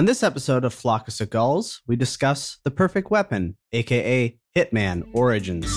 On 0.00 0.06
this 0.06 0.22
episode 0.22 0.64
of 0.64 0.72
Flock 0.72 1.08
of 1.08 1.12
Seagulls, 1.12 1.82
we 1.86 1.94
discuss 1.94 2.56
the 2.64 2.70
perfect 2.70 3.10
weapon, 3.10 3.58
aka 3.70 4.34
Hitman 4.56 5.06
Origins. 5.12 5.70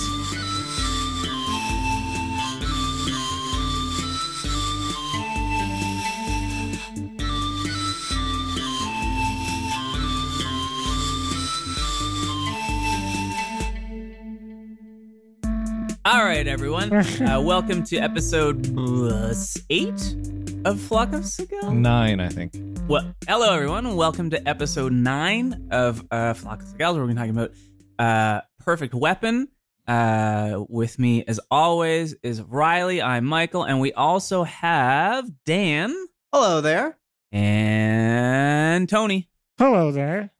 All 16.06 16.24
right, 16.24 16.46
everyone. 16.46 16.90
Uh, 17.20 17.42
welcome 17.42 17.84
to 17.84 17.98
episode 17.98 18.74
uh, 18.78 19.34
eight 19.68 20.16
of 20.64 20.80
Flock 20.80 21.12
of 21.12 21.26
Seagulls. 21.26 21.74
Nine, 21.74 22.20
I 22.20 22.30
think. 22.30 22.73
Well, 22.86 23.14
hello, 23.26 23.54
everyone. 23.54 23.96
Welcome 23.96 24.30
to 24.30 24.48
episode 24.48 24.92
nine 24.92 25.68
of 25.70 26.04
uh, 26.10 26.34
Flock 26.34 26.62
of 26.62 26.68
Seagulls. 26.68 26.96
Where 26.96 27.06
we're 27.06 27.14
going 27.14 27.34
to 27.34 27.34
talk 27.34 27.50
about 27.98 28.04
uh, 28.04 28.40
Perfect 28.64 28.94
Weapon. 28.94 29.48
Uh, 29.86 30.64
with 30.68 30.98
me, 30.98 31.24
as 31.26 31.40
always, 31.50 32.14
is 32.22 32.40
Riley. 32.42 33.02
I'm 33.02 33.24
Michael, 33.24 33.64
and 33.64 33.80
we 33.80 33.92
also 33.92 34.44
have 34.44 35.28
Dan 35.44 35.94
Hello 36.32 36.60
there. 36.60 36.98
and 37.32 38.88
Tony 38.88 39.28
Hello 39.58 39.90
there. 39.90 40.30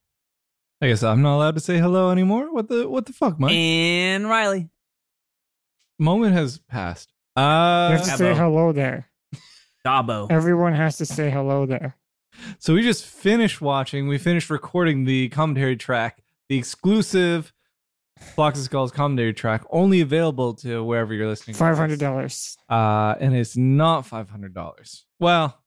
I 0.81 0.89
guess 0.89 1.03
I'm 1.03 1.23
not 1.23 1.37
allowed 1.37 1.55
to 1.55 1.61
say 1.61 1.79
hello 1.79 2.11
anymore. 2.11 2.53
What 2.53 2.69
the 2.69 2.89
what 2.89 3.07
the 3.07 3.13
fuck, 3.13 3.39
Mike? 3.41 3.53
and 3.53 4.29
Riley. 4.29 4.69
Moment 5.99 6.35
has 6.35 6.59
passed. 6.59 7.13
You 7.37 7.43
Uh, 7.43 7.91
have 7.93 8.03
to 8.05 8.11
say 8.11 8.25
Gabo. 8.33 8.37
hello 8.37 8.73
there. 8.73 9.09
Dabo. 9.87 10.27
Everyone 10.31 10.73
has 10.75 10.99
to 10.99 11.07
say 11.07 11.31
hello 11.31 11.67
there. 11.67 11.97
So 12.59 12.75
we 12.75 12.83
just 12.83 13.05
finished 13.05 13.61
watching. 13.61 14.09
We 14.09 14.19
finished 14.19 14.51
recording 14.51 15.05
the 15.05 15.29
commentary 15.31 15.77
track, 15.77 16.23
the 16.49 16.59
exclusive 16.59 17.53
Flocks 18.35 18.59
of 18.59 18.65
Skulls 18.65 18.93
commentary 18.93 19.33
track, 19.35 19.65
only 19.71 20.01
available 20.01 20.55
to 20.55 20.83
wherever 20.85 21.13
you're 21.13 21.27
listening. 21.29 21.55
to 21.55 21.59
Five 21.59 21.73
this. 21.73 21.79
hundred 21.81 21.99
dollars. 22.01 22.57
Uh, 22.71 23.15
and 23.21 23.35
it's 23.35 23.57
not 23.57 24.07
five 24.07 24.31
hundred 24.31 24.55
dollars. 24.55 25.05
Well, 25.19 25.59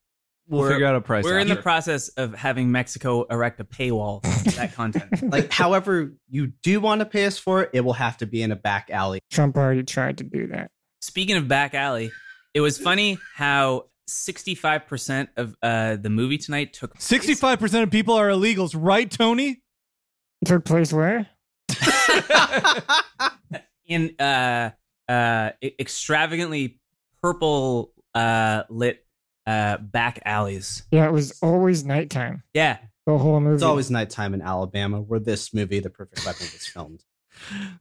we'll 0.48 0.62
We're- 0.62 0.74
figure 0.74 0.88
out 0.88 0.96
a 0.96 1.02
price. 1.02 1.24
We're 1.26 1.40
in 1.40 1.50
the 1.50 1.56
process 1.58 2.08
of 2.10 2.34
having 2.34 2.72
Mexico 2.72 3.24
erect 3.30 3.60
a 3.60 3.66
paywall 3.66 4.22
to 4.44 4.52
that 4.56 4.74
content. 4.74 5.30
Like, 5.32 5.52
however 5.52 6.14
you 6.30 6.48
do 6.64 6.80
want 6.80 7.00
to 7.00 7.06
pay 7.06 7.26
us 7.26 7.38
for 7.38 7.64
it, 7.64 7.72
it 7.74 7.82
will 7.82 7.94
have 7.94 8.18
to 8.18 8.26
be 8.26 8.42
in 8.42 8.52
a 8.52 8.56
back 8.56 8.90
alley. 8.92 9.20
Trump 9.30 9.58
already 9.58 9.84
tried 9.84 10.20
to 10.20 10.24
do 10.24 10.48
that. 10.48 10.72
Speaking 11.02 11.36
of 11.38 11.48
back 11.48 11.74
alley, 11.74 12.12
it 12.54 12.62
was 12.62 12.78
funny 12.80 13.20
how 13.36 13.86
65% 14.10 15.28
of 15.38 15.56
uh, 15.62 15.96
the 15.98 16.10
movie 16.10 16.38
tonight 16.38 16.74
took 16.74 16.94
place- 16.94 17.04
Sixty-five 17.04 17.60
percent 17.60 17.84
of 17.84 17.92
people 17.92 18.14
are 18.16 18.30
illegals, 18.30 18.76
right, 18.78 19.10
Tony? 19.10 19.62
It 20.42 20.46
took 20.48 20.66
place 20.66 20.94
where? 20.94 21.28
in 23.86 24.16
uh, 24.20 24.72
uh, 25.08 25.52
extravagantly 25.62 26.80
purple 27.22 27.94
uh, 28.14 28.64
lit 28.70 29.06
uh, 29.46 29.78
back 29.78 30.20
alleys. 30.26 30.84
Yeah, 30.92 31.08
it 31.08 31.12
was 31.12 31.38
always 31.42 31.84
nighttime. 31.86 32.44
Yeah. 32.54 32.78
The 33.06 33.18
whole 33.18 33.40
movie. 33.40 33.56
It's 33.56 33.64
always 33.64 33.90
nighttime 33.90 34.34
in 34.34 34.42
Alabama, 34.42 35.00
where 35.00 35.20
this 35.22 35.54
movie, 35.54 35.80
The 35.80 35.90
Perfect 35.90 36.26
Weapon, 36.26 36.48
was 36.52 36.68
filmed. 36.68 37.04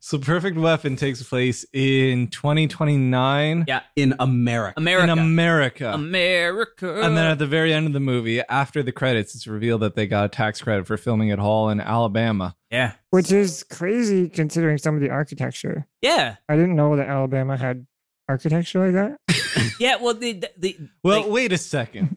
So, 0.01 0.19
Perfect 0.19 0.57
Weapon 0.57 0.97
takes 0.97 1.23
place 1.23 1.65
in 1.73 2.29
2029 2.29 3.65
Yeah. 3.67 3.81
In 3.97 4.15
America. 4.19 4.75
America. 4.77 5.13
in 5.13 5.19
America. 5.19 5.93
America. 5.93 7.01
And 7.03 7.17
then 7.17 7.27
at 7.27 7.39
the 7.39 7.47
very 7.47 7.73
end 7.73 7.87
of 7.87 7.93
the 7.93 8.01
movie, 8.01 8.41
after 8.49 8.83
the 8.83 8.93
credits, 8.93 9.35
it's 9.35 9.47
revealed 9.47 9.83
that 9.83 9.95
they 9.95 10.07
got 10.07 10.25
a 10.25 10.29
tax 10.29 10.61
credit 10.61 10.87
for 10.87 10.97
filming 10.97 11.29
it 11.29 11.39
all 11.39 11.69
in 11.71 11.81
Alabama. 11.81 12.55
yeah. 12.71 12.93
which 13.11 13.33
is 13.33 13.63
crazy 13.65 14.29
considering 14.29 14.79
some 14.79 14.95
of 14.95 15.01
the 15.01 15.11
architecture. 15.11 15.87
Yeah. 16.03 16.37
I 16.49 16.57
didn't 16.57 16.77
know 16.77 16.97
that 16.97 17.09
Alabama 17.09 17.57
had 17.57 17.87
architecture 18.29 18.85
like 18.91 18.95
that. 18.95 19.19
Yeah. 19.81 19.97
Well, 19.97 20.15
the, 20.15 20.33
the, 20.35 20.51
the 20.59 20.77
Well, 21.03 21.23
like- 21.23 21.31
wait 21.31 21.53
a 21.53 21.59
second. 21.59 22.17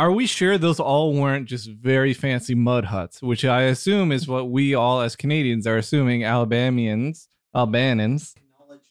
Are 0.00 0.10
we 0.10 0.26
sure 0.26 0.56
those 0.56 0.80
all 0.80 1.12
weren't 1.12 1.44
just 1.46 1.68
very 1.68 2.14
fancy 2.14 2.54
mud 2.54 2.86
huts, 2.86 3.20
which 3.20 3.44
I 3.44 3.64
assume 3.64 4.12
is 4.12 4.26
what 4.26 4.50
we 4.50 4.74
all 4.74 5.02
as 5.02 5.14
Canadians 5.14 5.66
are 5.66 5.76
assuming 5.76 6.24
Alabamians, 6.24 7.28
Albanans, 7.54 8.34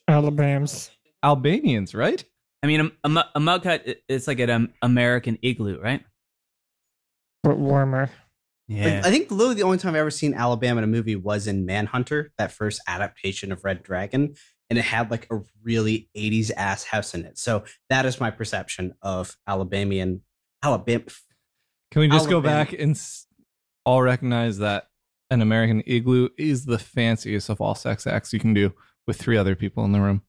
Alabams. 0.08 0.90
Albanians, 1.24 1.96
right? 1.96 2.24
I 2.62 2.68
mean, 2.68 2.92
a, 3.02 3.08
a, 3.08 3.24
a 3.34 3.40
mug 3.40 3.64
hut, 3.64 3.82
i- 3.88 3.96
it's 4.08 4.28
like 4.28 4.38
an 4.38 4.50
um, 4.50 4.72
American 4.82 5.36
igloo, 5.42 5.80
right? 5.80 6.04
But 7.42 7.58
warmer. 7.58 8.08
Like, 8.68 9.04
I 9.06 9.10
think 9.10 9.32
literally 9.32 9.56
the 9.56 9.64
only 9.64 9.78
time 9.78 9.90
I've 9.94 10.00
ever 10.00 10.12
seen 10.12 10.32
Alabama 10.34 10.78
in 10.78 10.84
a 10.84 10.86
movie 10.86 11.16
was 11.16 11.48
in 11.48 11.66
Manhunter, 11.66 12.30
that 12.38 12.52
first 12.52 12.80
adaptation 12.86 13.50
of 13.50 13.64
Red 13.64 13.82
Dragon, 13.82 14.34
and 14.68 14.78
it 14.78 14.82
had 14.84 15.10
like 15.10 15.26
a 15.32 15.40
really 15.64 16.08
80s 16.16 16.52
ass 16.56 16.84
house 16.84 17.14
in 17.16 17.24
it. 17.24 17.36
So 17.36 17.64
that 17.88 18.06
is 18.06 18.20
my 18.20 18.30
perception 18.30 18.94
of 19.02 19.36
Alabamian 19.48 20.20
Alabama. 20.62 21.04
Can 21.90 22.00
we 22.00 22.08
just 22.08 22.28
go 22.30 22.40
back 22.40 22.72
and 22.72 22.92
s- 22.92 23.26
all 23.84 24.02
recognize 24.02 24.58
that 24.58 24.88
an 25.30 25.40
American 25.42 25.82
igloo 25.86 26.28
is 26.38 26.64
the 26.66 26.78
fanciest 26.78 27.48
of 27.48 27.60
all 27.60 27.74
sex 27.74 28.06
acts 28.06 28.32
you 28.32 28.38
can 28.40 28.52
do 28.54 28.72
with 29.06 29.16
three 29.20 29.36
other 29.36 29.54
people 29.56 29.84
in 29.84 29.92
the 29.92 30.00
room? 30.00 30.22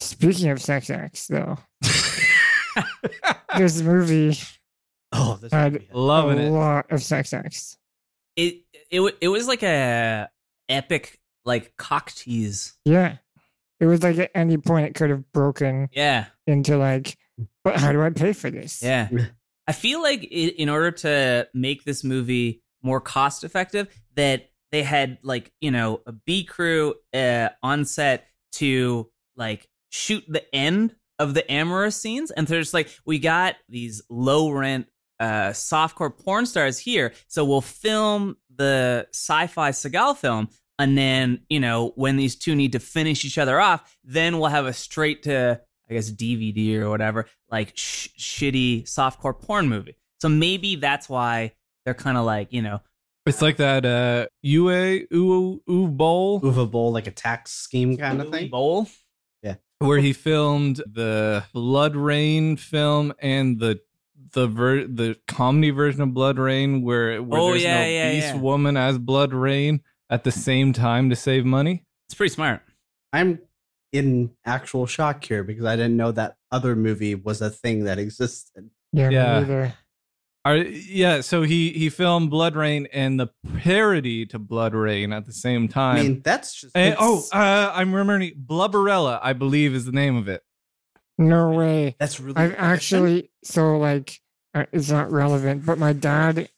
Speaking 0.00 0.48
of 0.50 0.60
sex 0.62 0.88
acts, 0.90 1.26
though, 1.26 1.58
this 3.56 3.82
movie 3.82 4.36
Oh, 5.12 5.38
this 5.40 5.52
I'd 5.52 5.72
movie. 5.72 5.88
Loving 5.92 6.38
a 6.38 6.42
it. 6.42 6.50
lot 6.50 6.86
of 6.90 7.02
sex 7.02 7.32
acts. 7.34 7.76
it 8.36 8.62
it 8.90 9.00
it 9.20 9.28
was 9.28 9.48
like 9.48 9.62
a 9.64 10.28
epic 10.68 11.18
like 11.44 11.76
cock 11.76 12.12
tease. 12.12 12.74
Yeah. 12.84 13.16
It 13.80 13.86
was 13.86 14.02
like 14.02 14.18
at 14.18 14.30
any 14.34 14.56
point 14.58 14.86
it 14.86 14.94
could 14.94 15.10
have 15.10 15.30
broken 15.32 15.88
Yeah, 15.92 16.26
into 16.46 16.76
like, 16.76 17.16
but 17.64 17.76
how 17.76 17.92
do 17.92 18.02
I 18.02 18.10
pay 18.10 18.32
for 18.32 18.50
this? 18.50 18.82
yeah. 18.82 19.08
I 19.66 19.72
feel 19.72 20.02
like 20.02 20.24
in 20.24 20.68
order 20.68 20.90
to 20.90 21.46
make 21.54 21.84
this 21.84 22.02
movie 22.02 22.60
more 22.82 23.00
cost 23.00 23.44
effective, 23.44 23.86
that 24.16 24.50
they 24.72 24.82
had 24.82 25.18
like 25.22 25.52
you 25.60 25.70
know 25.70 26.00
a 26.06 26.12
B 26.12 26.42
crew 26.42 26.94
uh, 27.14 27.50
on 27.62 27.84
set 27.84 28.26
to 28.54 29.08
like 29.36 29.68
shoot 29.90 30.24
the 30.26 30.42
end 30.52 30.96
of 31.20 31.34
the 31.34 31.48
amorous 31.50 31.94
scenes, 31.94 32.32
and 32.32 32.48
they're 32.48 32.60
just 32.60 32.74
like, 32.74 32.88
we 33.06 33.20
got 33.20 33.54
these 33.68 34.02
low 34.08 34.50
rent 34.50 34.86
uh, 35.20 35.50
softcore 35.50 36.16
porn 36.16 36.46
stars 36.46 36.78
here, 36.78 37.12
so 37.28 37.44
we'll 37.44 37.60
film 37.60 38.36
the 38.56 39.06
sci-fi 39.12 39.70
Seagal 39.70 40.16
film, 40.16 40.48
and 40.80 40.98
then 40.98 41.42
you 41.48 41.60
know 41.60 41.92
when 41.94 42.16
these 42.16 42.34
two 42.34 42.56
need 42.56 42.72
to 42.72 42.80
finish 42.80 43.24
each 43.24 43.38
other 43.38 43.60
off, 43.60 43.96
then 44.02 44.38
we'll 44.38 44.50
have 44.50 44.66
a 44.66 44.72
straight 44.72 45.22
to 45.24 45.60
I 45.90 45.94
guess 45.94 46.10
DVD 46.10 46.76
or 46.78 46.88
whatever 46.90 47.26
like 47.50 47.72
sh- 47.76 48.08
shitty 48.18 48.84
softcore 48.84 49.38
porn 49.38 49.68
movie. 49.68 49.96
So 50.20 50.28
maybe 50.28 50.76
that's 50.76 51.08
why 51.08 51.52
they're 51.84 51.94
kind 51.94 52.16
of 52.16 52.24
like 52.24 52.52
you 52.52 52.62
know 52.62 52.80
It's 53.26 53.42
like 53.42 53.56
that 53.56 53.84
uh 53.84 54.26
UA 54.42 55.00
Ooh 55.12 55.60
Ooh 55.68 55.88
Bowl 55.88 56.40
Uwe 56.40 56.70
Boll, 56.70 56.92
like 56.92 57.06
a 57.06 57.10
tax 57.10 57.50
scheme 57.52 57.96
kind 57.96 58.20
of 58.20 58.30
thing. 58.30 58.50
bowl. 58.50 58.86
Yeah. 59.42 59.54
where 59.78 59.98
he 59.98 60.12
filmed 60.12 60.76
the 60.76 61.44
BloodRayne 61.54 62.58
film 62.58 63.12
and 63.18 63.58
the 63.58 63.80
the 64.32 64.46
ver- 64.46 64.86
the 64.86 65.16
comedy 65.26 65.70
version 65.70 66.02
of 66.02 66.10
BloodRayne 66.10 66.82
where, 66.82 67.20
where 67.22 67.40
Oh, 67.40 67.50
there's 67.50 67.62
yeah, 67.64 67.80
no 67.80 67.86
yeah, 67.88 68.12
beast 68.12 68.34
yeah. 68.34 68.40
woman 68.40 68.76
as 68.76 68.96
BloodRayne 68.98 69.80
at 70.08 70.22
the 70.22 70.30
same 70.30 70.72
time 70.72 71.10
to 71.10 71.16
save 71.16 71.44
money. 71.44 71.84
It's 72.06 72.14
pretty 72.14 72.32
smart. 72.34 72.60
I'm 73.12 73.40
in 73.92 74.30
actual 74.44 74.86
shock 74.86 75.24
here 75.24 75.42
because 75.42 75.64
I 75.64 75.76
didn't 75.76 75.96
know 75.96 76.12
that 76.12 76.36
other 76.50 76.76
movie 76.76 77.14
was 77.14 77.40
a 77.42 77.50
thing 77.50 77.84
that 77.84 77.98
existed. 77.98 78.70
Yeah, 78.92 79.08
me 79.08 79.14
Yeah. 79.14 79.72
Are, 80.42 80.56
yeah, 80.56 81.20
so 81.20 81.42
he 81.42 81.68
he 81.70 81.90
filmed 81.90 82.32
BloodRayne 82.32 82.86
and 82.94 83.20
the 83.20 83.28
parody 83.58 84.24
to 84.26 84.40
BloodRayne 84.40 85.14
at 85.14 85.26
the 85.26 85.34
same 85.34 85.68
time. 85.68 85.98
I 85.98 86.02
mean, 86.02 86.22
that's 86.22 86.58
just. 86.58 86.74
And- 86.74 86.96
oh, 86.98 87.22
uh, 87.30 87.72
I'm 87.74 87.92
remembering 87.92 88.32
Blubberella, 88.46 89.20
I 89.22 89.34
believe 89.34 89.74
is 89.74 89.84
the 89.84 89.92
name 89.92 90.16
of 90.16 90.28
it. 90.28 90.42
No 91.18 91.50
way. 91.50 91.94
that's 91.98 92.18
really. 92.18 92.36
I've 92.36 92.54
actually, 92.56 93.30
so 93.44 93.76
like, 93.76 94.18
uh, 94.54 94.64
it's 94.72 94.90
not 94.90 95.12
relevant, 95.12 95.66
but 95.66 95.76
my 95.76 95.92
dad 95.92 96.48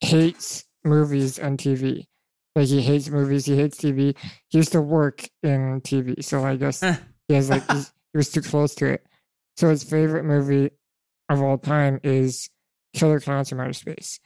hates 0.00 0.64
movies 0.82 1.38
on 1.38 1.56
TV. 1.56 2.08
Like, 2.54 2.66
he 2.66 2.82
hates 2.82 3.08
movies, 3.08 3.46
he 3.46 3.56
hates 3.56 3.78
TV. 3.78 4.14
He 4.48 4.58
used 4.58 4.72
to 4.72 4.82
work 4.82 5.28
in 5.42 5.80
TV, 5.80 6.22
so 6.22 6.44
I 6.44 6.56
guess 6.56 6.80
he 7.28 7.34
has 7.34 7.48
like, 7.48 7.62
he's, 7.72 7.92
he 8.12 8.16
was 8.18 8.30
too 8.30 8.42
close 8.42 8.74
to 8.76 8.86
it. 8.86 9.06
So 9.56 9.68
his 9.70 9.82
favorite 9.84 10.24
movie 10.24 10.70
of 11.28 11.40
all 11.42 11.58
time 11.58 12.00
is 12.02 12.50
Killer 12.94 13.20
Clowns 13.20 13.48
from 13.48 13.60
Outer 13.60 13.72
Space. 13.72 14.20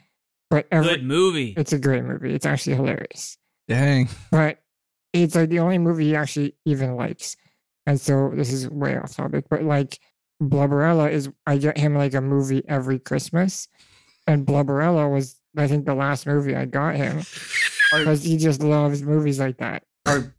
But 0.50 0.66
every, 0.70 0.88
Good 0.90 1.04
movie. 1.04 1.54
it's 1.56 1.72
a 1.72 1.78
great 1.78 2.04
movie. 2.04 2.34
It's 2.34 2.46
actually 2.46 2.76
hilarious. 2.76 3.36
Dang. 3.68 4.08
but 4.30 4.58
it's 5.12 5.34
like 5.34 5.48
the 5.48 5.58
only 5.60 5.78
movie 5.78 6.04
he 6.06 6.16
actually 6.16 6.54
even 6.64 6.94
likes. 6.96 7.36
And 7.86 8.00
so 8.00 8.32
this 8.34 8.52
is 8.52 8.68
way 8.70 8.96
off 8.96 9.14
topic, 9.16 9.46
but 9.50 9.62
like 9.62 9.98
Blubberella 10.42 11.10
is 11.10 11.28
I 11.46 11.56
get 11.58 11.78
him 11.78 11.94
like 11.94 12.14
a 12.14 12.20
movie 12.20 12.62
every 12.68 12.98
Christmas. 12.98 13.68
And 14.26 14.46
Blubberella 14.46 15.10
was 15.12 15.36
I 15.56 15.66
think 15.68 15.86
the 15.86 15.94
last 15.94 16.26
movie 16.26 16.54
I 16.54 16.64
got 16.66 16.96
him 16.96 17.18
Are, 17.18 17.22
because 17.92 18.24
he 18.24 18.36
just 18.36 18.62
loves 18.62 19.02
movies 19.02 19.38
like 19.38 19.58
that. 19.58 19.82
are 20.06 20.34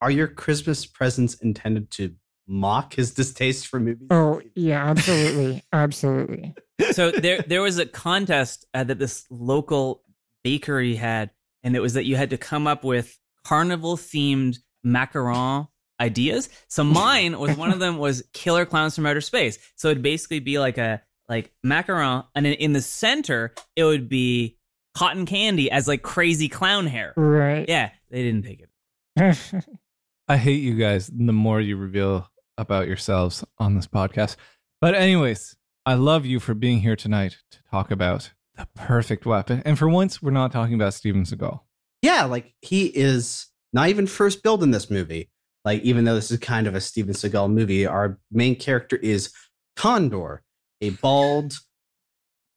are 0.00 0.10
your 0.10 0.28
Christmas 0.28 0.86
presents 0.86 1.34
intended 1.34 1.90
to 1.92 2.14
mock 2.46 2.94
his 2.94 3.12
distaste 3.12 3.66
for 3.66 3.78
movies? 3.80 4.08
Oh 4.10 4.40
yeah, 4.54 4.84
absolutely, 4.84 5.62
absolutely. 5.72 6.54
so 6.92 7.10
there 7.10 7.42
there 7.46 7.62
was 7.62 7.78
a 7.78 7.86
contest 7.86 8.66
uh, 8.74 8.84
that 8.84 8.98
this 8.98 9.26
local 9.30 10.02
bakery 10.42 10.96
had, 10.96 11.30
and 11.62 11.76
it 11.76 11.80
was 11.80 11.94
that 11.94 12.04
you 12.04 12.16
had 12.16 12.30
to 12.30 12.38
come 12.38 12.66
up 12.66 12.84
with 12.84 13.18
carnival 13.44 13.96
themed 13.96 14.58
macaron 14.84 15.68
ideas. 16.00 16.48
So 16.68 16.82
mine 16.82 17.38
was 17.38 17.56
one 17.56 17.72
of 17.72 17.78
them 17.78 17.98
was 17.98 18.22
Killer 18.32 18.64
Clowns 18.64 18.94
from 18.94 19.06
Outer 19.06 19.20
Space. 19.20 19.58
So 19.76 19.88
it'd 19.88 20.02
basically 20.02 20.40
be 20.40 20.58
like 20.58 20.78
a 20.78 21.02
like 21.28 21.52
macaron, 21.64 22.26
and 22.34 22.44
then 22.44 22.54
in 22.54 22.72
the 22.72 22.82
center 22.82 23.54
it 23.76 23.84
would 23.84 24.08
be 24.08 24.56
cotton 24.94 25.26
candy 25.26 25.70
as 25.70 25.86
like 25.88 26.02
crazy 26.02 26.48
clown 26.48 26.86
hair. 26.86 27.12
Right. 27.16 27.66
Yeah, 27.68 27.90
they 28.10 28.22
didn't 28.22 28.42
take 28.44 28.60
it. 28.62 29.64
I 30.28 30.36
hate 30.36 30.62
you 30.62 30.74
guys 30.74 31.08
the 31.08 31.32
more 31.32 31.60
you 31.60 31.76
reveal 31.76 32.28
about 32.56 32.86
yourselves 32.86 33.44
on 33.58 33.74
this 33.74 33.86
podcast. 33.86 34.36
But, 34.80 34.94
anyways, 34.94 35.56
I 35.84 35.94
love 35.94 36.24
you 36.24 36.38
for 36.40 36.54
being 36.54 36.80
here 36.80 36.96
tonight 36.96 37.36
to 37.50 37.58
talk 37.70 37.90
about 37.90 38.32
the 38.56 38.68
perfect 38.76 39.26
weapon. 39.26 39.62
And 39.64 39.78
for 39.78 39.88
once, 39.88 40.22
we're 40.22 40.30
not 40.30 40.52
talking 40.52 40.74
about 40.74 40.94
Steven 40.94 41.24
Seagal. 41.24 41.60
Yeah, 42.02 42.24
like 42.24 42.54
he 42.62 42.86
is 42.86 43.46
not 43.72 43.88
even 43.88 44.06
first 44.06 44.42
billed 44.42 44.62
in 44.62 44.70
this 44.70 44.90
movie. 44.90 45.30
Like, 45.64 45.82
even 45.82 46.04
though 46.04 46.14
this 46.14 46.30
is 46.30 46.38
kind 46.38 46.66
of 46.66 46.74
a 46.74 46.80
Steven 46.80 47.12
Seagal 47.12 47.52
movie, 47.52 47.86
our 47.86 48.18
main 48.30 48.56
character 48.56 48.96
is 48.96 49.32
Condor, 49.76 50.42
a 50.80 50.90
bald, 50.90 51.54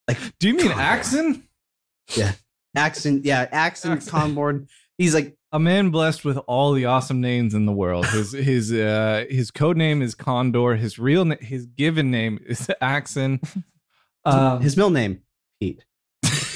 like 0.08 0.18
Do 0.40 0.48
you 0.50 0.54
mean 0.56 0.68
Condor. 0.68 0.82
Axon? 0.82 1.48
Accent, 2.76 3.26
yeah, 3.26 3.48
accent 3.52 3.94
Accent. 3.98 4.12
Condor. 4.12 4.66
He's 4.98 5.14
like, 5.14 5.36
A 5.52 5.60
man 5.60 5.90
blessed 5.90 6.24
with 6.26 6.38
all 6.48 6.74
the 6.74 6.86
awesome 6.86 7.22
names 7.22 7.54
in 7.54 7.66
the 7.66 7.72
world. 7.72 8.06
His 8.08 8.32
his 8.32 8.72
uh 8.72 9.26
his 9.30 9.52
code 9.52 9.78
name 9.78 10.02
is 10.02 10.16
Condor. 10.16 10.76
His 10.76 10.98
real 11.00 11.26
na- 11.26 11.36
his 11.40 11.66
given 11.66 12.10
name 12.12 12.40
is 12.46 12.70
Axon. 12.82 13.40
Um, 14.26 14.62
his 14.62 14.78
middle 14.78 14.90
name, 14.90 15.20
Pete. 15.60 15.84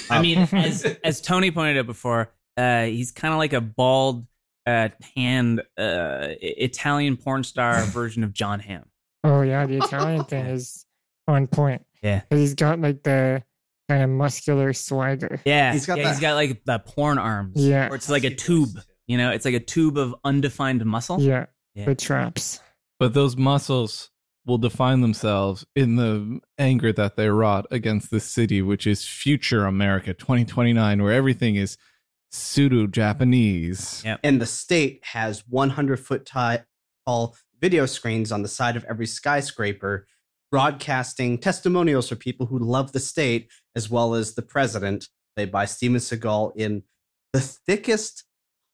I 0.10 0.16
Um, 0.16 0.22
mean, 0.22 0.38
as 0.54 0.86
as 1.04 1.20
Tony 1.20 1.52
pointed 1.52 1.78
out 1.78 1.86
before, 1.86 2.32
uh, 2.56 2.86
he's 2.86 3.12
kind 3.12 3.34
of 3.34 3.40
like 3.40 3.52
a 3.52 3.60
bald, 3.60 4.26
uh, 4.66 4.88
tanned 5.18 5.60
uh, 5.78 6.28
Italian 6.40 7.18
porn 7.18 7.44
star 7.44 7.84
version 7.84 8.24
of 8.24 8.32
Jon 8.32 8.62
Hamm. 8.62 8.86
oh 9.26 9.42
yeah, 9.42 9.66
the 9.66 9.80
Italian 9.80 10.24
thing 10.24 10.46
is 10.46 10.86
on 11.28 11.48
point. 11.48 11.86
Yeah, 12.02 12.22
he's 12.30 12.54
got 12.54 12.80
like 12.80 13.04
the 13.04 13.44
kind 13.90 14.04
of 14.04 14.10
muscular 14.10 14.74
swagger. 14.74 15.40
Yeah, 15.46 15.74
He's 15.74 15.86
got 15.86 15.98
yeah, 15.98 16.04
that- 16.06 16.10
he's 16.12 16.20
got 16.20 16.36
like 16.36 16.64
the 16.66 16.80
porn 16.80 17.18
arms. 17.18 17.54
Yeah. 17.56 17.90
or 17.90 17.96
it's 17.96 18.10
like 18.10 18.24
a 18.24 18.34
tube. 18.34 18.70
You 19.08 19.18
know, 19.18 19.32
it's 19.32 19.46
like 19.46 19.54
a 19.54 19.60
tube 19.60 19.98
of 19.98 20.14
undefined 20.26 20.86
muscle. 20.86 21.22
Yeah, 21.22 21.46
Yeah. 21.76 21.86
the 21.86 21.96
traps. 21.96 22.60
but 23.00 23.14
those 23.14 23.38
muscles 23.38 24.10
will 24.46 24.58
define 24.58 25.02
themselves 25.02 25.66
in 25.76 25.96
the 25.98 26.40
anger 26.58 26.92
that 26.94 27.16
they 27.16 27.30
wrought 27.30 27.66
against 27.72 28.12
this 28.12 28.24
city, 28.26 28.62
which 28.62 28.88
is 28.88 29.06
future 29.06 29.66
America 29.66 30.14
2029, 30.14 31.04
where 31.04 31.14
everything 31.14 31.56
is 31.56 31.78
pseudo 32.32 32.88
Japanese. 32.88 34.02
Yeah. 34.06 34.18
and 34.24 34.42
the 34.42 34.46
state 34.46 35.00
has 35.04 35.44
100 35.48 35.98
foot 35.98 36.26
tall 36.26 37.36
video 37.62 37.86
screens 37.86 38.32
on 38.32 38.42
the 38.42 38.48
side 38.50 38.76
of 38.76 38.84
every 38.90 39.06
skyscraper 39.08 40.06
broadcasting 40.52 41.38
testimonials 41.38 42.10
for 42.10 42.16
people 42.16 42.46
who 42.46 42.60
love 42.60 42.92
the 42.92 43.00
state 43.00 43.50
as 43.76 43.90
well 43.90 44.14
as 44.14 44.36
the 44.36 44.42
president 44.42 45.08
played 45.36 45.52
by 45.52 45.66
steven 45.66 45.98
seagal 45.98 46.52
in 46.56 46.84
the 47.34 47.40
thickest 47.42 48.24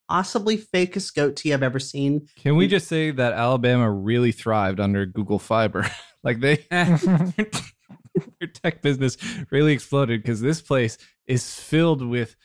possibly 0.09 0.57
fakest 0.57 1.15
goatee 1.15 1.53
i've 1.53 1.63
ever 1.63 1.79
seen 1.79 2.27
Can 2.37 2.55
we 2.55 2.67
just 2.67 2.87
say 2.87 3.11
that 3.11 3.33
Alabama 3.33 3.89
really 3.89 4.31
thrived 4.31 4.79
under 4.79 5.05
Google 5.05 5.39
Fiber? 5.39 5.89
like 6.23 6.39
they 6.39 6.65
their 6.69 8.47
tech 8.53 8.81
business 8.81 9.17
really 9.49 9.73
exploded 9.73 10.21
because 10.21 10.41
this 10.41 10.61
place 10.61 10.97
is 11.27 11.59
filled 11.59 12.05
with 12.05 12.35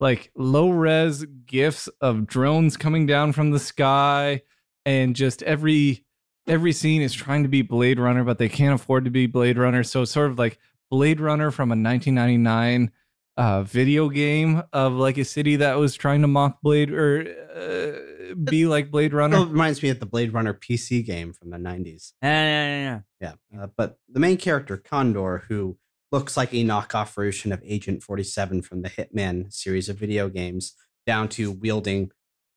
like 0.00 0.30
low 0.36 0.70
res 0.70 1.24
gifs 1.46 1.88
of 2.00 2.26
drones 2.26 2.76
coming 2.76 3.06
down 3.06 3.32
from 3.32 3.50
the 3.50 3.58
sky 3.58 4.42
and 4.86 5.16
just 5.16 5.42
every 5.42 6.04
every 6.48 6.72
scene 6.72 7.02
is 7.02 7.12
trying 7.12 7.42
to 7.42 7.48
be 7.48 7.62
blade 7.62 7.98
runner 7.98 8.24
but 8.24 8.38
they 8.38 8.48
can't 8.48 8.74
afford 8.74 9.04
to 9.04 9.10
be 9.10 9.26
blade 9.26 9.58
runner. 9.58 9.82
So 9.82 10.04
sort 10.04 10.30
of 10.30 10.38
like 10.38 10.58
blade 10.90 11.20
runner 11.20 11.50
from 11.50 11.70
a 11.70 11.76
1999 11.76 12.90
uh 13.36 13.62
video 13.62 14.08
game 14.08 14.62
of 14.72 14.94
like 14.94 15.16
a 15.16 15.24
city 15.24 15.56
that 15.56 15.78
was 15.78 15.94
trying 15.94 16.22
to 16.22 16.26
mock 16.26 16.60
blade 16.60 16.90
or 16.90 17.24
uh, 17.54 18.34
be 18.42 18.66
like 18.66 18.90
blade 18.90 19.12
runner. 19.12 19.36
It 19.38 19.48
reminds 19.48 19.82
me 19.82 19.90
of 19.90 20.00
the 20.00 20.06
blade 20.06 20.32
runner 20.32 20.54
pc 20.54 21.04
game 21.04 21.32
from 21.32 21.50
the 21.50 21.58
90s 21.58 22.14
yeah, 22.22 22.44
yeah, 22.44 23.00
yeah, 23.20 23.34
Yeah, 23.54 23.62
uh, 23.62 23.68
but 23.76 23.98
the 24.08 24.18
main 24.18 24.38
character 24.38 24.76
Condor, 24.76 25.44
who 25.48 25.76
looks 26.10 26.36
like 26.36 26.52
a 26.52 26.64
knockoff 26.64 27.14
version 27.14 27.52
of 27.52 27.62
Agent 27.64 28.02
Forty 28.02 28.22
Seven 28.22 28.62
from 28.62 28.82
the 28.82 28.90
Hitman 28.90 29.52
series 29.52 29.88
of 29.88 29.98
video 29.98 30.28
games, 30.28 30.74
down 31.06 31.28
to 31.30 31.52
wielding 31.52 32.10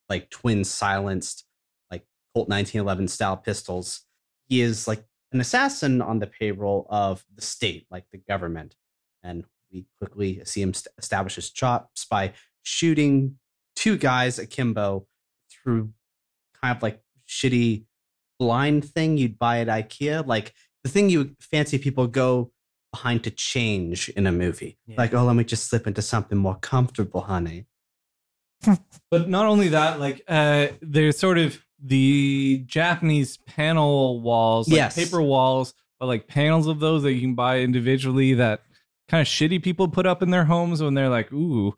like 0.09 0.29
twin 0.29 0.63
silenced, 0.63 1.45
like 1.45 1.50
Colt 2.33 2.49
nineteen 2.49 2.81
eleven 2.81 3.07
style 3.07 3.37
pistols. 3.37 4.01
He 4.47 4.61
is 4.61 4.87
like 4.87 5.03
an 5.31 5.41
assassin 5.41 6.01
on 6.01 6.19
the 6.19 6.27
payroll 6.27 6.87
of 6.89 7.23
the 7.35 7.41
state, 7.41 7.85
like 7.89 8.05
the 8.11 8.17
government, 8.17 8.75
and 9.23 9.45
we 9.71 9.85
quickly 9.97 10.41
see 10.45 10.61
him 10.61 10.73
st- 10.73 10.93
establish 10.97 11.35
his 11.35 11.49
chops 11.49 12.05
by 12.05 12.33
shooting 12.63 13.37
two 13.75 13.97
guys 13.97 14.37
akimbo 14.37 15.07
through 15.49 15.91
kind 16.61 16.75
of 16.75 16.83
like 16.83 17.01
shitty 17.27 17.85
blind 18.39 18.85
thing 18.85 19.17
you'd 19.17 19.39
buy 19.39 19.59
at 19.59 19.67
IKEA, 19.67 20.25
like 20.25 20.53
the 20.83 20.89
thing 20.89 21.09
you 21.09 21.35
fancy 21.39 21.77
people 21.77 22.07
go 22.07 22.51
behind 22.91 23.23
to 23.23 23.31
change 23.31 24.09
in 24.09 24.27
a 24.27 24.31
movie. 24.31 24.77
Yeah. 24.85 24.95
Like, 24.97 25.13
oh, 25.13 25.23
let 25.23 25.35
me 25.35 25.43
just 25.43 25.69
slip 25.69 25.87
into 25.87 26.01
something 26.01 26.37
more 26.37 26.57
comfortable, 26.61 27.21
honey. 27.21 27.65
But 29.09 29.27
not 29.27 29.45
only 29.45 29.69
that, 29.69 29.99
like 29.99 30.23
uh 30.27 30.67
there's 30.81 31.17
sort 31.17 31.37
of 31.37 31.61
the 31.83 32.63
Japanese 32.67 33.37
panel 33.37 34.21
walls, 34.21 34.67
like 34.69 34.75
Yes. 34.77 34.95
paper 34.95 35.21
walls, 35.21 35.73
but 35.99 36.05
like 36.07 36.27
panels 36.27 36.67
of 36.67 36.79
those 36.79 37.03
that 37.03 37.13
you 37.13 37.21
can 37.21 37.35
buy 37.35 37.59
individually 37.59 38.33
that 38.35 38.61
kind 39.09 39.21
of 39.21 39.27
shitty 39.27 39.61
people 39.63 39.87
put 39.87 40.05
up 40.05 40.21
in 40.21 40.29
their 40.29 40.45
homes 40.45 40.81
when 40.81 40.93
they're 40.93 41.09
like, 41.09 41.31
ooh, 41.33 41.73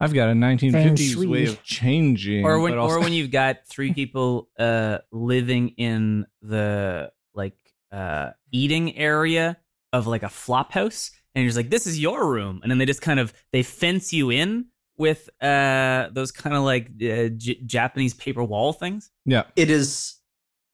I've 0.00 0.14
got 0.14 0.28
a 0.28 0.32
1950s 0.32 1.26
way 1.26 1.46
of 1.46 1.62
changing. 1.64 2.44
or 2.44 2.60
when 2.60 2.78
also- 2.78 2.96
or 2.96 3.00
when 3.00 3.12
you've 3.12 3.30
got 3.32 3.66
three 3.66 3.92
people 3.92 4.48
uh 4.58 4.98
living 5.10 5.70
in 5.70 6.24
the 6.42 7.10
like 7.34 7.56
uh 7.90 8.30
eating 8.52 8.96
area 8.96 9.56
of 9.92 10.06
like 10.06 10.22
a 10.22 10.28
flop 10.28 10.70
house 10.72 11.10
and 11.34 11.42
you're 11.42 11.48
just 11.48 11.56
like 11.56 11.70
this 11.70 11.86
is 11.86 11.98
your 11.98 12.28
room 12.30 12.60
and 12.62 12.70
then 12.70 12.78
they 12.78 12.84
just 12.86 13.02
kind 13.02 13.18
of 13.18 13.32
they 13.52 13.62
fence 13.62 14.12
you 14.12 14.30
in 14.30 14.66
with 14.98 15.30
uh 15.42 16.08
those 16.12 16.32
kind 16.32 16.56
of 16.56 16.62
like 16.64 16.88
uh, 16.88 17.28
J- 17.28 17.60
Japanese 17.64 18.14
paper 18.14 18.42
wall 18.44 18.72
things 18.72 19.10
yeah, 19.24 19.44
It 19.56 19.70
is 19.70 20.16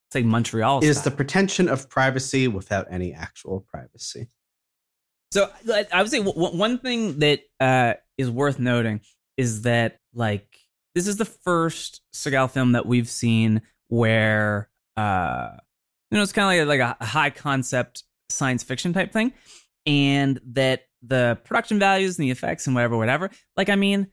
it's 0.09 0.15
like 0.15 0.25
Montreal 0.25 0.79
it 0.79 0.89
is 0.89 1.03
the 1.03 1.11
pretension 1.11 1.69
of 1.69 1.89
privacy 1.89 2.49
without 2.49 2.87
any 2.91 3.13
actual 3.13 3.61
privacy. 3.61 4.29
So 5.33 5.51
I 5.69 5.87
I 5.93 6.03
would 6.03 6.11
say 6.11 6.19
w- 6.19 6.35
w- 6.35 6.57
one 6.59 6.79
thing 6.79 7.19
that 7.19 7.41
uh, 7.59 7.95
is 8.17 8.31
worth 8.31 8.59
noting 8.59 9.01
is 9.37 9.63
that 9.63 9.99
like 10.15 10.59
this 10.95 11.09
is 11.09 11.17
the 11.17 11.25
first 11.25 12.03
Seagal 12.15 12.51
film 12.53 12.73
that 12.73 12.87
we've 12.87 13.09
seen 13.09 13.63
where 13.89 14.71
uh, 14.97 15.49
you 16.11 16.17
know 16.17 16.23
it's 16.23 16.33
kind 16.33 16.61
of 16.61 16.69
like, 16.69 16.79
like 16.79 16.97
a 17.01 17.05
high 17.05 17.31
concept 17.31 18.05
science 18.31 18.63
fiction 18.63 18.93
type 18.93 19.13
thing, 19.13 19.33
and 19.87 20.41
that 20.53 20.83
the 21.03 21.39
production 21.45 21.79
values 21.79 22.17
and 22.19 22.25
the 22.25 22.31
effects 22.31 22.67
and 22.67 22.75
whatever, 22.77 22.97
whatever. 22.97 23.31
Like 23.57 23.69
I 23.69 23.75
mean, 23.77 24.07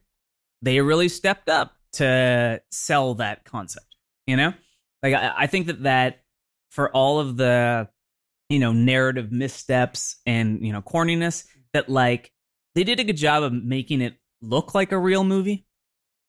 they 0.62 0.80
really 0.80 1.08
stepped 1.08 1.48
up 1.48 1.76
to 1.94 2.60
sell 2.70 3.14
that 3.14 3.44
concept. 3.44 3.86
You 4.26 4.36
know, 4.36 4.54
like 5.02 5.14
I, 5.14 5.32
I 5.36 5.46
think 5.46 5.66
that 5.66 5.82
that 5.82 6.22
for 6.70 6.90
all 6.90 7.20
of 7.20 7.36
the 7.36 7.88
you 8.48 8.58
know 8.58 8.72
narrative 8.72 9.32
missteps 9.32 10.16
and 10.26 10.64
you 10.64 10.72
know 10.72 10.82
corniness 10.82 11.44
that 11.72 11.88
like 11.88 12.32
they 12.74 12.84
did 12.84 13.00
a 13.00 13.04
good 13.04 13.16
job 13.16 13.42
of 13.42 13.52
making 13.52 14.00
it 14.00 14.14
look 14.40 14.74
like 14.74 14.92
a 14.92 14.98
real 14.98 15.24
movie 15.24 15.66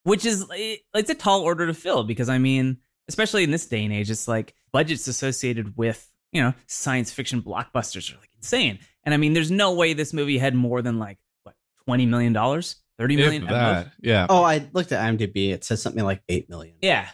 which 0.04 0.26
is 0.26 0.46
eh, 0.56 0.78
it's 0.94 1.10
a 1.10 1.16
tall 1.16 1.42
order 1.42 1.68
to 1.68 1.74
fill 1.74 2.04
because 2.04 2.30
i 2.30 2.38
mean 2.38 2.78
especially 3.10 3.44
in 3.44 3.52
this 3.52 3.66
day 3.66 3.84
and 3.84 3.94
age 3.94 4.10
it's 4.10 4.28
like 4.28 4.54
budgets 4.72 5.08
associated 5.08 5.76
with 5.76 6.10
you 6.32 6.42
know 6.42 6.54
science 6.68 7.12
fiction 7.12 7.42
blockbusters 7.42 8.14
are 8.14 8.20
like 8.20 8.32
insane 8.38 8.80
and 9.04 9.14
i 9.14 9.18
mean 9.18 9.34
there's 9.34 9.52
no 9.52 9.74
way 9.74 9.94
this 9.94 10.14
movie 10.14 10.38
had 10.38 10.56
more 10.56 10.82
than 10.82 11.00
like 11.00 11.18
what 11.44 11.56
20 11.86 12.06
million 12.06 12.32
dollars 12.32 12.78
30 13.04 13.16
million 13.18 13.44
if 13.44 13.50
that, 13.50 13.92
yeah. 14.02 14.26
Oh, 14.30 14.44
I 14.44 14.68
looked 14.74 14.92
at 14.92 15.02
IMDb. 15.04 15.52
It 15.52 15.64
says 15.64 15.82
something 15.82 16.04
like 16.04 16.22
eight 16.30 16.50
million. 16.50 16.76
Yeah. 16.82 17.08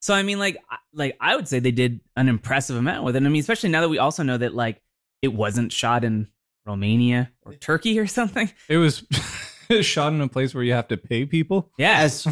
So 0.00 0.14
I 0.14 0.22
mean, 0.22 0.38
like, 0.38 0.56
I- 0.70 0.76
like 0.92 1.16
I 1.20 1.36
would 1.36 1.46
say 1.48 1.58
they 1.58 1.70
did 1.72 2.00
an 2.16 2.28
impressive 2.28 2.76
amount 2.76 3.04
with 3.04 3.16
it. 3.16 3.22
I 3.22 3.28
mean, 3.28 3.40
especially 3.40 3.70
now 3.70 3.80
that 3.82 3.88
we 3.88 3.98
also 3.98 4.22
know 4.22 4.36
that 4.38 4.54
like 4.54 4.82
it 5.22 5.32
wasn't 5.32 5.72
shot 5.72 6.04
in 6.04 6.28
Romania 6.66 7.30
or 7.42 7.54
Turkey 7.54 7.98
or 7.98 8.06
something. 8.06 8.50
It 8.68 8.76
was 8.78 9.04
shot 9.82 10.12
in 10.12 10.20
a 10.20 10.28
place 10.28 10.54
where 10.54 10.64
you 10.64 10.72
have 10.72 10.88
to 10.88 10.96
pay 10.96 11.24
people. 11.26 11.70
Yeah. 11.78 11.98
As 12.00 12.26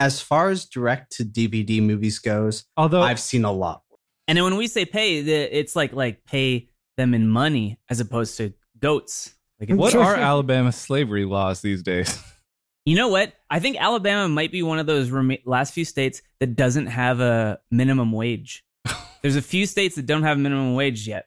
as 0.00 0.20
far 0.20 0.50
as 0.50 0.64
direct 0.66 1.12
to 1.16 1.24
DVD 1.24 1.82
movies 1.82 2.18
goes, 2.18 2.64
Although 2.76 3.02
I've 3.02 3.20
seen 3.20 3.44
a 3.44 3.52
lot. 3.52 3.82
and 4.28 4.36
then 4.36 4.44
when 4.44 4.56
we 4.56 4.66
say 4.68 4.84
pay, 4.84 5.18
it's 5.18 5.74
like 5.74 5.92
like 5.92 6.24
pay 6.24 6.68
them 6.96 7.14
in 7.14 7.28
money 7.28 7.78
as 7.88 8.00
opposed 8.00 8.36
to 8.38 8.52
goats. 8.78 9.34
Like 9.60 9.70
what 9.70 9.94
are 9.94 10.14
Alabama 10.16 10.72
slavery 10.72 11.24
laws 11.26 11.60
these 11.60 11.82
days? 11.82 12.18
You 12.90 12.96
know 12.96 13.06
what? 13.06 13.34
I 13.48 13.60
think 13.60 13.76
Alabama 13.80 14.28
might 14.28 14.50
be 14.50 14.64
one 14.64 14.80
of 14.80 14.86
those 14.86 15.10
rema- 15.10 15.38
last 15.44 15.72
few 15.72 15.84
states 15.84 16.22
that 16.40 16.56
doesn't 16.56 16.86
have 16.86 17.20
a 17.20 17.60
minimum 17.70 18.10
wage. 18.10 18.64
There's 19.22 19.36
a 19.36 19.42
few 19.42 19.66
states 19.66 19.94
that 19.94 20.06
don't 20.06 20.24
have 20.24 20.38
a 20.38 20.40
minimum 20.40 20.74
wage 20.74 21.06
yet. 21.06 21.26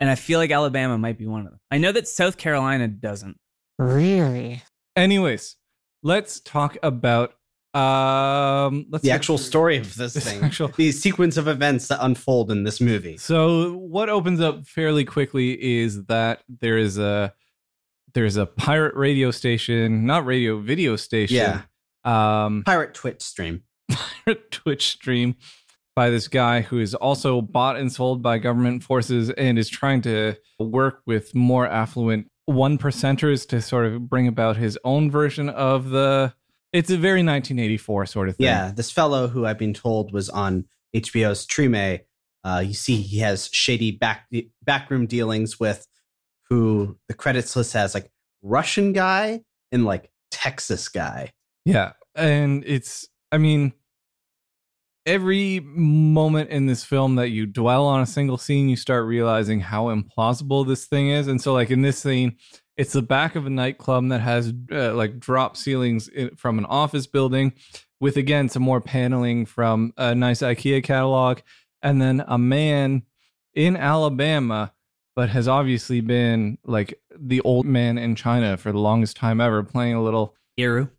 And 0.00 0.08
I 0.08 0.14
feel 0.14 0.38
like 0.38 0.50
Alabama 0.50 0.96
might 0.96 1.18
be 1.18 1.26
one 1.26 1.40
of 1.42 1.48
them. 1.48 1.60
I 1.70 1.76
know 1.76 1.92
that 1.92 2.08
South 2.08 2.38
Carolina 2.38 2.88
doesn't. 2.88 3.38
Really? 3.78 4.62
Anyways, 4.96 5.56
let's 6.02 6.40
talk 6.40 6.78
about 6.82 7.34
um 7.74 8.86
let's 8.88 9.02
The 9.02 9.10
actual 9.10 9.36
story 9.36 9.76
of 9.76 9.94
this 9.96 10.14
This 10.14 10.24
thing, 10.24 10.44
actual- 10.44 10.68
the 10.68 10.92
sequence 10.92 11.36
of 11.36 11.46
events 11.46 11.88
that 11.88 11.98
unfold 12.02 12.50
in 12.50 12.64
this 12.64 12.80
movie. 12.80 13.18
So 13.18 13.74
what 13.74 14.08
opens 14.08 14.40
up 14.40 14.66
fairly 14.66 15.04
quickly 15.04 15.62
is 15.62 16.06
that 16.06 16.42
there 16.48 16.78
is 16.78 16.96
a 16.96 17.34
there's 18.14 18.36
a 18.36 18.46
pirate 18.46 18.94
radio 18.94 19.30
station, 19.30 20.06
not 20.06 20.24
radio, 20.24 20.58
video 20.58 20.96
station. 20.96 21.36
Yeah. 21.36 21.62
Um 22.04 22.62
Pirate 22.64 22.94
Twitch 22.94 23.22
stream. 23.22 23.62
pirate 24.24 24.50
Twitch 24.50 24.88
stream 24.88 25.36
by 25.96 26.10
this 26.10 26.28
guy 26.28 26.60
who 26.62 26.78
is 26.80 26.94
also 26.94 27.40
bought 27.40 27.76
and 27.76 27.92
sold 27.92 28.22
by 28.22 28.38
government 28.38 28.82
forces 28.82 29.30
and 29.30 29.58
is 29.58 29.68
trying 29.68 30.02
to 30.02 30.34
work 30.58 31.02
with 31.06 31.34
more 31.34 31.66
affluent 31.66 32.28
one 32.46 32.78
percenters 32.78 33.48
to 33.48 33.62
sort 33.62 33.86
of 33.86 34.08
bring 34.08 34.26
about 34.26 34.56
his 34.56 34.78
own 34.84 35.10
version 35.10 35.48
of 35.48 35.90
the 35.90 36.34
it's 36.72 36.90
a 36.90 36.96
very 36.96 37.20
1984 37.20 38.06
sort 38.06 38.28
of 38.28 38.36
thing. 38.36 38.46
Yeah, 38.46 38.72
this 38.74 38.90
fellow 38.90 39.28
who 39.28 39.46
I've 39.46 39.58
been 39.58 39.74
told 39.74 40.12
was 40.12 40.28
on 40.28 40.64
HBO's 40.94 41.46
Treme. 41.46 42.00
Uh, 42.42 42.62
you 42.66 42.74
see, 42.74 42.96
he 42.96 43.20
has 43.20 43.48
shady 43.52 43.92
back 43.92 44.28
backroom 44.62 45.06
dealings 45.06 45.60
with 45.60 45.86
who 46.48 46.98
the 47.08 47.14
credits 47.14 47.56
list 47.56 47.72
has 47.72 47.94
like 47.94 48.10
Russian 48.42 48.92
guy 48.92 49.42
and 49.72 49.84
like 49.84 50.10
Texas 50.30 50.88
guy. 50.88 51.32
Yeah. 51.64 51.92
And 52.14 52.62
it's, 52.66 53.08
I 53.32 53.38
mean, 53.38 53.72
every 55.06 55.60
moment 55.60 56.50
in 56.50 56.66
this 56.66 56.84
film 56.84 57.16
that 57.16 57.28
you 57.28 57.46
dwell 57.46 57.86
on 57.86 58.00
a 58.00 58.06
single 58.06 58.38
scene, 58.38 58.68
you 58.68 58.76
start 58.76 59.06
realizing 59.06 59.60
how 59.60 59.86
implausible 59.86 60.66
this 60.66 60.86
thing 60.86 61.10
is. 61.10 61.28
And 61.28 61.40
so, 61.40 61.52
like 61.52 61.70
in 61.70 61.82
this 61.82 61.98
scene, 61.98 62.36
it's 62.76 62.92
the 62.92 63.02
back 63.02 63.36
of 63.36 63.46
a 63.46 63.50
nightclub 63.50 64.08
that 64.08 64.20
has 64.20 64.52
uh, 64.72 64.94
like 64.94 65.18
drop 65.18 65.56
ceilings 65.56 66.08
in, 66.08 66.34
from 66.36 66.58
an 66.58 66.64
office 66.66 67.06
building 67.06 67.52
with, 68.00 68.16
again, 68.16 68.48
some 68.48 68.62
more 68.62 68.80
paneling 68.80 69.46
from 69.46 69.92
a 69.96 70.14
nice 70.14 70.40
IKEA 70.40 70.82
catalog. 70.82 71.40
And 71.82 72.00
then 72.00 72.24
a 72.26 72.38
man 72.38 73.02
in 73.54 73.76
Alabama, 73.76 74.72
but 75.16 75.28
has 75.30 75.46
obviously 75.48 76.00
been 76.00 76.58
like 76.64 76.98
the 77.16 77.40
old 77.42 77.66
man 77.66 77.98
in 77.98 78.14
China 78.16 78.56
for 78.56 78.72
the 78.72 78.78
longest 78.78 79.16
time 79.16 79.40
ever, 79.40 79.62
playing 79.62 79.94
a 79.94 80.02
little 80.02 80.34
erhu. 80.58 80.90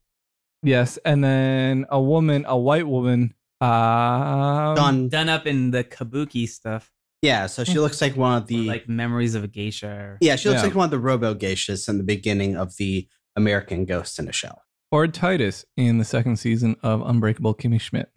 Yes, 0.63 0.97
and 1.05 1.23
then 1.23 1.85
a 1.89 2.01
woman, 2.01 2.45
a 2.47 2.57
white 2.57 2.87
woman, 2.87 3.33
um, 3.61 4.75
Done. 4.75 5.09
Done 5.09 5.29
up 5.29 5.45
in 5.45 5.71
the 5.71 5.83
kabuki 5.83 6.47
stuff. 6.47 6.91
Yeah, 7.21 7.47
so 7.47 7.63
she 7.63 7.79
looks 7.79 8.01
like 8.01 8.15
one 8.15 8.37
of 8.37 8.43
or 8.43 8.47
the 8.47 8.67
like 8.67 8.87
memories 8.89 9.35
of 9.35 9.43
a 9.43 9.47
geisha. 9.47 9.87
Or, 9.87 10.17
yeah, 10.21 10.35
she 10.35 10.49
looks 10.49 10.61
Yeah. 10.61 10.67
like 10.67 10.75
one 10.75 10.85
of 10.85 10.91
the 10.91 10.99
Robo 10.99 11.33
Geishas 11.33 11.89
in 11.89 11.97
the 11.97 12.03
beginning 12.03 12.55
of 12.55 12.75
the 12.77 13.07
American 13.35 13.85
Ghost 13.85 14.19
in 14.19 14.27
a 14.27 14.31
Shell. 14.31 14.61
or 14.91 15.07
Titus 15.07 15.65
in 15.75 15.97
the 15.97 16.05
second 16.05 16.37
season 16.37 16.75
of 16.83 17.01
Unbreakable 17.01 17.55
Kimmy 17.55 17.81
Schmidt. 17.81 18.09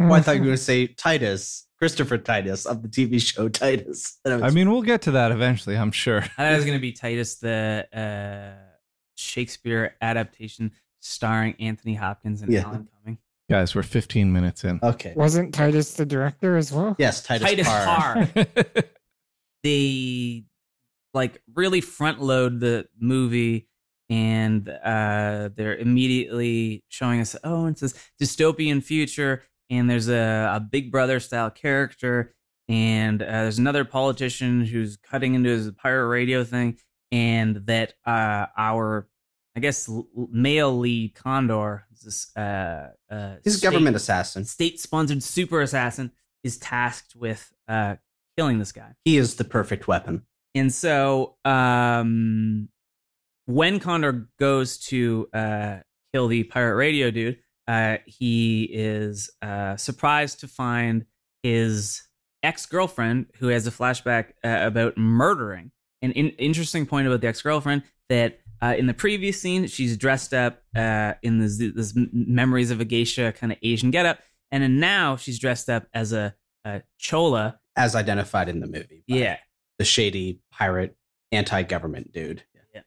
Oh, 0.00 0.12
I 0.12 0.20
thought 0.20 0.34
you 0.36 0.40
were 0.42 0.46
going 0.46 0.56
to 0.58 0.62
say 0.62 0.86
Titus, 0.86 1.66
Christopher 1.82 2.16
Titus 2.16 2.64
of 2.64 2.80
the 2.80 2.86
TV 2.88 3.20
show 3.20 3.48
Titus. 3.48 4.20
And 4.24 4.34
I 4.34 4.46
was- 4.46 4.54
mean, 4.54 4.70
we'll 4.70 4.82
get 4.82 5.02
to 5.02 5.10
that 5.10 5.32
eventually, 5.32 5.76
I'm 5.76 5.90
sure. 5.90 6.18
I 6.22 6.26
thought 6.28 6.52
it 6.52 6.56
was 6.56 6.64
going 6.64 6.78
to 6.78 6.80
be 6.80 6.92
Titus, 6.92 7.34
the 7.40 7.88
uh, 7.92 8.62
Shakespeare 9.16 9.96
adaptation 10.00 10.70
starring 11.00 11.56
Anthony 11.58 11.94
Hopkins 11.94 12.40
and 12.42 12.52
Yeah. 12.52 12.60
Alan 12.66 12.86
Cumming. 13.02 13.18
Guys, 13.50 13.74
we're 13.74 13.82
15 13.82 14.32
minutes 14.32 14.62
in. 14.62 14.78
okay. 14.80 15.12
Wasn't 15.16 15.52
Titus 15.52 15.94
the 15.94 16.06
director 16.06 16.56
as 16.56 16.70
well? 16.72 16.94
Yes, 17.00 17.20
Titus, 17.24 17.48
Titus 17.48 17.66
Parr. 17.66 18.26
Parr. 18.28 18.44
they 19.64 20.44
like 21.12 21.42
really 21.52 21.80
front 21.80 22.22
load 22.22 22.60
the 22.60 22.86
movie 22.98 23.66
and 24.08 24.68
uh 24.68 25.48
they're 25.56 25.76
immediately 25.76 26.82
showing 26.88 27.20
us 27.20 27.34
oh 27.44 27.66
it's 27.66 27.80
this 27.80 27.94
dystopian 28.20 28.82
future 28.82 29.42
and 29.70 29.88
there's 29.88 30.08
a, 30.08 30.52
a 30.54 30.60
big 30.60 30.90
brother 30.92 31.20
style 31.20 31.50
character 31.50 32.34
and 32.68 33.22
uh, 33.22 33.26
there's 33.26 33.58
another 33.58 33.84
politician 33.84 34.64
who's 34.64 34.96
cutting 34.96 35.34
into 35.34 35.50
his 35.50 35.70
pirate 35.72 36.06
radio 36.08 36.44
thing 36.44 36.78
and 37.10 37.56
that 37.66 37.94
uh 38.06 38.46
our 38.56 39.08
i 39.56 39.60
guess 39.60 39.90
male 40.30 40.78
lead 40.78 41.14
condor 41.14 41.84
is 41.92 42.00
this 42.02 42.36
uh 42.36 42.88
uh 43.10 43.34
state- 43.46 43.62
government 43.62 43.96
assassin. 43.96 44.44
state 44.44 44.80
sponsored 44.80 45.22
super 45.22 45.60
assassin 45.60 46.10
is 46.44 46.56
tasked 46.58 47.14
with 47.16 47.52
uh 47.68 47.96
killing 48.36 48.58
this 48.58 48.72
guy 48.72 48.92
He 49.04 49.16
is 49.18 49.34
the 49.36 49.44
perfect 49.44 49.86
weapon. 49.88 50.22
and 50.54 50.72
so 50.72 51.36
um 51.44 52.68
when 53.46 53.80
condor 53.80 54.28
goes 54.38 54.78
to 54.78 55.28
uh 55.34 55.76
kill 56.14 56.28
the 56.28 56.44
pirate 56.44 56.76
radio 56.76 57.10
dude 57.10 57.38
uh 57.68 57.98
he 58.06 58.64
is 58.72 59.30
uh 59.42 59.76
surprised 59.76 60.40
to 60.40 60.48
find 60.48 61.04
his 61.42 62.02
ex-girlfriend 62.42 63.26
who 63.38 63.48
has 63.48 63.66
a 63.66 63.70
flashback 63.70 64.30
uh, 64.44 64.58
about 64.62 64.96
murdering 64.98 65.70
an 66.02 66.10
in- 66.12 66.30
interesting 66.30 66.86
point 66.86 67.06
about 67.06 67.20
the 67.20 67.28
ex-girlfriend 67.28 67.82
that 68.08 68.40
uh, 68.60 68.74
in 68.76 68.86
the 68.86 68.94
previous 68.94 69.40
scene 69.40 69.66
she's 69.66 69.96
dressed 69.96 70.34
up 70.34 70.62
uh, 70.76 71.14
in 71.22 71.38
this, 71.38 71.58
this 71.58 71.92
memories 72.12 72.70
of 72.70 72.80
a 72.80 72.84
geisha 72.84 73.32
kind 73.32 73.52
of 73.52 73.58
asian 73.62 73.90
getup 73.90 74.18
and 74.50 74.62
then 74.62 74.78
now 74.78 75.16
she's 75.16 75.38
dressed 75.38 75.68
up 75.70 75.86
as 75.94 76.12
a, 76.12 76.34
a 76.64 76.82
chola 76.98 77.58
as 77.76 77.94
identified 77.94 78.48
in 78.48 78.60
the 78.60 78.66
movie. 78.66 79.02
yeah 79.06 79.38
The 79.78 79.84
shady 79.84 80.40
pirate 80.52 80.96
anti-government 81.32 82.12
dude. 82.12 82.42
Yeah. 82.74 82.82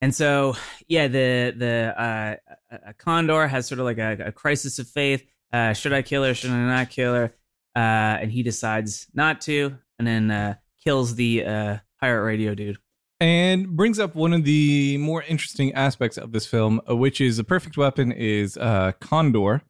And 0.00 0.14
so, 0.14 0.56
yeah, 0.88 1.06
the 1.06 1.54
the 1.56 1.94
uh, 1.96 2.36
a- 2.72 2.90
a 2.90 2.94
Condor 2.94 3.46
has 3.46 3.66
sort 3.68 3.78
of 3.78 3.84
like 3.84 3.98
a, 3.98 4.16
a 4.26 4.32
crisis 4.32 4.78
of 4.78 4.88
faith. 4.88 5.24
Uh, 5.52 5.72
should 5.74 5.92
I 5.92 6.02
kill 6.02 6.24
her? 6.24 6.34
Should 6.34 6.50
I 6.50 6.66
not 6.66 6.90
kill 6.90 7.14
her? 7.14 7.34
Uh, 7.76 7.78
and 8.22 8.32
he 8.32 8.42
decides 8.42 9.06
not 9.14 9.40
to, 9.42 9.76
and 9.98 10.06
then 10.08 10.30
uh, 10.30 10.54
kills 10.84 11.14
the 11.14 11.44
uh, 11.44 11.76
pirate 12.00 12.22
radio 12.24 12.54
dude. 12.54 12.78
and 13.20 13.68
brings 13.76 13.98
up 13.98 14.14
one 14.14 14.32
of 14.32 14.44
the 14.44 14.96
more 14.98 15.22
interesting 15.22 15.72
aspects 15.74 16.16
of 16.18 16.32
this 16.32 16.46
film, 16.46 16.80
uh, 16.88 16.96
which 16.96 17.20
is 17.20 17.36
the 17.36 17.44
perfect 17.44 17.76
weapon 17.76 18.10
is 18.12 18.56
uh, 18.56 18.92
Condor. 19.00 19.62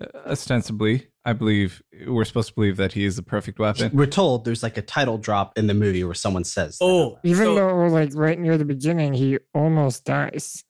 Uh, 0.00 0.06
ostensibly, 0.26 1.08
I 1.24 1.32
believe 1.34 1.82
we're 2.06 2.24
supposed 2.24 2.48
to 2.48 2.54
believe 2.54 2.76
that 2.78 2.92
he 2.94 3.04
is 3.04 3.16
the 3.16 3.22
perfect 3.22 3.58
weapon. 3.58 3.90
We're 3.94 4.06
told 4.06 4.44
there's 4.44 4.62
like 4.62 4.76
a 4.78 4.82
title 4.82 5.18
drop 5.18 5.56
in 5.58 5.66
the 5.66 5.74
movie 5.74 6.02
where 6.04 6.14
someone 6.14 6.44
says, 6.44 6.78
that. 6.78 6.84
Oh, 6.84 7.18
Even 7.22 7.44
so- 7.44 7.54
though, 7.54 7.86
like, 7.86 8.10
right 8.14 8.38
near 8.38 8.56
the 8.58 8.64
beginning, 8.64 9.12
he 9.14 9.38
almost 9.54 10.04
dies. 10.04 10.64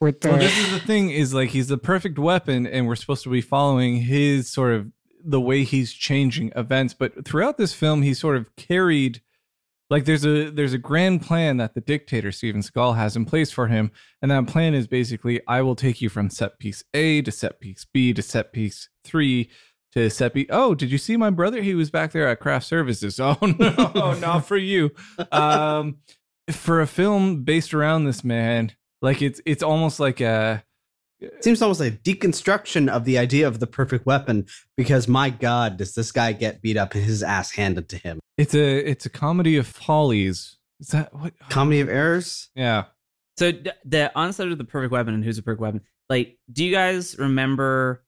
Well, 0.00 0.38
this 0.38 0.58
is 0.58 0.70
the 0.72 0.80
thing: 0.80 1.10
is 1.10 1.34
like 1.34 1.50
he's 1.50 1.68
the 1.68 1.78
perfect 1.78 2.18
weapon, 2.18 2.66
and 2.66 2.86
we're 2.86 2.96
supposed 2.96 3.22
to 3.24 3.30
be 3.30 3.40
following 3.40 3.96
his 3.98 4.50
sort 4.50 4.72
of 4.72 4.90
the 5.22 5.40
way 5.40 5.64
he's 5.64 5.92
changing 5.92 6.52
events. 6.56 6.94
But 6.94 7.24
throughout 7.24 7.58
this 7.58 7.74
film, 7.74 8.02
he's 8.02 8.18
sort 8.18 8.36
of 8.36 8.54
carried 8.56 9.20
like 9.90 10.04
there's 10.04 10.24
a 10.24 10.50
there's 10.50 10.72
a 10.72 10.78
grand 10.78 11.22
plan 11.22 11.56
that 11.56 11.74
the 11.74 11.80
dictator 11.80 12.30
Steven 12.30 12.62
Seagal 12.62 12.96
has 12.96 13.16
in 13.16 13.24
place 13.24 13.50
for 13.50 13.66
him, 13.66 13.90
and 14.22 14.30
that 14.30 14.46
plan 14.46 14.72
is 14.72 14.86
basically 14.86 15.40
I 15.48 15.62
will 15.62 15.74
take 15.74 16.00
you 16.00 16.08
from 16.08 16.30
set 16.30 16.58
piece 16.60 16.84
A 16.94 17.22
to 17.22 17.32
set 17.32 17.60
piece 17.60 17.84
B 17.92 18.14
to 18.14 18.22
set 18.22 18.52
piece 18.52 18.88
three 19.04 19.50
to 19.92 20.08
set 20.08 20.32
piece. 20.32 20.46
Oh, 20.48 20.76
did 20.76 20.92
you 20.92 20.98
see 20.98 21.16
my 21.16 21.30
brother? 21.30 21.60
He 21.60 21.74
was 21.74 21.90
back 21.90 22.12
there 22.12 22.28
at 22.28 22.38
craft 22.38 22.66
services. 22.66 23.18
Oh 23.30 23.36
no, 23.42 24.14
not 24.20 24.46
for 24.46 24.56
you. 24.56 24.92
Um, 25.32 25.98
for 26.50 26.80
a 26.80 26.86
film 26.86 27.42
based 27.42 27.74
around 27.74 28.04
this 28.04 28.22
man, 28.22 28.72
like 29.02 29.22
it's 29.22 29.40
it's 29.46 29.62
almost 29.62 30.00
like 30.00 30.20
a 30.20 30.62
It 31.20 31.44
seems 31.44 31.60
almost 31.62 31.80
like 31.80 31.92
a 31.92 31.96
deconstruction 31.96 32.88
of 32.88 33.04
the 33.04 33.18
idea 33.18 33.46
of 33.46 33.60
the 33.60 33.66
perfect 33.66 34.06
weapon 34.06 34.46
because 34.76 35.06
my 35.08 35.30
God, 35.30 35.76
does 35.76 35.94
this 35.94 36.12
guy 36.12 36.32
get 36.32 36.62
beat 36.62 36.76
up 36.76 36.94
and 36.94 37.04
his 37.04 37.22
ass 37.22 37.52
handed 37.52 37.88
to 37.90 37.96
him? 37.96 38.20
it's 38.38 38.54
a 38.54 38.90
it's 38.90 39.04
a 39.06 39.10
comedy 39.10 39.56
of 39.56 39.66
follies. 39.66 40.56
Is 40.80 40.88
that 40.88 41.12
what? 41.14 41.34
Comedy 41.50 41.80
of 41.80 41.88
errors? 41.90 42.48
Yeah. 42.54 42.84
So 43.38 43.52
d- 43.52 43.70
the 43.84 44.10
onset 44.14 44.48
of 44.48 44.56
the 44.58 44.64
perfect 44.64 44.92
weapon 44.92 45.12
and 45.14 45.24
who's 45.24 45.36
the 45.36 45.42
perfect 45.42 45.60
weapon. 45.60 45.82
Like, 46.08 46.38
do 46.52 46.64
you 46.64 46.72
guys 46.72 47.18
remember 47.18 48.02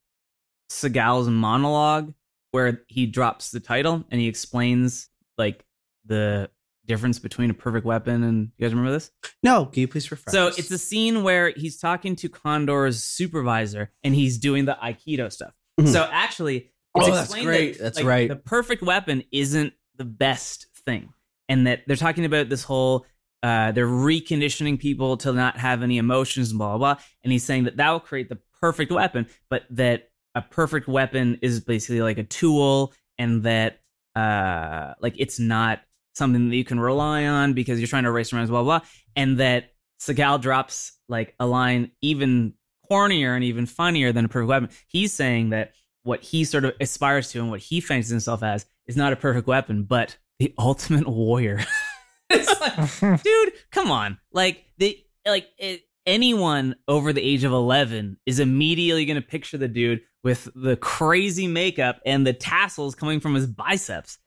Seagal's 0.70 1.28
monologue 1.28 2.14
where 2.50 2.82
he 2.88 3.06
drops 3.06 3.50
the 3.50 3.60
title 3.60 4.04
and 4.10 4.20
he 4.20 4.26
explains 4.26 5.08
like 5.38 5.64
the 6.06 6.50
difference 6.86 7.18
between 7.18 7.50
a 7.50 7.54
perfect 7.54 7.86
weapon 7.86 8.22
and 8.24 8.50
you 8.56 8.64
guys 8.66 8.72
remember 8.74 8.92
this? 8.92 9.10
No, 9.42 9.66
can 9.66 9.80
you 9.82 9.88
please 9.88 10.10
refresh? 10.10 10.32
So 10.32 10.48
it's 10.48 10.70
a 10.70 10.78
scene 10.78 11.22
where 11.22 11.52
he's 11.56 11.78
talking 11.78 12.16
to 12.16 12.28
Condor's 12.28 13.02
supervisor 13.02 13.92
and 14.02 14.14
he's 14.14 14.38
doing 14.38 14.64
the 14.64 14.76
Aikido 14.82 15.32
stuff. 15.32 15.52
Mhm. 15.80 15.88
So 15.88 16.08
actually, 16.10 16.70
it's 16.96 17.08
Oh, 17.08 17.12
that's 17.14 17.32
great. 17.34 17.78
that, 17.78 17.82
That's 17.82 17.96
like, 17.98 18.06
right. 18.06 18.28
The 18.28 18.36
perfect 18.36 18.82
weapon 18.82 19.22
isn't 19.32 19.72
the 19.96 20.04
best 20.04 20.66
thing, 20.84 21.12
and 21.48 21.66
that 21.66 21.82
they're 21.86 21.96
talking 21.96 22.24
about 22.24 22.48
this 22.48 22.64
whole. 22.64 23.06
Uh, 23.42 23.72
they're 23.72 23.86
reconditioning 23.88 24.78
people 24.78 25.16
to 25.16 25.32
not 25.32 25.56
have 25.58 25.82
any 25.82 25.98
emotions 25.98 26.50
and 26.50 26.58
blah 26.58 26.76
blah 26.76 26.94
blah. 26.94 27.02
And 27.24 27.32
he's 27.32 27.42
saying 27.44 27.64
that 27.64 27.76
that 27.78 27.90
will 27.90 28.00
create 28.00 28.28
the 28.28 28.38
perfect 28.60 28.92
weapon, 28.92 29.26
but 29.50 29.64
that 29.70 30.10
a 30.34 30.42
perfect 30.42 30.86
weapon 30.86 31.38
is 31.42 31.60
basically 31.60 32.02
like 32.02 32.18
a 32.18 32.24
tool, 32.24 32.92
and 33.18 33.42
that 33.44 33.80
uh, 34.14 34.92
like 35.00 35.14
it's 35.18 35.38
not 35.38 35.80
something 36.14 36.48
that 36.48 36.56
you 36.56 36.64
can 36.64 36.80
rely 36.80 37.26
on 37.26 37.52
because 37.52 37.78
you're 37.78 37.88
trying 37.88 38.04
to 38.04 38.12
race 38.12 38.32
around 38.32 38.46
blah 38.48 38.62
blah. 38.62 38.78
blah. 38.78 38.88
And 39.16 39.38
that 39.38 39.72
Seagal 40.00 40.40
drops 40.40 40.92
like 41.08 41.34
a 41.38 41.46
line 41.46 41.92
even 42.00 42.54
cornier 42.90 43.34
and 43.34 43.44
even 43.44 43.66
funnier 43.66 44.12
than 44.12 44.24
a 44.24 44.28
perfect 44.28 44.48
weapon. 44.48 44.68
He's 44.88 45.12
saying 45.12 45.50
that 45.50 45.72
what 46.02 46.22
he 46.22 46.44
sort 46.44 46.64
of 46.64 46.74
aspires 46.80 47.30
to 47.30 47.40
and 47.40 47.50
what 47.50 47.60
he 47.60 47.80
fancies 47.80 48.10
himself 48.10 48.42
as 48.42 48.66
is 48.86 48.96
not 48.96 49.12
a 49.12 49.16
perfect 49.16 49.46
weapon, 49.46 49.84
but 49.84 50.16
the 50.38 50.52
ultimate 50.58 51.08
warrior. 51.08 51.60
it's 52.30 52.60
like, 52.60 53.22
dude, 53.22 53.52
come 53.70 53.90
on. 53.90 54.18
Like 54.32 54.64
the 54.78 54.98
like 55.26 55.48
it, 55.58 55.82
anyone 56.06 56.74
over 56.88 57.12
the 57.12 57.22
age 57.22 57.44
of 57.44 57.52
11 57.52 58.18
is 58.26 58.40
immediately 58.40 59.04
going 59.04 59.20
to 59.20 59.26
picture 59.26 59.58
the 59.58 59.68
dude 59.68 60.00
with 60.24 60.48
the 60.54 60.76
crazy 60.76 61.46
makeup 61.46 62.00
and 62.04 62.26
the 62.26 62.32
tassels 62.32 62.94
coming 62.94 63.20
from 63.20 63.34
his 63.34 63.46
biceps. 63.46 64.18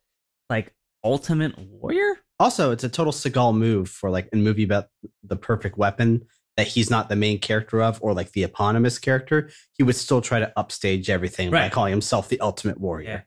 Like 0.49 0.73
ultimate 1.05 1.57
warrior? 1.57 2.15
also 2.39 2.71
it's 2.71 2.83
a 2.83 2.89
total 2.89 3.13
Seagal 3.13 3.55
move 3.55 3.89
for 3.89 4.09
like 4.09 4.27
a 4.33 4.35
movie 4.35 4.63
about 4.63 4.87
the 5.23 5.35
perfect 5.35 5.77
weapon 5.77 6.25
that 6.57 6.67
he's 6.67 6.89
not 6.89 7.09
the 7.09 7.15
main 7.15 7.39
character 7.39 7.81
of 7.81 7.99
or 8.01 8.13
like 8.13 8.31
the 8.31 8.43
eponymous 8.43 8.97
character. 8.97 9.49
He 9.73 9.83
would 9.83 9.95
still 9.95 10.21
try 10.21 10.39
to 10.39 10.51
upstage 10.57 11.09
everything 11.09 11.51
by 11.51 11.69
calling 11.69 11.91
himself 11.91 12.29
the 12.29 12.39
ultimate 12.39 12.79
warrior. 12.79 13.25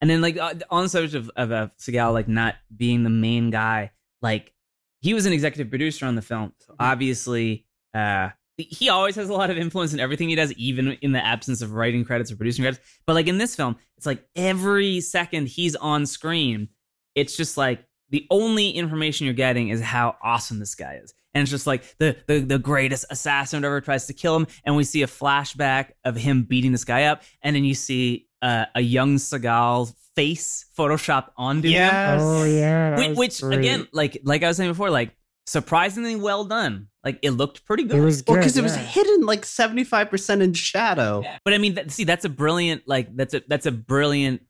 And 0.00 0.10
then 0.10 0.20
like 0.20 0.36
uh, 0.36 0.54
on 0.68 0.84
the 0.84 0.88
subject 0.88 1.14
of, 1.14 1.30
of 1.36 1.52
uh, 1.52 1.68
Seagal 1.78 2.12
like 2.12 2.28
not 2.28 2.56
being 2.76 3.04
the 3.04 3.10
main 3.10 3.50
guy, 3.50 3.92
like 4.20 4.52
he 5.00 5.14
was 5.14 5.26
an 5.26 5.32
executive 5.32 5.70
producer 5.70 6.06
on 6.06 6.16
the 6.16 6.22
film. 6.22 6.52
So 6.58 6.74
obviously, 6.78 7.66
uh, 7.94 8.30
he 8.56 8.88
always 8.88 9.14
has 9.16 9.28
a 9.28 9.32
lot 9.32 9.50
of 9.50 9.58
influence 9.58 9.92
in 9.92 10.00
everything 10.00 10.28
he 10.28 10.34
does, 10.34 10.52
even 10.54 10.92
in 11.02 11.12
the 11.12 11.24
absence 11.24 11.62
of 11.62 11.72
writing 11.72 12.04
credits 12.04 12.32
or 12.32 12.36
producing 12.36 12.64
credits. 12.64 12.82
But 13.06 13.14
like 13.14 13.26
in 13.26 13.38
this 13.38 13.54
film, 13.54 13.76
it's 13.96 14.06
like 14.06 14.26
every 14.34 15.00
second 15.00 15.48
he's 15.48 15.76
on 15.76 16.06
screen, 16.06 16.68
it's 17.16 17.36
just 17.36 17.56
like 17.56 17.84
the 18.10 18.24
only 18.30 18.70
information 18.70 19.24
you're 19.24 19.34
getting 19.34 19.70
is 19.70 19.80
how 19.80 20.16
awesome 20.22 20.60
this 20.60 20.76
guy 20.76 21.00
is. 21.02 21.12
And 21.34 21.42
it's 21.42 21.50
just 21.50 21.66
like 21.66 21.82
the, 21.98 22.16
the 22.28 22.38
the 22.38 22.58
greatest 22.58 23.04
assassin 23.10 23.64
ever 23.64 23.80
tries 23.80 24.06
to 24.06 24.14
kill 24.14 24.36
him, 24.36 24.46
and 24.64 24.74
we 24.76 24.84
see 24.84 25.02
a 25.02 25.06
flashback 25.06 25.90
of 26.04 26.16
him 26.16 26.44
beating 26.44 26.72
this 26.72 26.84
guy 26.84 27.04
up, 27.04 27.24
and 27.42 27.54
then 27.54 27.64
you 27.64 27.74
see 27.74 28.26
uh, 28.40 28.66
a 28.74 28.80
young 28.80 29.16
Seagal 29.16 29.92
face 30.14 30.64
photoshopped 30.78 31.28
onto 31.36 31.68
him. 31.68 31.74
Yes. 31.74 32.20
Oh 32.22 32.44
yeah, 32.44 32.96
Which, 32.96 33.40
which 33.40 33.42
again, 33.42 33.86
like 33.92 34.18
like 34.24 34.42
I 34.44 34.48
was 34.48 34.56
saying 34.56 34.70
before, 34.70 34.88
like 34.88 35.14
surprisingly 35.46 36.16
well 36.16 36.44
done. 36.44 36.88
Like 37.04 37.18
it 37.22 37.30
looked 37.32 37.64
pretty 37.66 37.84
good. 37.84 37.98
it 37.98 38.00
was 38.00 38.22
good. 38.22 38.32
Well, 38.32 38.40
because 38.40 38.56
it 38.56 38.62
was 38.62 38.74
hidden 38.74 39.26
like 39.26 39.42
75% 39.42 40.40
in 40.40 40.52
shadow. 40.54 41.22
But 41.44 41.54
I 41.54 41.58
mean, 41.58 41.74
that, 41.74 41.90
see, 41.90 42.04
that's 42.04 42.24
a 42.24 42.28
brilliant 42.30 42.82
like 42.86 43.14
that's 43.14 43.34
a 43.34 43.42
that's 43.46 43.66
a 43.66 43.72
brilliant 43.72 44.40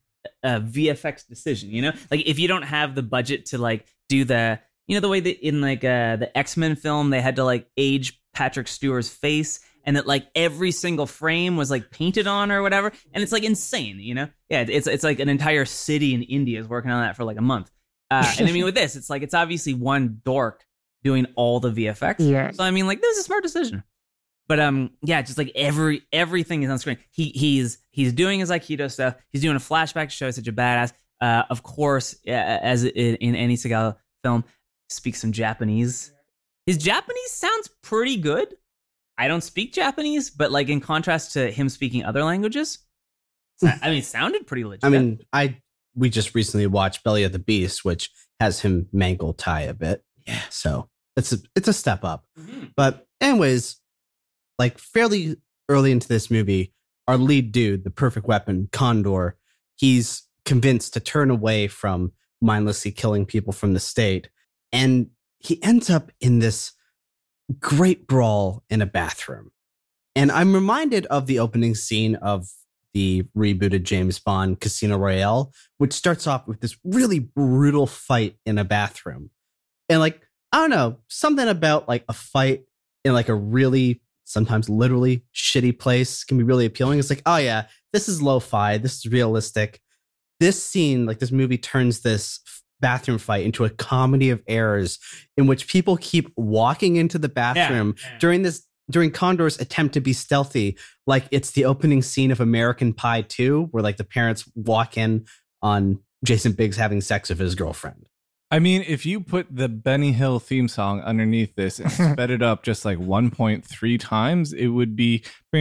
uh, 0.43 0.61
VFX 0.61 1.27
decision. 1.27 1.71
You 1.71 1.83
know, 1.83 1.93
like 2.11 2.23
if 2.27 2.39
you 2.39 2.49
don't 2.49 2.63
have 2.63 2.95
the 2.95 3.03
budget 3.03 3.47
to 3.47 3.59
like 3.59 3.87
do 4.09 4.25
the 4.25 4.61
you 4.87 4.97
know 4.97 5.01
the 5.01 5.09
way 5.09 5.21
that 5.21 5.47
in 5.47 5.61
like 5.61 5.85
uh, 5.85 6.17
the 6.17 6.37
X 6.37 6.57
Men 6.57 6.77
film 6.77 7.11
they 7.11 7.21
had 7.21 7.37
to 7.37 7.45
like 7.45 7.69
age 7.77 8.21
Patrick 8.35 8.69
Stewart's 8.69 9.09
face. 9.09 9.61
And 9.89 9.97
that 9.97 10.05
like 10.05 10.27
every 10.35 10.73
single 10.73 11.07
frame 11.07 11.57
was 11.57 11.71
like 11.71 11.93
painted 11.93 12.27
on 12.27 12.51
or 12.51 12.61
whatever, 12.61 12.91
and 13.13 13.23
it's 13.23 13.31
like 13.31 13.45
insane, 13.45 14.01
you 14.01 14.17
know? 14.17 14.27
Yeah, 14.51 14.65
it's 14.67 14.89
it's 14.89 15.05
like 15.05 15.21
an 15.21 15.29
entire 15.29 15.65
city 15.65 16.13
in 16.13 16.23
India 16.25 16.59
is 16.59 16.67
working 16.67 16.91
on 16.91 17.03
that 17.03 17.15
for 17.15 17.23
like 17.23 17.39
a 17.39 17.43
month. 17.43 17.71
Uh, 18.11 18.33
and 18.39 18.49
I 18.49 18.53
mean, 18.53 18.65
with 18.65 18.75
this, 18.75 18.97
it's 18.97 19.09
like 19.09 19.23
it's 19.23 19.33
obviously 19.33 19.75
one 19.75 20.21
dork 20.25 20.65
doing 21.05 21.27
all 21.37 21.61
the 21.61 21.71
VFX. 21.71 22.17
Yeah. 22.19 22.51
So 22.51 22.65
I 22.65 22.73
mean, 22.73 22.89
like, 22.89 23.01
this 23.01 23.17
is 23.17 23.23
a 23.23 23.25
smart 23.27 23.45
decision. 23.45 23.85
But 24.49 24.61
um, 24.61 24.91
yeah, 25.03 25.23
just 25.23 25.39
like 25.39 25.51
every 25.55 26.03
everything 26.13 26.63
is 26.63 26.71
on 26.71 26.79
screen. 26.79 26.99
He 27.11 27.31
he's 27.31 27.79
he's 27.91 28.13
doing 28.13 28.41
his 28.41 28.51
Aikido 28.51 28.91
stuff. 28.91 29.17
He's 29.33 29.43
doing 29.43 29.57
a 29.57 29.61
flashback 29.61 30.05
to 30.05 30.11
show 30.11 30.27
he's 30.27 30.37
such 30.37 30.47
a 30.49 30.53
badass. 30.53 30.93
Uh, 31.21 31.43
of 31.51 31.63
course, 31.63 32.15
as 32.27 32.85
in, 32.85 33.17
any 33.35 33.57
Seagal 33.57 33.97
film, 34.23 34.45
speaks 34.89 35.21
some 35.21 35.33
Japanese. 35.33 36.13
His 36.67 36.79
Japanese 36.79 37.31
sounds 37.31 37.71
pretty 37.83 38.17
good. 38.17 38.55
I 39.19 39.29
don't 39.29 39.41
speak 39.41 39.73
Japanese, 39.73 40.31
but 40.31 40.53
like 40.53 40.69
in 40.69 40.81
contrast 40.81 41.33
to 41.33 41.51
him 41.51 41.69
speaking 41.69 42.05
other 42.05 42.23
languages, 42.23 42.81
I 43.63 43.89
mean, 43.89 43.99
it 43.99 44.05
sounded 44.05 44.47
pretty 44.47 44.65
legit. 44.65 44.85
I 44.85 44.91
mean, 44.91 45.21
I 45.33 45.57
we 45.95 46.11
just 46.11 46.35
recently 46.35 46.67
watched 46.67 47.03
Belly 47.03 47.25
of 47.25 47.33
the 47.33 47.39
Beast, 47.39 47.85
which 47.85 48.11
has 48.39 48.61
him 48.61 48.89
mangle 48.93 49.33
Thai 49.33 49.63
a 49.63 49.75
bit. 49.75 50.05
Yeah, 50.27 50.43
so 50.51 50.91
it's 51.17 51.33
a 51.33 51.39
it's 51.57 51.69
a 51.69 51.73
step 51.73 52.05
up. 52.05 52.27
Mhm. 52.39 52.73
But 52.77 53.07
anyways, 53.21 53.81
like 54.59 54.79
fairly 54.79 55.37
early 55.69 55.93
into 55.93 56.09
this 56.09 56.31
movie, 56.31 56.73
our 57.09 57.17
lead 57.17 57.53
dude, 57.53 57.85
the 57.85 57.91
perfect 57.91 58.27
weapon, 58.27 58.69
Condor, 58.73 59.37
he's 59.77 60.23
convinced 60.45 60.95
to 60.95 61.01
turn 61.01 61.31
away 61.31 61.69
from 61.69 62.13
mindlessly 62.41 62.91
killing 62.91 63.27
people 63.27 63.53
from 63.53 63.75
the 63.75 63.81
state. 63.81 64.31
And 64.73 65.11
he 65.39 65.63
ends 65.63 65.91
up 65.91 66.11
in 66.21 66.39
this 66.39 66.73
great 67.59 68.07
brawl 68.07 68.65
in 68.71 68.83
a 68.83 68.87
bathroom. 68.87 69.51
And 70.15 70.33
I'm 70.33 70.55
reminded 70.55 71.07
of 71.07 71.27
the 71.27 71.39
opening 71.39 71.75
scene 71.75 72.15
of 72.17 72.47
the 72.95 73.25
rebooted 73.37 73.83
James 73.83 74.19
Bond 74.19 74.61
Casino 74.61 74.97
Royale, 74.97 75.53
which 75.77 75.93
starts 75.93 76.27
off 76.27 76.49
with 76.49 76.61
this 76.61 76.77
really 76.83 77.19
brutal 77.19 77.87
fight 77.87 78.37
in 78.47 78.57
a 78.57 78.65
bathroom. 78.65 79.31
And 79.89 80.01
like, 80.01 80.27
I 80.53 80.61
don't 80.61 80.71
know, 80.71 80.97
something 81.09 81.47
about 81.47 81.89
like 81.89 82.05
a 82.09 82.15
fight 82.15 82.63
in 83.05 83.13
like 83.13 83.29
a 83.29 83.35
really 83.35 84.01
sometimes 84.27 84.69
literally 84.69 85.25
shitty 85.35 85.79
place 85.79 86.23
can 86.25 86.37
be 86.37 86.45
really 86.45 86.67
appealing. 86.67 86.99
It's 86.99 87.09
like, 87.11 87.23
oh 87.25 87.37
yeah, 87.37 87.67
this 87.93 88.09
is 88.09 88.21
lo-fi, 88.21 88.77
this 88.77 88.97
is 88.97 89.07
realistic. 89.11 89.81
This 90.41 90.63
scene, 90.63 91.07
like 91.07 91.19
this 91.21 91.33
movie 91.33 91.57
turns 91.57 92.01
this 92.01 92.41
bathroom 92.81 93.17
fight 93.17 93.47
into 93.47 93.65
a 93.65 93.71
comedy 93.71 94.29
of 94.29 94.43
errors 94.47 94.99
in 95.39 95.47
which 95.47 95.67
people 95.67 95.97
keep 95.97 96.31
walking 96.37 96.97
into 96.97 97.19
the 97.19 97.29
bathroom 97.31 97.95
Yeah. 98.03 98.19
during 98.19 98.43
this 98.43 98.63
during 98.91 99.11
Condor's 99.11 99.59
attempt 99.61 99.95
to 99.95 100.01
be 100.01 100.13
stealthy, 100.13 100.79
like 101.09 101.25
it's 101.33 101.53
the 101.53 101.65
opening 101.65 102.03
scene 102.03 102.31
of 102.31 102.39
American 102.39 102.93
Pie 102.93 103.23
2, 103.23 103.69
where 103.73 103.83
like 103.83 103.97
the 103.97 104.05
parents 104.05 104.45
walk 104.55 104.97
in 104.97 105.25
on 105.61 105.99
Jason 106.25 106.53
Biggs 106.53 106.77
having 106.77 107.01
sex 107.01 107.29
with 107.31 107.39
his 107.41 107.55
girlfriend. 107.57 108.07
I 108.51 108.61
mean, 108.61 108.85
if 108.87 109.05
you 109.05 109.21
put 109.21 109.49
the 109.55 109.69
Benny 109.69 110.13
Hill 110.13 110.39
theme 110.39 110.69
song 110.69 111.01
underneath 111.01 111.57
this 111.57 111.81
and 111.81 111.91
sped 112.13 112.31
it 112.31 112.43
up 112.43 112.63
just 112.63 112.85
like 112.85 112.99
1.3 112.99 114.01
times, 114.01 114.53
it 114.53 114.69
would 114.69 114.95
be 114.95 115.25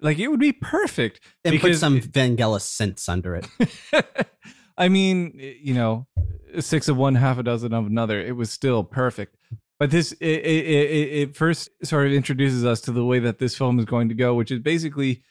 like 0.00 0.18
it 0.18 0.28
would 0.28 0.40
be 0.40 0.52
perfect. 0.52 1.20
And 1.44 1.60
put 1.60 1.76
some 1.76 2.00
Vangelis 2.00 2.66
synths 2.66 3.08
under 3.08 3.36
it. 3.36 3.46
I 4.76 4.88
mean, 4.88 5.32
you 5.38 5.74
know, 5.74 6.06
six 6.58 6.88
of 6.88 6.96
one, 6.96 7.14
half 7.14 7.38
a 7.38 7.42
dozen 7.42 7.72
of 7.72 7.86
another. 7.86 8.20
It 8.20 8.36
was 8.36 8.50
still 8.50 8.84
perfect. 8.84 9.36
But 9.78 9.90
this, 9.90 10.12
it, 10.12 10.26
it, 10.26 10.66
it, 10.66 11.12
it 11.12 11.36
first 11.36 11.68
sort 11.82 12.06
of 12.06 12.12
introduces 12.12 12.64
us 12.64 12.80
to 12.82 12.92
the 12.92 13.04
way 13.04 13.18
that 13.20 13.38
this 13.38 13.56
film 13.56 13.78
is 13.78 13.84
going 13.84 14.08
to 14.08 14.14
go, 14.14 14.34
which 14.34 14.50
is 14.50 14.60
basically 14.60 15.22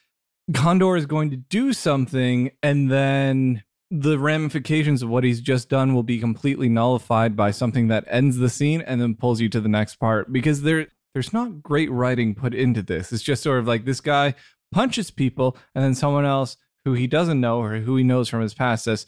Condor 0.54 0.98
is 0.98 1.06
going 1.06 1.30
to 1.32 1.38
do 1.38 1.72
something, 1.72 2.52
and 2.62 2.92
then 2.92 3.64
the 4.02 4.18
ramifications 4.18 5.04
of 5.04 5.10
what 5.10 5.24
he's 5.24 5.40
just 5.40 5.70
done 5.70 5.94
will 5.94 6.04
be 6.04 6.20
completely 6.20 6.68
nullified 6.68 7.36
by 7.36 7.52
something 7.52 7.90
that 7.90 8.04
ends 8.08 8.38
the 8.38 8.50
scene 8.50 8.82
and 8.82 9.00
then 9.00 9.14
pulls 9.16 9.40
you 9.40 9.50
to 9.50 9.62
the 9.62 9.70
next 9.70 9.96
part. 9.98 10.32
Because 10.34 10.64
there, 10.64 10.88
there's 11.14 11.32
not 11.34 11.62
great 11.62 11.92
writing 11.92 12.34
put 12.34 12.56
into 12.56 12.82
this. 12.82 13.14
It's 13.14 13.22
just 13.22 13.44
sort 13.44 13.60
of 13.60 13.68
like 13.68 13.86
this 13.86 14.02
guy 14.02 14.34
punches 14.72 15.12
people, 15.12 15.56
and 15.76 15.84
then 15.84 15.94
someone 15.94 16.26
else 16.26 16.58
who 16.86 16.94
he 16.94 17.06
doesn't 17.06 17.40
know 17.40 17.62
or 17.62 17.78
who 17.78 17.96
he 17.96 18.04
knows 18.04 18.28
from 18.30 18.42
his 18.42 18.54
past 18.56 18.86
says, 18.86 19.06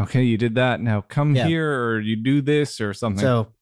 okay, 0.00 0.22
you 0.24 0.36
did 0.36 0.56
that. 0.56 0.80
Now 0.80 1.00
come 1.00 1.36
Yeah. 1.36 1.46
here 1.46 1.84
or 1.84 2.00
you 2.00 2.16
do 2.16 2.42
this 2.42 2.80
or 2.80 2.92
something. 2.92 3.22
So, 3.22 3.52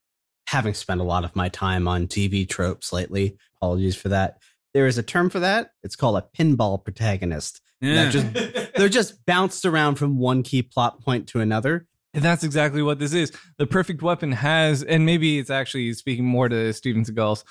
having 0.49 0.75
spent 0.75 1.01
a 1.01 1.05
lot 1.05 1.25
of 1.25 1.37
my 1.37 1.49
time 1.51 1.87
on 1.87 2.07
TV 2.07 2.49
tropes 2.49 2.93
lately, 2.93 3.37
apologies 3.61 3.97
for 3.97 4.09
that. 4.09 4.39
There 4.75 4.87
is 4.87 4.97
a 4.97 5.03
term 5.03 5.29
for 5.29 5.41
that. 5.41 5.73
It's 5.83 5.97
called 5.97 6.17
a 6.17 6.27
pinball 6.43 6.83
protagonist. 6.83 7.61
Yeah. 7.81 8.05
That 8.05 8.13
just 8.13 8.75
they're 8.77 8.89
just 8.89 9.25
bounced 9.27 9.65
around 9.67 9.97
from 9.97 10.19
one 10.19 10.43
key 10.43 10.63
plot 10.63 11.01
point 11.03 11.27
to 11.29 11.41
another. 11.41 11.87
and 12.15 12.25
that's 12.25 12.45
exactly 12.45 12.83
what 12.83 12.99
this 12.99 13.13
is. 13.13 13.31
The 13.59 13.67
perfect 13.67 14.01
weapon 14.03 14.33
has, 14.33 14.83
and 14.83 15.05
maybe 15.05 15.39
it's 15.39 15.51
actually 15.51 15.93
speaking 15.93 16.25
more 16.25 16.49
to 16.49 16.73
Steven 16.73 17.05
Seagal's 17.05 17.45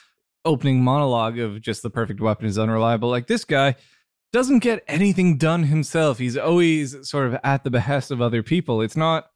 opening 0.43 0.83
monologue 0.83 1.37
of 1.39 1.61
just 1.61 1.83
the 1.83 1.89
perfect 1.89 2.19
weapon 2.21 2.45
is 2.47 2.57
unreliable. 2.57 3.09
Like 3.09 3.27
this 3.27 3.45
guy 3.45 3.75
doesn't 4.33 4.59
get 4.59 4.83
anything 4.87 5.37
done 5.37 5.63
himself. 5.63 6.17
He's 6.17 6.37
always 6.37 7.07
sort 7.07 7.27
of 7.27 7.39
at 7.43 7.63
the 7.63 7.69
behest 7.71 8.11
of 8.11 8.21
other 8.21 8.41
people. 8.43 8.81
It's 8.81 8.97
not 8.97 9.29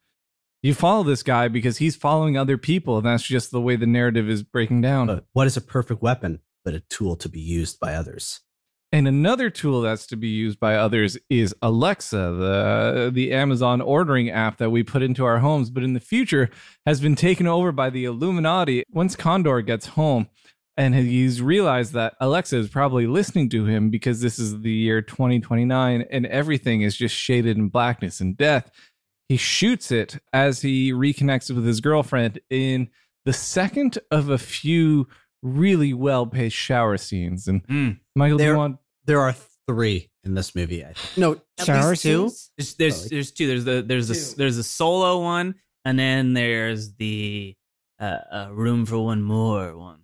You 0.61 0.73
follow 0.73 1.03
this 1.03 1.23
guy 1.23 1.47
because 1.47 1.77
he's 1.77 1.95
following 1.95 2.35
other 2.37 2.57
people, 2.57 2.97
and 2.97 3.05
that's 3.05 3.23
just 3.23 3.51
the 3.51 3.61
way 3.61 3.75
the 3.77 3.85
narrative 3.87 4.27
is 4.29 4.43
breaking 4.43 4.81
down. 4.81 5.07
But 5.07 5.25
what 5.33 5.47
is 5.47 5.55
a 5.55 5.61
perfect 5.61 6.01
weapon 6.01 6.39
but 6.65 6.73
a 6.73 6.81
tool 6.89 7.15
to 7.17 7.29
be 7.29 7.39
used 7.39 7.79
by 7.79 7.93
others? 7.93 8.41
And 8.91 9.07
another 9.07 9.51
tool 9.51 9.81
that's 9.81 10.07
to 10.07 10.15
be 10.15 10.29
used 10.29 10.59
by 10.59 10.75
others 10.75 11.15
is 11.29 11.53
Alexa, 11.61 12.17
the 12.17 13.11
the 13.13 13.31
Amazon 13.31 13.81
ordering 13.81 14.31
app 14.31 14.57
that 14.57 14.71
we 14.71 14.81
put 14.81 15.03
into 15.03 15.25
our 15.25 15.39
homes, 15.39 15.69
but 15.69 15.83
in 15.83 15.93
the 15.93 15.99
future 15.99 16.49
has 16.87 16.99
been 16.99 17.15
taken 17.15 17.45
over 17.45 17.71
by 17.71 17.91
the 17.91 18.05
Illuminati. 18.05 18.83
Once 18.89 19.15
Condor 19.15 19.61
gets 19.61 19.87
home 19.87 20.27
and 20.75 20.95
he's 20.95 21.41
realized 21.41 21.93
that 21.93 22.15
Alexa 22.19 22.57
is 22.57 22.69
probably 22.69 23.05
listening 23.05 23.49
to 23.49 23.65
him 23.65 23.91
because 23.91 24.21
this 24.21 24.39
is 24.39 24.61
the 24.61 24.71
year 24.71 25.01
2029 25.03 26.05
and 26.09 26.25
everything 26.25 26.81
is 26.81 26.95
just 26.95 27.13
shaded 27.13 27.57
in 27.57 27.67
blackness 27.67 28.21
and 28.21 28.37
death. 28.37 28.71
He 29.27 29.37
shoots 29.37 29.91
it 29.91 30.17
as 30.33 30.61
he 30.61 30.91
reconnects 30.91 31.53
with 31.53 31.65
his 31.65 31.79
girlfriend 31.79 32.39
in 32.49 32.89
the 33.25 33.33
second 33.33 33.99
of 34.09 34.29
a 34.29 34.39
few 34.39 35.07
really 35.41 35.93
well 35.93 36.25
paced 36.25 36.55
shower 36.55 36.97
scenes. 36.97 37.47
And 37.47 37.65
Mm. 37.67 37.99
Michael, 38.15 38.37
do 38.37 38.43
you 38.43 38.49
There- 38.49 38.57
want 38.57 38.77
There 39.05 39.21
are 39.21 39.33
three 39.67 40.09
in 40.23 40.35
this 40.35 40.53
movie. 40.55 40.83
I 40.85 40.93
think. 40.93 41.17
No, 41.17 41.41
at 41.57 41.65
Shower 41.65 41.89
least 41.91 42.03
two. 42.03 42.29
scenes? 42.29 42.51
There's 42.57 42.73
there's, 42.75 43.01
like- 43.03 43.09
there's 43.09 43.31
two. 43.31 43.47
There's 43.47 43.65
the 43.65 43.81
there's 43.81 44.07
Two. 44.07 44.33
a 44.33 44.37
there's 44.37 44.57
a 44.57 44.63
solo 44.63 45.21
one, 45.23 45.55
and 45.85 45.97
then 45.97 46.33
there's 46.33 46.93
the 46.95 47.55
uh, 47.99 48.03
uh 48.31 48.47
room 48.51 48.85
for 48.85 48.99
one 48.99 49.21
more 49.23 49.75
one, 49.77 50.01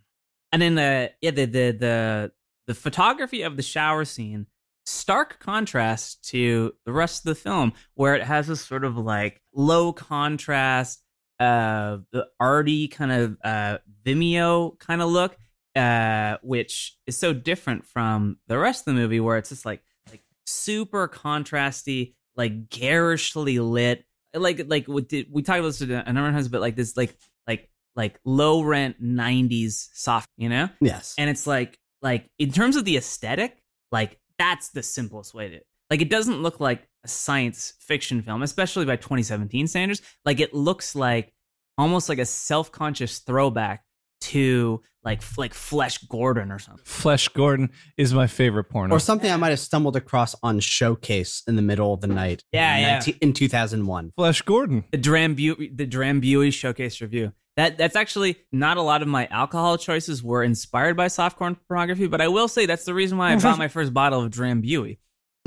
and 0.52 0.62
then 0.62 0.76
the 0.76 1.12
yeah 1.22 1.32
the 1.32 1.46
the 1.46 1.72
the 1.72 2.32
the 2.68 2.74
photography 2.74 3.44
of 3.44 3.58
the 3.58 3.64
shower 3.64 4.06
scene 4.06 4.48
stark 4.88 5.40
contrast 5.40 6.24
to 6.30 6.74
the 6.86 6.92
rest 6.94 7.20
of 7.26 7.30
the 7.30 7.36
film 7.36 7.74
where 7.96 8.16
it 8.16 8.24
has 8.24 8.48
this 8.48 8.62
sort 8.62 8.84
of 8.86 8.98
like 8.98 9.42
low 9.54 9.92
contrast 9.94 11.02
uh 11.40 11.98
the 12.12 12.28
arty 12.40 12.88
kind 12.88 13.12
of 13.12 13.38
uh 13.44 13.78
vimeo 14.06 14.78
kind 14.80 15.02
of 15.02 15.10
look 15.10 15.36
uh 15.76 16.38
which 16.42 16.96
is 17.08 17.18
so 17.18 17.34
different 17.34 17.86
from 17.86 18.38
the 18.48 18.58
rest 18.58 18.82
of 18.88 18.94
the 18.96 19.00
movie 19.02 19.20
where 19.20 19.38
it's 19.38 19.50
just 19.50 19.66
like 19.66 19.82
like 20.10 20.24
super 20.46 21.08
contrasty 21.08 22.14
like 22.38 22.70
garishly 22.70 23.60
lit 23.60 24.06
like 24.34 24.62
like 24.68 24.86
did 25.08 25.28
we 25.32 25.42
talked 25.42 25.60
about 25.60 25.68
this 25.68 25.82
a 25.82 25.88
number 25.88 26.28
of 26.28 26.34
times 26.34 26.48
but 26.48 26.62
like 26.62 26.76
this 26.76 26.96
like 26.96 27.18
like 27.48 27.70
like 27.96 28.20
low 28.26 28.62
rent 28.62 29.02
90s 29.04 29.90
soft 29.94 30.30
you 30.38 30.48
know 30.50 30.70
Yes. 30.80 31.16
and 31.18 31.30
it's 31.30 31.46
like 31.48 31.78
like 32.02 32.30
in 32.40 32.52
terms 32.52 32.76
of 32.78 32.86
the 32.86 32.96
aesthetic 32.98 33.62
like 33.92 34.20
that's 34.38 34.70
the 34.70 34.84
simplest 34.84 35.34
way 35.34 35.50
to 35.50 35.60
like 35.90 36.02
it 36.02 36.10
doesn't 36.10 36.42
look 36.42 36.60
like 36.60 36.88
a 37.06 37.08
science 37.08 37.74
fiction 37.80 38.22
film 38.22 38.42
especially 38.42 38.86
by 38.86 38.96
2017 38.96 39.68
standards 39.68 40.02
like 40.26 40.40
it 40.40 40.54
looks 40.54 40.96
like 40.96 41.34
almost 41.78 42.10
like 42.10 42.20
a 42.20 42.26
self-conscious 42.26 43.20
throwback 43.20 43.84
to 44.22 44.82
like 45.04 45.22
like 45.38 45.54
flesh 45.54 46.00
gordon 46.00 46.52
or 46.52 46.58
something 46.58 46.84
Flesh 46.86 47.28
Gordon 47.30 47.70
is 47.98 48.14
my 48.14 48.26
favorite 48.28 48.66
porno. 48.66 48.96
or 48.96 49.00
something 49.00 49.32
I 49.32 49.36
might 49.36 49.50
have 49.50 49.60
stumbled 49.60 49.96
across 49.96 50.36
on 50.42 50.60
Showcase 50.60 51.44
in 51.48 51.56
the 51.56 51.62
middle 51.62 51.94
of 51.94 52.02
the 52.02 52.08
night. 52.08 52.44
Yeah, 52.52 52.76
in 52.78 52.82
yeah. 52.82 52.94
19 52.96 53.18
in 53.22 53.34
2001. 53.34 54.14
Flesh 54.16 54.42
Gordon. 54.42 54.84
the 54.92 54.98
Drambu 54.98 55.78
the 55.78 55.86
Drambuie 55.86 56.52
showcase 56.52 57.02
review. 57.02 57.34
That 57.58 57.78
that's 57.78 57.96
actually 57.96 58.38
not 58.52 58.78
a 58.78 58.82
lot 58.82 59.02
of 59.02 59.08
my 59.08 59.28
alcohol 59.28 59.78
choices 59.78 60.22
were 60.24 60.44
inspired 60.44 60.98
by 60.98 61.08
softcore 61.08 61.56
pornography, 61.68 62.08
but 62.08 62.20
I 62.20 62.28
will 62.28 62.48
say 62.48 62.66
that's 62.66 62.86
the 62.86 62.94
reason 62.94 63.18
why 63.18 63.32
I 63.32 63.38
bought 63.38 63.58
my 63.66 63.68
first 63.70 63.94
bottle 63.94 64.22
of 64.22 64.32
Drambuie. 64.32 64.98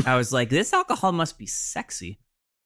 I 0.06 0.16
was 0.16 0.32
like, 0.32 0.48
this 0.50 0.72
alcohol 0.72 1.12
must 1.12 1.38
be 1.38 1.46
sexy. 1.46 2.18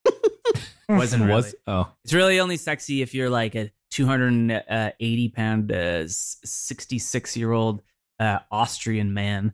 Wasn't 0.89 1.23
really. 1.23 1.33
Was 1.33 1.55
oh 1.67 1.87
It's 2.03 2.13
really 2.13 2.39
only 2.39 2.57
sexy 2.57 3.01
if 3.01 3.13
you're 3.13 3.29
like 3.29 3.55
a 3.55 3.71
280 3.91 5.29
pound, 5.29 5.71
uh, 5.71 6.03
66 6.07 7.37
year 7.37 7.51
old 7.51 7.81
uh, 8.19 8.39
Austrian 8.51 9.13
man. 9.13 9.53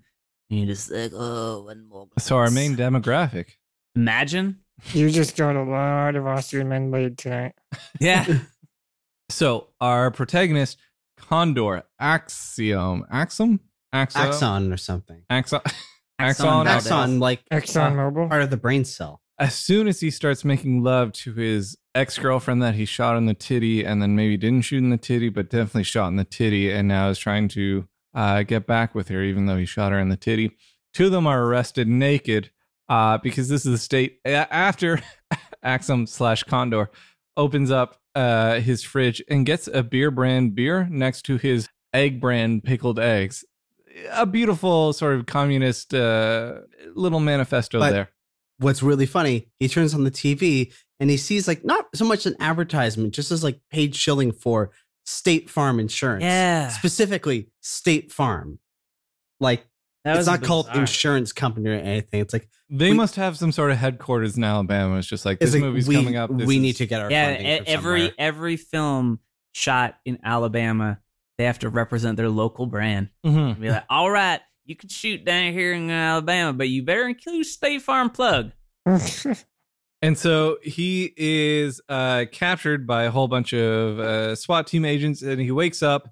And 0.50 0.60
you're 0.60 0.68
just 0.68 0.92
like, 0.92 1.12
oh, 1.14 1.64
one 1.66 1.88
more. 1.88 2.08
so 2.18 2.38
our 2.38 2.50
main 2.50 2.76
demographic. 2.76 3.52
Imagine. 3.96 4.60
You 4.94 5.10
just 5.10 5.36
got 5.36 5.56
a 5.56 5.64
lot 5.64 6.16
of 6.16 6.26
Austrian 6.26 6.70
men 6.70 6.90
laid 6.92 7.18
tonight. 7.18 7.54
Yeah. 8.00 8.26
So 9.32 9.68
our 9.80 10.10
protagonist 10.10 10.80
Condor 11.18 11.84
Axiom 12.00 13.06
Axum 13.12 13.60
Axon 13.94 14.22
Axon 14.24 14.74
or 14.74 14.78
something. 14.78 15.22
Axon 15.30 15.62
Axon 16.20 16.68
Axon. 16.68 16.92
Valdez. 16.92 17.20
Like 17.20 17.44
Exxon 17.50 17.94
Mobil. 17.94 18.30
part 18.30 18.42
of 18.42 18.50
the 18.50 18.58
brain 18.58 18.86
cell. 18.86 19.22
As 19.38 19.56
soon 19.56 19.88
as 19.88 20.02
he 20.02 20.12
starts 20.12 20.44
making 20.44 20.84
love 20.84 21.14
to 21.14 21.34
his 21.34 21.78
ex 21.96 22.18
girlfriend 22.18 22.62
that 22.62 22.76
he 22.76 22.86
shot 22.86 23.16
in 23.18 23.26
the 23.26 23.34
titty 23.34 23.86
and 23.86 24.02
then 24.02 24.16
maybe 24.16 24.38
didn't 24.38 24.64
shoot 24.64 24.84
in 24.84 24.90
the 24.90 24.98
titty 24.98 25.30
but 25.30 25.50
definitely 25.50 25.84
shot 25.84 26.10
in 26.10 26.18
the 26.18 26.26
titty 26.26 26.72
and 26.72 26.88
now 26.88 27.10
is 27.10 27.18
trying 27.18 27.48
to 27.48 27.88
uh, 28.14 28.44
get 28.44 28.68
back 28.68 28.94
with 28.94 29.08
her 29.08 29.24
even 29.24 29.46
though 29.46 29.58
he 29.58 29.66
shot 29.66 29.92
her 29.92 30.00
in 30.00 30.10
the 30.10 30.18
titty. 30.18 30.52
Two 30.94 31.06
of 31.06 31.12
them 31.12 31.26
are 31.26 31.44
arrested 31.46 31.88
naked 31.88 32.52
uh, 32.90 33.18
because 33.20 33.48
this 33.48 33.66
is 33.66 33.72
the 33.72 33.78
state 33.78 34.20
after 34.26 35.02
Axum 35.64 36.06
slash 36.06 36.44
Condor 36.44 36.90
opens 37.38 37.72
up 37.72 38.00
uh, 38.16 38.60
his 38.60 38.84
fridge 38.84 39.22
and 39.30 39.46
gets 39.46 39.68
a 39.68 39.84
beer 39.84 40.12
brand 40.12 40.56
beer 40.56 40.88
next 40.90 41.24
to 41.24 41.38
his 41.38 41.70
egg 41.94 42.20
brand 42.20 42.64
pickled 42.64 43.00
eggs. 43.00 43.46
A 44.12 44.26
beautiful 44.26 44.94
sort 44.94 45.16
of 45.16 45.26
communist 45.26 45.94
uh, 45.94 46.60
little 46.96 47.20
manifesto 47.20 47.80
But- 47.80 47.92
there. 47.92 48.10
What's 48.62 48.84
really 48.84 49.06
funny, 49.06 49.48
he 49.58 49.70
turns 49.70 49.94
on 49.94 50.04
the 50.04 50.12
TV 50.12 50.74
and 51.00 51.10
he 51.10 51.16
sees 51.16 51.48
like 51.48 51.64
not 51.64 51.86
so 51.96 52.04
much 52.04 52.26
an 52.26 52.36
advertisement, 52.42 53.14
just 53.14 53.32
as 53.32 53.42
like 53.42 53.62
paid 53.72 53.96
shilling 53.96 54.34
for 54.34 54.72
State 55.06 55.50
Farm 55.50 55.80
insurance. 55.80 56.24
Yeah. 56.24 56.68
Specifically, 56.68 57.48
State 57.62 58.12
Farm. 58.12 58.60
Like 59.40 59.66
That 60.04 60.12
it's 60.18 60.18
was 60.18 60.28
not 60.28 60.44
called 60.44 60.68
insurance 60.76 61.32
company 61.32 61.70
or 61.70 61.74
anything. 61.74 62.20
It's 62.20 62.34
like 62.34 62.50
They 62.70 62.90
We- 62.90 62.98
must 62.98 63.16
have 63.16 63.38
some 63.38 63.54
sort 63.54 63.72
of 63.72 63.78
headquarters 63.78 64.36
in 64.36 64.44
Alabama. 64.44 64.98
It's 64.98 65.08
just 65.08 65.26
like 65.26 65.40
this 65.40 65.54
like 65.54 65.62
movie's 65.62 65.88
we, 65.88 65.96
coming 65.96 66.18
up. 66.18 66.30
This 66.38 66.46
we 66.46 66.58
is- 66.58 66.62
need 66.62 66.76
to 66.78 66.86
get 66.86 67.00
our 67.02 67.10
yeah 67.10 67.28
funding 67.36 67.48
every 67.68 68.00
somewhere. 68.00 68.14
every 68.20 68.58
film 68.58 69.20
shot 69.54 69.96
in 70.06 70.20
alabama 70.24 71.00
they 71.40 71.46
have 71.46 71.58
to 71.60 71.70
represent 71.70 72.18
their 72.18 72.30
local 72.30 72.68
brand 72.68 73.10
Mhm. 73.26 73.60
be 73.60 73.70
like 73.72 73.86
all 73.90 74.12
right 74.12 74.42
you 74.66 74.76
can 74.76 74.90
shoot 74.90 75.26
down 75.26 75.54
here 75.54 75.74
in 75.74 75.90
alabama 75.90 76.54
but 76.54 76.70
you 76.70 76.84
better 76.84 77.08
include 77.08 77.46
state 77.48 77.82
farm 77.82 78.12
plug 78.12 78.52
And 80.02 80.18
so 80.18 80.60
he 80.64 81.14
is 81.18 81.82
uh, 81.90 82.24
captured 82.32 82.88
by 82.88 83.04
a 83.04 83.12
whole 83.12 83.28
bunch 83.28 83.52
of 83.54 84.00
uh, 84.00 84.34
SWAT 84.34 84.66
team 84.66 84.86
agents, 84.86 85.22
and 85.22 85.42
he 85.42 85.52
wakes 85.52 85.84
up 85.84 86.08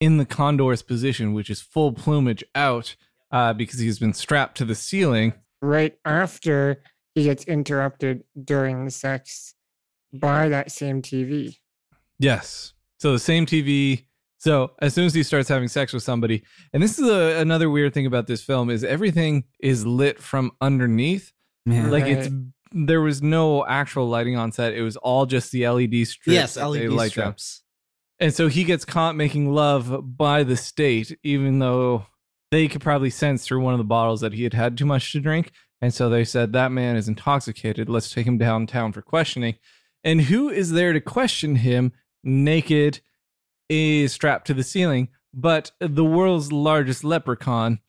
in 0.00 0.16
the 0.16 0.24
Condor's 0.26 0.82
position, 0.82 1.34
which 1.34 1.48
is 1.48 1.60
full 1.60 1.92
plumage 1.92 2.42
out 2.56 2.96
uh, 3.30 3.52
because 3.52 3.78
he's 3.78 4.00
been 4.00 4.12
strapped 4.12 4.56
to 4.56 4.64
the 4.64 4.74
ceiling. 4.74 5.34
right 5.62 5.96
after 6.04 6.82
he 7.14 7.22
gets 7.22 7.44
interrupted 7.44 8.24
during 8.42 8.84
the 8.84 8.90
sex 8.90 9.54
by 10.12 10.48
that 10.48 10.72
same 10.72 11.00
TV. 11.00 11.58
Yes. 12.18 12.72
So 12.98 13.12
the 13.12 13.20
same 13.20 13.46
TV. 13.46 14.06
So 14.38 14.72
as 14.80 14.94
soon 14.94 15.04
as 15.06 15.14
he 15.14 15.22
starts 15.22 15.48
having 15.48 15.68
sex 15.68 15.92
with 15.92 16.02
somebody, 16.02 16.44
and 16.72 16.82
this 16.82 16.98
is 16.98 17.08
a, 17.08 17.40
another 17.40 17.68
weird 17.68 17.92
thing 17.92 18.06
about 18.06 18.26
this 18.26 18.42
film 18.42 18.70
is 18.70 18.84
everything 18.84 19.44
is 19.60 19.84
lit 19.84 20.20
from 20.20 20.52
underneath. 20.60 21.32
Man. 21.66 21.90
Like 21.90 22.04
Right. 22.04 22.12
it's 22.18 22.28
there 22.72 23.00
was 23.00 23.22
no 23.22 23.66
actual 23.66 24.08
lighting 24.08 24.36
on 24.36 24.52
set. 24.52 24.74
It 24.74 24.82
was 24.82 24.96
all 24.98 25.24
just 25.26 25.50
the 25.52 25.66
LED 25.68 26.06
strips. 26.06 26.34
yes, 26.34 26.56
LED 26.56 26.90
light 26.90 27.14
down. 27.14 27.36
strips. 27.36 27.62
And 28.20 28.34
so 28.34 28.48
he 28.48 28.64
gets 28.64 28.84
caught 28.84 29.16
making 29.16 29.52
love 29.54 30.16
by 30.16 30.42
the 30.42 30.56
state, 30.56 31.16
even 31.22 31.60
though 31.60 32.06
they 32.50 32.68
could 32.68 32.80
probably 32.82 33.10
sense 33.10 33.44
through 33.44 33.60
one 33.60 33.74
of 33.74 33.78
the 33.78 33.84
bottles 33.84 34.20
that 34.20 34.32
he 34.34 34.42
had 34.44 34.54
had 34.54 34.76
too 34.76 34.86
much 34.86 35.12
to 35.12 35.20
drink. 35.20 35.50
And 35.80 35.94
so 35.94 36.08
they 36.10 36.24
said, 36.24 36.52
That 36.52 36.70
man 36.72 36.96
is 36.96 37.08
intoxicated. 37.08 37.88
Let's 37.88 38.10
take 38.10 38.26
him 38.26 38.38
downtown 38.38 38.92
for 38.92 39.02
questioning. 39.02 39.54
And 40.04 40.22
who 40.22 40.48
is 40.48 40.72
there 40.72 40.92
to 40.92 41.00
question 41.00 41.56
him 41.56 41.92
naked, 42.22 43.00
is 43.68 44.12
strapped 44.12 44.46
to 44.46 44.54
the 44.54 44.62
ceiling, 44.62 45.08
but 45.34 45.72
the 45.80 46.04
world's 46.04 46.52
largest 46.52 47.04
leprechaun, 47.04 47.80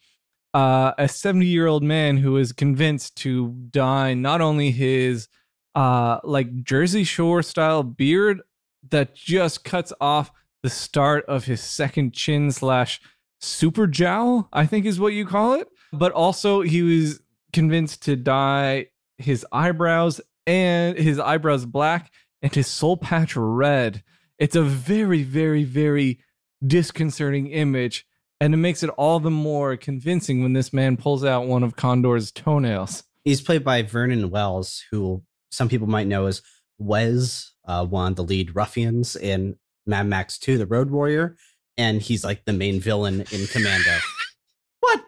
uh, 0.53 0.93
a 0.97 1.07
70 1.07 1.45
year 1.45 1.67
old 1.67 1.83
man 1.83 2.17
who 2.17 2.37
is 2.37 2.51
convinced 2.51 3.15
to 3.17 3.49
dye 3.69 4.13
not 4.13 4.41
only 4.41 4.71
his 4.71 5.27
uh, 5.75 6.19
like 6.23 6.63
Jersey 6.63 7.03
Shore 7.03 7.41
style 7.43 7.83
beard 7.83 8.41
that 8.89 9.15
just 9.15 9.63
cuts 9.63 9.93
off 10.01 10.31
the 10.63 10.69
start 10.69 11.25
of 11.25 11.45
his 11.45 11.61
second 11.61 12.13
chin 12.13 12.51
slash 12.51 12.99
super 13.39 13.87
jowl, 13.87 14.49
I 14.51 14.65
think 14.65 14.85
is 14.85 14.99
what 14.99 15.13
you 15.13 15.25
call 15.25 15.53
it. 15.53 15.67
But 15.91 16.11
also, 16.11 16.61
he 16.61 16.81
was 16.81 17.21
convinced 17.53 18.03
to 18.03 18.15
dye 18.15 18.87
his 19.17 19.45
eyebrows 19.51 20.21
and 20.45 20.97
his 20.97 21.19
eyebrows 21.19 21.65
black 21.65 22.11
and 22.41 22.53
his 22.53 22.67
soul 22.67 22.97
patch 22.97 23.35
red. 23.35 24.03
It's 24.39 24.55
a 24.55 24.63
very, 24.63 25.23
very, 25.23 25.63
very 25.63 26.19
disconcerting 26.65 27.47
image. 27.47 28.05
And 28.41 28.53
it 28.53 28.57
makes 28.57 28.83
it 28.83 28.89
all 28.91 29.19
the 29.19 29.29
more 29.29 29.75
convincing 29.75 30.41
when 30.41 30.53
this 30.53 30.71
man 30.71 30.95
pulls 30.95 31.25
out 31.25 31.45
one 31.45 31.61
of 31.61 31.75
Condor's 31.75 32.31
toenails. 32.31 33.03
He's 33.25 33.41
played 33.41 33.65
by 33.65 33.81
Vernon 33.83 34.29
Wells, 34.29 34.83
who 34.91 35.23
some 35.51 35.67
people 35.67 35.87
might 35.87 36.07
know 36.07 36.25
as 36.25 36.41
Wez, 36.81 37.49
uh, 37.65 37.85
one 37.85 38.13
of 38.13 38.15
the 38.15 38.23
lead 38.23 38.55
ruffians 38.55 39.17
in 39.17 39.57
Mad 39.85 40.07
Max 40.07 40.39
2, 40.39 40.57
The 40.57 40.65
Road 40.65 40.89
Warrior, 40.89 41.35
and 41.77 42.01
he's 42.01 42.23
like 42.23 42.45
the 42.45 42.53
main 42.53 42.79
villain 42.79 43.25
in 43.31 43.47
Commando. 43.47 43.97
what? 44.79 45.03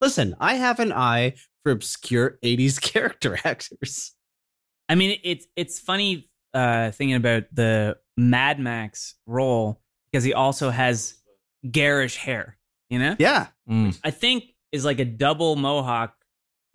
Listen, 0.00 0.34
I 0.40 0.54
have 0.54 0.80
an 0.80 0.92
eye 0.92 1.34
for 1.62 1.70
obscure 1.70 2.38
80s 2.42 2.80
character 2.92 3.38
actors. 3.44 4.14
I 4.88 4.96
mean, 4.96 5.18
it's 5.22 5.46
it's 5.56 5.78
funny 5.78 6.28
uh, 6.54 6.90
thinking 6.92 7.16
about 7.16 7.44
the 7.52 7.98
Mad 8.16 8.58
Max 8.60 9.16
role 9.26 9.80
because 10.10 10.24
he 10.24 10.32
also 10.32 10.70
has 10.70 11.14
garish 11.70 12.16
hair. 12.16 12.56
You 12.90 12.98
know, 12.98 13.16
Yeah. 13.18 13.48
Mm. 13.68 13.98
I 14.04 14.10
think 14.10 14.44
is 14.70 14.84
like 14.84 15.00
a 15.00 15.04
double 15.04 15.56
mohawk 15.56 16.14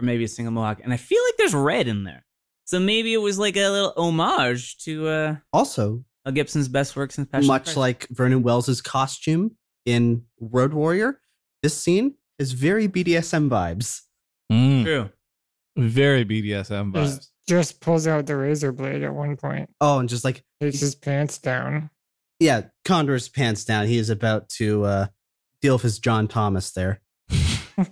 or 0.02 0.06
maybe 0.06 0.24
a 0.24 0.28
single 0.28 0.52
mohawk, 0.52 0.80
and 0.84 0.92
I 0.94 0.98
feel 0.98 1.22
like 1.28 1.38
there's 1.38 1.54
red 1.54 1.88
in 1.88 2.04
there. 2.04 2.26
So 2.66 2.80
maybe 2.80 3.14
it 3.14 3.18
was 3.18 3.40
like 3.40 3.56
a 3.58 3.70
little 3.70 3.94
homage 3.98 4.78
to 4.80 5.08
uh, 5.08 5.36
Also, 5.54 6.04
Mel 6.26 6.34
Gibson's 6.34 6.68
best 6.68 6.96
work 6.96 7.12
since 7.12 7.28
Passion 7.30 7.48
much 7.48 7.64
Christ. 7.66 7.78
like 7.78 8.08
Vernon 8.10 8.44
Wells' 8.44 8.82
costume 8.82 9.56
in 9.86 10.24
Road 10.40 10.74
Warrior, 10.74 11.20
this 11.64 11.78
scene 11.78 12.16
is 12.38 12.52
very 12.52 12.88
BDSM 12.88 13.50
vibes. 13.50 14.02
Mm. 14.52 14.84
true. 14.84 15.10
Very 15.78 16.26
BDSM 16.26 16.94
He 16.96 17.00
vibes. 17.00 17.28
Just 17.50 17.82
pulls 17.82 18.08
out 18.08 18.26
the 18.28 18.38
razor 18.38 18.72
blade 18.72 19.04
at 19.04 19.14
one 19.14 19.36
point, 19.36 19.70
Oh, 19.82 20.00
and 20.00 20.08
just 20.08 20.24
like, 20.24 20.44
takes 20.62 20.80
his 20.80 20.96
pants 20.96 21.38
down. 21.40 21.90
yeah, 22.40 22.62
Condor's 22.86 23.28
pants 23.28 23.66
down. 23.66 23.88
He 23.88 23.98
is 23.98 24.10
about 24.10 24.48
to 24.58 24.84
uh, 24.86 25.08
deal 25.62 25.76
with 25.76 25.82
his 25.84 26.00
John 26.00 26.28
Thomas 26.28 26.72
there. 26.72 27.02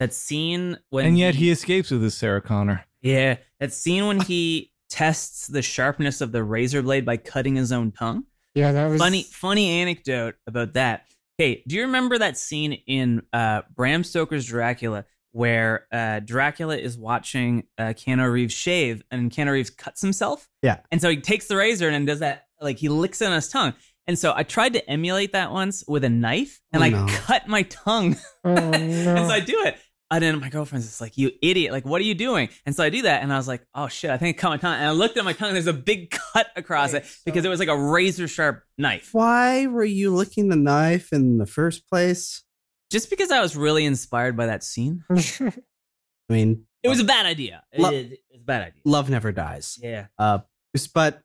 That 0.00 0.12
scene 0.12 0.76
when 0.90 1.06
and 1.06 1.18
yet 1.18 1.36
he 1.36 1.50
escapes 1.50 1.90
with 1.90 2.02
his 2.02 2.16
Sarah 2.16 2.42
Connor. 2.42 2.84
yeah 3.00 3.36
that 3.60 3.72
scene 3.72 4.06
when 4.08 4.20
he 4.20 4.72
tests 4.90 5.46
the 5.46 5.62
sharpness 5.62 6.20
of 6.20 6.32
the 6.32 6.42
razor 6.42 6.82
blade 6.82 7.06
by 7.06 7.16
cutting 7.16 7.54
his 7.54 7.70
own 7.70 7.92
tongue. 7.92 8.24
Yeah, 8.56 8.72
that 8.72 8.86
was 8.88 9.00
funny 9.00 9.22
funny 9.22 9.70
anecdote 9.70 10.34
about 10.48 10.72
that. 10.74 11.06
Hey, 11.38 11.62
do 11.68 11.76
you 11.76 11.82
remember 11.82 12.18
that 12.18 12.36
scene 12.36 12.72
in 12.72 13.22
uh, 13.32 13.62
Bram 13.74 14.02
Stoker's 14.04 14.46
Dracula 14.46 15.04
where 15.34 15.86
uh, 15.92 16.20
Dracula 16.20 16.76
is 16.76 16.96
watching 16.96 17.64
uh, 17.76 17.86
Keanu 17.86 18.30
Reeves 18.30 18.54
shave 18.54 19.02
and 19.10 19.32
Keanu 19.32 19.50
Reeves 19.50 19.68
cuts 19.70 20.00
himself? 20.00 20.48
Yeah. 20.62 20.78
And 20.92 21.00
so 21.02 21.10
he 21.10 21.16
takes 21.20 21.48
the 21.48 21.56
razor 21.56 21.88
and 21.88 22.06
does 22.06 22.20
that, 22.20 22.44
like 22.60 22.78
he 22.78 22.88
licks 22.88 23.20
it 23.20 23.26
on 23.26 23.32
his 23.34 23.48
tongue. 23.48 23.74
And 24.06 24.16
so 24.16 24.32
I 24.36 24.44
tried 24.44 24.74
to 24.74 24.88
emulate 24.88 25.32
that 25.32 25.50
once 25.50 25.82
with 25.88 26.04
a 26.04 26.08
knife 26.08 26.60
and 26.72 26.82
Oh, 26.82 26.86
I 26.86 26.88
no. 26.90 27.06
cut 27.08 27.48
my 27.48 27.62
tongue. 27.64 28.16
Oh 28.44 28.50
and 28.50 29.26
so 29.26 29.34
I 29.34 29.40
do 29.40 29.62
it. 29.64 29.76
And 30.10 30.22
then 30.22 30.38
my 30.38 30.50
girlfriend's 30.50 30.86
just 30.86 31.00
like, 31.00 31.16
you 31.18 31.32
idiot. 31.42 31.72
Like, 31.72 31.84
what 31.86 32.00
are 32.00 32.04
you 32.04 32.14
doing? 32.14 32.50
And 32.66 32.76
so 32.76 32.84
I 32.84 32.90
do 32.90 33.02
that. 33.02 33.22
And 33.22 33.32
I 33.32 33.36
was 33.36 33.48
like, 33.48 33.66
oh 33.74 33.88
shit, 33.88 34.10
I 34.10 34.18
think 34.18 34.36
I 34.36 34.40
cut 34.40 34.50
my 34.50 34.56
tongue. 34.58 34.74
And 34.74 34.84
I 34.86 34.92
looked 34.92 35.16
at 35.16 35.24
my 35.24 35.32
tongue 35.32 35.48
and 35.48 35.56
there's 35.56 35.66
a 35.66 35.72
big 35.72 36.10
cut 36.10 36.46
across 36.54 36.92
it 36.92 37.04
because 37.24 37.44
it 37.44 37.48
was 37.48 37.58
like 37.58 37.70
a 37.70 37.76
razor 37.76 38.28
sharp 38.28 38.62
knife. 38.78 39.08
Why 39.12 39.66
were 39.66 39.82
you 39.84 40.14
licking 40.14 40.50
the 40.50 40.56
knife 40.56 41.12
in 41.12 41.38
the 41.38 41.46
first 41.46 41.88
place? 41.88 42.42
Just 42.94 43.10
because 43.10 43.32
I 43.32 43.40
was 43.40 43.56
really 43.56 43.84
inspired 43.84 44.36
by 44.36 44.46
that 44.46 44.62
scene. 44.62 45.02
I 45.10 45.52
mean, 46.28 46.64
It 46.84 46.88
was 46.88 47.00
a 47.00 47.04
bad 47.04 47.26
idea. 47.26 47.64
It, 47.72 47.80
it 47.80 48.18
was 48.30 48.40
a 48.40 48.44
bad 48.44 48.62
idea. 48.68 48.80
love 48.84 49.10
never 49.10 49.32
dies. 49.32 49.76
Yeah. 49.82 50.06
Uh, 50.16 50.38
but 50.94 51.20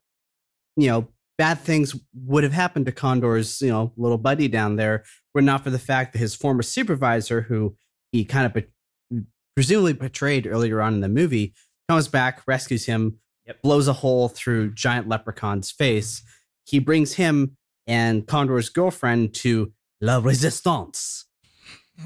you 0.75 0.87
know, 0.87 1.07
bad 1.37 1.59
things 1.59 1.95
would 2.25 2.43
have 2.43 2.53
happened 2.53 2.87
to 2.87 2.91
Condor's 2.91 3.61
you 3.61 3.69
know 3.69 3.93
little 3.97 4.17
buddy 4.17 4.47
down 4.47 4.77
there 4.77 5.03
were 5.35 5.43
not 5.43 5.63
for 5.63 5.69
the 5.69 5.77
fact 5.77 6.13
that 6.13 6.19
his 6.19 6.33
former 6.35 6.63
supervisor, 6.63 7.41
who 7.41 7.75
he 8.11 8.25
kind 8.25 8.47
of 8.47 8.53
be- 8.55 9.21
presumably 9.55 9.93
betrayed 9.93 10.47
earlier 10.47 10.81
on 10.81 10.95
in 10.95 11.01
the 11.01 11.07
movie, 11.09 11.53
comes 11.87 12.07
back, 12.07 12.41
rescues 12.47 12.85
him, 12.87 13.19
Yep. 13.45 13.61
blows 13.61 13.87
a 13.87 13.93
hole 13.93 14.27
through 14.27 14.73
giant 14.73 15.07
leprechaun's 15.07 15.69
face. 15.71 16.23
He 16.65 16.79
brings 16.79 17.13
him 17.13 17.57
and 17.87 18.25
Condor's 18.27 18.69
girlfriend 18.69 19.33
to 19.35 19.71
La 20.01 20.17
Resistance. 20.19 21.25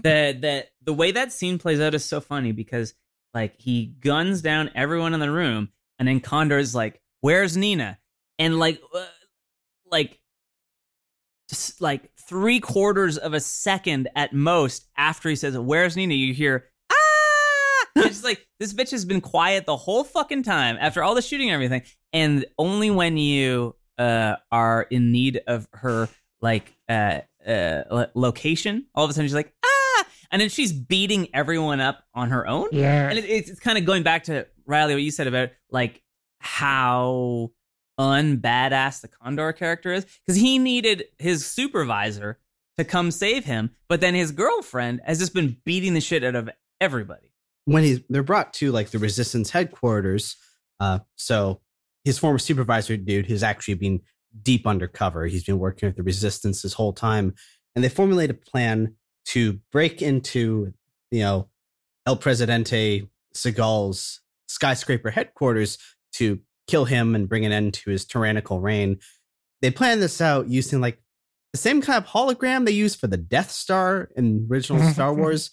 The 0.02 0.38
the 0.40 0.66
the 0.84 0.94
way 0.94 1.12
that 1.12 1.32
scene 1.32 1.60
plays 1.60 1.80
out 1.80 1.94
is 1.94 2.04
so 2.04 2.20
funny 2.20 2.52
because 2.52 2.94
like 3.34 3.60
he 3.60 3.86
guns 3.86 4.42
down 4.42 4.72
everyone 4.76 5.14
in 5.14 5.20
the 5.20 5.32
room 5.32 5.70
and 6.00 6.08
then 6.08 6.20
Condor 6.20 6.58
is 6.58 6.74
like, 6.76 7.02
"Where's 7.22 7.56
Nina?" 7.56 8.00
And 8.40 8.60
like 8.60 8.82
uh, 8.94 9.06
like 9.92 10.20
just 11.50 11.82
like 11.82 12.12
three 12.18 12.60
quarters 12.60 13.18
of 13.18 13.34
a 13.34 13.40
second 13.40 14.10
at 14.16 14.34
most 14.34 14.88
after 14.98 15.30
he 15.30 15.36
says, 15.36 15.58
"Where's 15.58 15.96
Nina?" 15.96 16.14
You 16.14 16.34
hear 16.34 16.66
ah. 16.92 17.86
It's 17.98 18.24
like 18.24 18.46
this 18.60 18.74
bitch 18.74 18.92
has 18.92 19.06
been 19.06 19.22
quiet 19.22 19.66
the 19.66 19.78
whole 19.78 20.04
fucking 20.04 20.44
time 20.44 20.78
after 20.80 21.04
all 21.04 21.16
the 21.16 21.22
shooting 21.22 21.50
and 21.50 21.56
everything, 21.56 21.84
and 22.12 22.46
only 22.58 22.90
when 22.92 23.18
you 23.18 23.76
uh 23.98 24.36
are 24.52 24.84
in 24.90 25.12
need 25.12 25.42
of 25.48 25.68
her 25.74 26.10
like 26.42 26.74
uh 26.90 27.20
uh 27.48 28.06
location, 28.16 28.88
all 28.96 29.06
of 29.06 29.10
a 29.10 29.14
sudden 29.14 29.28
she's 29.28 29.36
like 29.36 29.54
ah, 29.64 29.70
and 30.34 30.42
then 30.42 30.50
she's 30.50 30.74
beating 30.74 31.30
everyone 31.34 31.80
up 31.80 32.04
on 32.14 32.30
her 32.32 32.46
own. 32.48 32.68
yeah, 32.74 33.08
And 33.10 33.18
it, 33.20 33.26
it's, 33.26 33.50
it's 33.52 33.60
kind 33.62 33.78
of 33.78 33.86
going 33.86 34.04
back 34.04 34.24
to 34.26 34.46
Riley, 34.66 34.96
what 34.96 35.04
you 35.04 35.12
said 35.12 35.28
about 35.28 35.50
like 35.72 36.02
how 36.40 37.52
unbadass 38.00 39.02
the 39.02 39.08
Condor 39.08 39.54
character 39.54 39.94
is, 39.94 40.06
because 40.26 40.40
he 40.40 40.58
needed 40.60 41.06
his 41.20 41.46
supervisor 41.46 42.40
to 42.78 42.84
come 42.84 43.12
save 43.12 43.46
him, 43.46 43.70
but 43.88 44.02
then 44.02 44.16
his 44.16 44.32
girlfriend 44.32 45.02
has 45.06 45.20
just 45.20 45.34
been 45.34 45.58
beating 45.64 45.94
the 45.94 46.02
shit 46.02 46.24
out 46.24 46.36
of 46.36 46.50
everybody. 46.82 47.32
when 47.66 47.84
he's 47.84 48.02
they're 48.10 48.24
brought 48.24 48.52
to 48.54 48.72
like 48.72 48.90
the 48.90 49.00
resistance 49.00 49.52
headquarters 49.52 50.36
uh 50.82 51.00
so 51.16 51.62
his 52.04 52.20
former 52.20 52.38
supervisor 52.40 52.98
dude 52.98 53.28
has 53.30 53.42
actually 53.44 53.76
been 53.76 54.02
deep 54.42 54.68
undercover 54.68 55.28
he's 55.28 55.46
been 55.46 55.60
working 55.60 55.88
with 55.88 55.96
the 55.96 56.04
resistance 56.04 56.62
this 56.62 56.74
whole 56.74 56.92
time 56.92 57.34
and 57.74 57.84
they 57.84 57.88
formulate 57.88 58.30
a 58.30 58.34
plan 58.34 58.94
to 59.26 59.60
break 59.72 60.02
into 60.02 60.74
you 61.12 61.22
know 61.22 61.48
el 62.06 62.18
presidente 62.18 63.08
seagal's 63.34 64.22
skyscraper 64.48 65.10
headquarters 65.12 65.78
to 66.14 66.40
kill 66.68 66.86
him 66.86 67.16
and 67.16 67.28
bring 67.30 67.46
an 67.46 67.52
end 67.52 67.74
to 67.74 67.90
his 67.90 68.06
tyrannical 68.06 68.60
reign 68.60 69.00
they 69.62 69.72
plan 69.72 70.00
this 70.00 70.22
out 70.22 70.48
using 70.48 70.82
like 70.82 71.02
the 71.52 71.58
same 71.58 71.82
kind 71.82 72.04
of 72.04 72.10
hologram 72.10 72.66
they 72.66 72.72
used 72.72 73.00
for 73.00 73.08
the 73.08 73.18
death 73.18 73.52
star 73.52 74.10
in 74.16 74.48
original 74.50 74.82
star 74.92 75.14
wars 75.16 75.52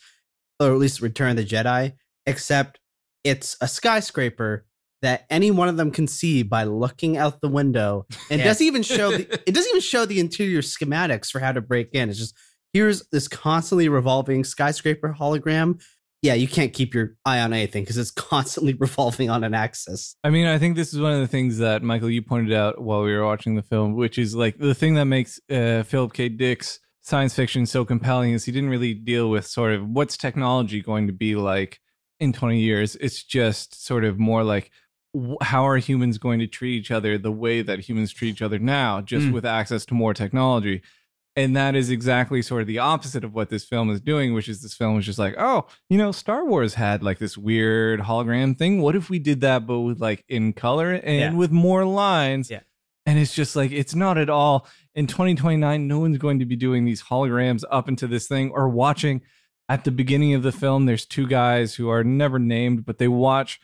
or 0.61 0.73
at 0.73 0.79
least 0.79 1.01
Return 1.01 1.31
of 1.31 1.37
the 1.39 1.45
Jedi, 1.45 1.95
except 2.27 2.79
it's 3.25 3.57
a 3.61 3.67
skyscraper 3.67 4.67
that 5.03 5.25
any 5.31 5.51
one 5.51 5.69
of 5.69 5.79
them 5.79 5.91
can 5.91 6.07
see 6.07 6.43
by 6.43 6.65
looking 6.65 7.17
out 7.17 7.41
the 7.41 7.49
window. 7.49 8.07
And 8.31 8.39
Yes. 8.39 8.47
doesn't 8.49 8.67
even 8.67 8.83
show 8.83 9.11
the, 9.11 9.23
it 9.49 9.55
doesn't 9.55 9.71
even 9.71 9.81
show 9.81 10.05
the 10.05 10.21
interior 10.21 10.61
schematics 10.61 11.31
for 11.31 11.41
how 11.41 11.53
to 11.53 11.63
break 11.63 11.95
in. 11.95 12.11
It's 12.11 12.19
just 12.19 12.37
here's 12.73 13.07
this 13.09 13.29
constantly 13.29 13.89
revolving 13.89 14.45
skyscraper 14.45 15.15
hologram. 15.19 15.83
Yeah, 16.23 16.35
you 16.35 16.47
can't 16.49 16.73
keep 16.75 16.93
your 16.93 17.17
eye 17.25 17.41
on 17.41 17.53
anything 17.55 17.83
because 17.83 17.97
it's 17.97 18.11
constantly 18.31 18.75
revolving 18.75 19.31
on 19.31 19.43
an 19.43 19.55
axis. 19.55 20.15
I 20.23 20.31
mean, 20.31 20.47
I 20.47 20.59
think 20.59 20.77
this 20.77 20.93
is 20.93 21.01
one 21.01 21.13
of 21.15 21.21
the 21.21 21.27
things 21.27 21.59
that 21.59 21.83
Michael 21.83 22.11
you 22.11 22.21
pointed 22.23 22.53
out 22.53 22.81
while 22.81 23.03
we 23.03 23.15
were 23.15 23.25
watching 23.25 23.55
the 23.55 23.63
film, 23.63 23.95
which 23.95 24.19
is 24.19 24.35
like 24.35 24.59
the 24.59 24.75
thing 24.75 24.95
that 24.95 25.07
makes 25.07 25.41
uh, 25.51 25.83
Philip 25.83 26.13
K. 26.13 26.29
Dick's 26.29 26.79
science 27.03 27.35
fiction 27.35 27.65
so 27.65 27.85
compelling 27.87 28.33
is 28.33 28.45
he 28.45 28.53
didn't 28.53 28.69
really 28.69 28.93
deal 28.93 29.31
with 29.31 29.47
sort 29.47 29.73
of 29.73 29.89
what's 29.89 30.19
technology 30.19 30.83
going 30.83 31.07
to 31.07 31.13
be 31.15 31.35
like 31.37 31.81
in 32.21 32.33
20 32.35 32.61
years. 32.61 32.97
It's 32.97 33.23
just 33.23 33.83
sort 33.85 34.05
of 34.05 34.19
more 34.19 34.45
like 34.45 34.71
how 35.41 35.67
are 35.67 35.79
humans 35.79 36.19
going 36.19 36.39
to 36.41 36.47
treat 36.47 36.75
each 36.79 36.91
other 36.91 37.17
the 37.17 37.33
way 37.33 37.63
that 37.63 37.81
humans 37.81 38.13
treat 38.13 38.29
each 38.29 38.43
other 38.43 38.59
now, 38.59 39.01
just 39.01 39.27
Mm. 39.27 39.33
with 39.33 39.47
access 39.47 39.87
to 39.87 39.95
more 39.95 40.13
technology. 40.15 40.83
And 41.37 41.55
that 41.57 41.77
is 41.77 41.91
exactly 41.91 42.43
sort 42.43 42.61
of 42.63 42.67
the 42.67 42.81
opposite 42.81 43.23
of 43.25 43.35
what 43.35 43.51
this 43.51 43.65
film 43.65 43.89
is 43.91 44.01
doing, 44.01 44.35
which 44.35 44.49
is 44.49 44.63
this 44.63 44.75
film 44.75 44.99
is 44.99 45.07
just 45.07 45.19
like, 45.19 45.37
oh, 45.39 45.67
you 45.89 45.97
know, 45.97 46.11
Star 46.11 46.45
Wars 46.45 46.75
had 46.75 47.03
like 47.05 47.19
this 47.19 47.39
weird 47.39 48.01
hologram 48.01 48.59
thing. 48.59 48.83
What 48.83 48.97
if 48.97 49.09
we 49.09 49.19
did 49.21 49.41
that, 49.43 49.65
but 49.67 49.81
with 49.81 50.01
like 50.01 50.25
in 50.29 50.53
color 50.53 50.93
and 50.93 51.21
Yeah. 51.21 51.35
with 51.35 51.53
more 51.53 51.85
lines? 51.85 52.51
Yeah. 52.51 52.61
And 53.07 53.19
it's 53.19 53.35
just 53.35 53.55
like, 53.57 53.71
it's 53.71 53.95
not 53.95 54.19
at 54.19 54.29
all. 54.29 54.67
In 54.95 55.07
2029, 55.07 55.87
no 55.87 56.01
one's 56.01 56.19
going 56.19 56.41
to 56.41 56.45
be 56.45 56.57
doing 56.57 56.85
these 56.85 57.05
holograms 57.05 57.63
up 57.71 57.89
into 57.89 58.07
this 58.09 58.27
thing 58.27 58.51
or 58.51 58.69
watching 58.69 59.23
at 59.69 59.85
the 59.85 59.93
beginning 59.93 60.35
of 60.35 60.43
the 60.43 60.53
film. 60.53 60.87
There's 60.87 61.07
two 61.07 61.27
guys 61.29 61.77
who 61.77 61.89
are 61.89 62.03
never 62.05 62.39
named, 62.41 62.85
but 62.85 62.99
they 62.99 63.09
watch 63.09 63.61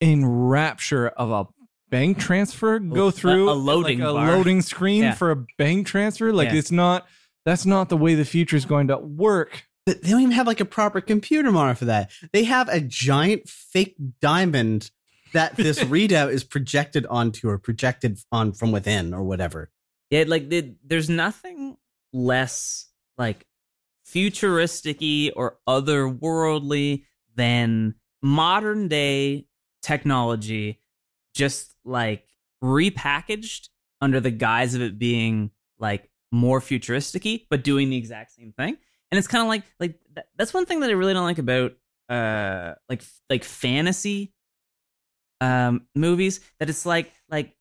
in 0.00 0.26
rapture 0.26 1.08
of 1.08 1.30
a 1.30 1.46
bank 1.90 2.18
transfer 2.18 2.78
go 2.78 3.10
through 3.10 3.50
a 3.50 3.52
loading 3.52 4.00
like 4.00 4.08
a 4.08 4.12
bar. 4.12 4.26
loading 4.36 4.62
screen 4.62 5.02
Yeah. 5.04 5.14
for 5.14 5.30
a 5.30 5.44
bank 5.58 5.86
transfer. 5.86 6.32
Like 6.32 6.48
Yeah. 6.50 6.56
it's 6.56 6.72
not 6.72 7.06
that's 7.44 7.66
not 7.66 7.88
the 7.90 7.96
way 7.96 8.14
the 8.14 8.24
future 8.24 8.56
is 8.56 8.64
going 8.64 8.88
to 8.88 8.96
work. 8.98 9.64
But 9.86 10.02
They 10.02 10.10
don't 10.10 10.20
even 10.22 10.32
have 10.32 10.46
like 10.46 10.60
a 10.60 10.64
proper 10.64 11.00
computer 11.02 11.52
monitor 11.52 11.76
for 11.76 11.84
that. 11.84 12.10
They 12.32 12.44
have 12.44 12.68
a 12.70 12.80
giant 12.80 13.48
fake 13.48 13.96
diamond 14.20 14.90
that 15.34 15.56
this 15.56 15.78
readout 15.84 16.30
is 16.32 16.42
projected 16.42 17.04
onto 17.06 17.48
or 17.48 17.58
projected 17.58 18.18
on 18.32 18.52
from 18.54 18.72
within 18.72 19.12
or 19.12 19.22
whatever. 19.22 19.70
Yeah, 20.10 20.24
like 20.26 20.48
the, 20.48 20.74
there's 20.84 21.10
nothing 21.10 21.76
less 22.14 22.88
like 23.18 23.46
futuristic 24.06 25.02
or 25.36 25.58
otherworldly 25.68 27.04
than 27.34 27.94
modern 28.22 28.88
day 28.88 29.46
technology 29.82 30.78
just 31.34 31.74
like 31.84 32.26
repackaged 32.62 33.68
under 34.00 34.20
the 34.20 34.30
guise 34.30 34.74
of 34.74 34.82
it 34.82 34.98
being 34.98 35.50
like 35.78 36.10
more 36.32 36.60
futuristic 36.60 37.46
but 37.50 37.62
doing 37.62 37.90
the 37.90 37.96
exact 37.96 38.32
same 38.32 38.52
thing. 38.52 38.76
And 39.10 39.18
it's 39.18 39.28
kind 39.28 39.42
of 39.42 39.48
like 39.48 39.62
like 39.78 39.98
that, 40.14 40.26
that's 40.36 40.54
one 40.54 40.66
thing 40.66 40.80
that 40.80 40.90
I 40.90 40.94
really 40.94 41.12
don't 41.12 41.24
like 41.24 41.38
about 41.38 41.72
uh 42.08 42.74
like 42.88 43.02
like 43.30 43.44
fantasy 43.44 44.34
um 45.40 45.86
movies 45.94 46.40
that 46.58 46.68
it's 46.68 46.84
like 46.84 47.12
like 47.30 47.54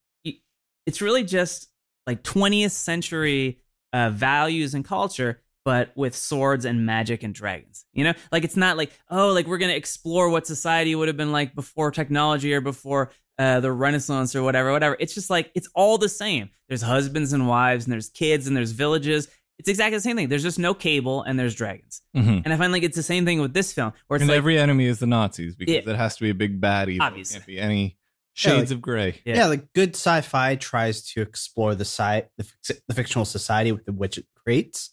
it's 0.86 1.02
really 1.02 1.24
just 1.24 1.70
like 2.06 2.24
20th 2.24 2.72
century 2.72 3.60
uh 3.94 4.10
values 4.10 4.74
and 4.74 4.84
culture 4.84 5.42
but 5.66 5.92
with 5.96 6.16
swords 6.16 6.66
and 6.66 6.86
magic 6.86 7.24
and 7.24 7.34
dragons. 7.34 7.86
You 7.94 8.04
know, 8.06 8.14
like 8.32 8.44
it's 8.44 8.58
not 8.58 8.78
like 8.78 8.92
oh, 9.10 9.32
like 9.32 9.48
we're 9.48 9.58
gonna 9.58 9.74
explore 9.74 10.30
what 10.30 10.48
society 10.48 10.94
would 10.96 11.08
have 11.08 11.18
been 11.18 11.32
like 11.32 11.56
before 11.56 11.92
technology 11.92 12.54
or 12.54 12.62
before 12.62 13.12
uh, 13.40 13.60
the 13.60 13.72
Renaissance 13.72 14.36
or 14.36 14.44
whatever, 14.44 14.72
whatever. 14.72 14.96
It's 15.00 15.14
just 15.14 15.30
like 15.30 15.52
it's 15.56 15.70
all 15.76 15.98
the 15.98 16.10
same. 16.10 16.50
There's 16.70 16.82
husbands 16.82 17.34
and 17.34 17.48
wives, 17.48 17.86
and 17.86 17.94
there's 17.94 18.10
kids, 18.10 18.48
and 18.48 18.56
there's 18.56 18.72
villages. 18.72 19.28
It's 19.60 19.70
exactly 19.70 19.98
the 19.98 20.02
same 20.02 20.16
thing. 20.16 20.30
There's 20.30 20.44
just 20.44 20.58
no 20.60 20.74
cable, 20.74 21.22
and 21.24 21.38
there's 21.40 21.54
dragons. 21.56 22.02
Mhm. 22.16 22.42
And 22.44 22.54
I 22.54 22.58
find 22.58 22.72
like 22.74 22.84
it's 22.84 22.96
the 22.96 23.04
same 23.04 23.26
thing 23.26 23.40
with 23.40 23.54
this 23.54 23.72
film, 23.74 23.94
where 24.08 24.16
it's 24.16 24.22
And 24.24 24.30
like 24.30 24.38
every 24.38 24.58
enemy 24.58 24.86
is 24.86 25.00
the 25.00 25.06
Nazis 25.08 25.56
because 25.56 25.74
Yeah. 25.74 25.82
it 25.90 25.96
has 25.96 26.16
to 26.18 26.24
be 26.24 26.30
a 26.32 26.36
big 26.36 26.60
baddie. 26.60 26.98
There 26.98 27.08
Obviously. 27.08 27.36
can't 27.36 27.46
be 27.48 27.60
any 27.60 27.84
Yeah, 27.84 27.90
shades 28.34 28.72
like- 28.72 28.76
of 28.78 28.82
gray. 28.82 29.22
Yeah. 29.26 29.36
Yeah. 29.38 29.46
like 29.48 29.72
good 29.74 29.96
sci-fi 29.96 30.56
tries 30.56 31.04
to 31.12 31.22
explore 31.22 31.76
the 31.76 31.86
sci- 31.86 32.24
the, 32.38 32.48
the 32.88 32.96
fictional 32.96 33.26
society 33.26 33.72
with 33.72 33.88
which 33.88 34.18
it 34.18 34.26
creates. 34.44 34.90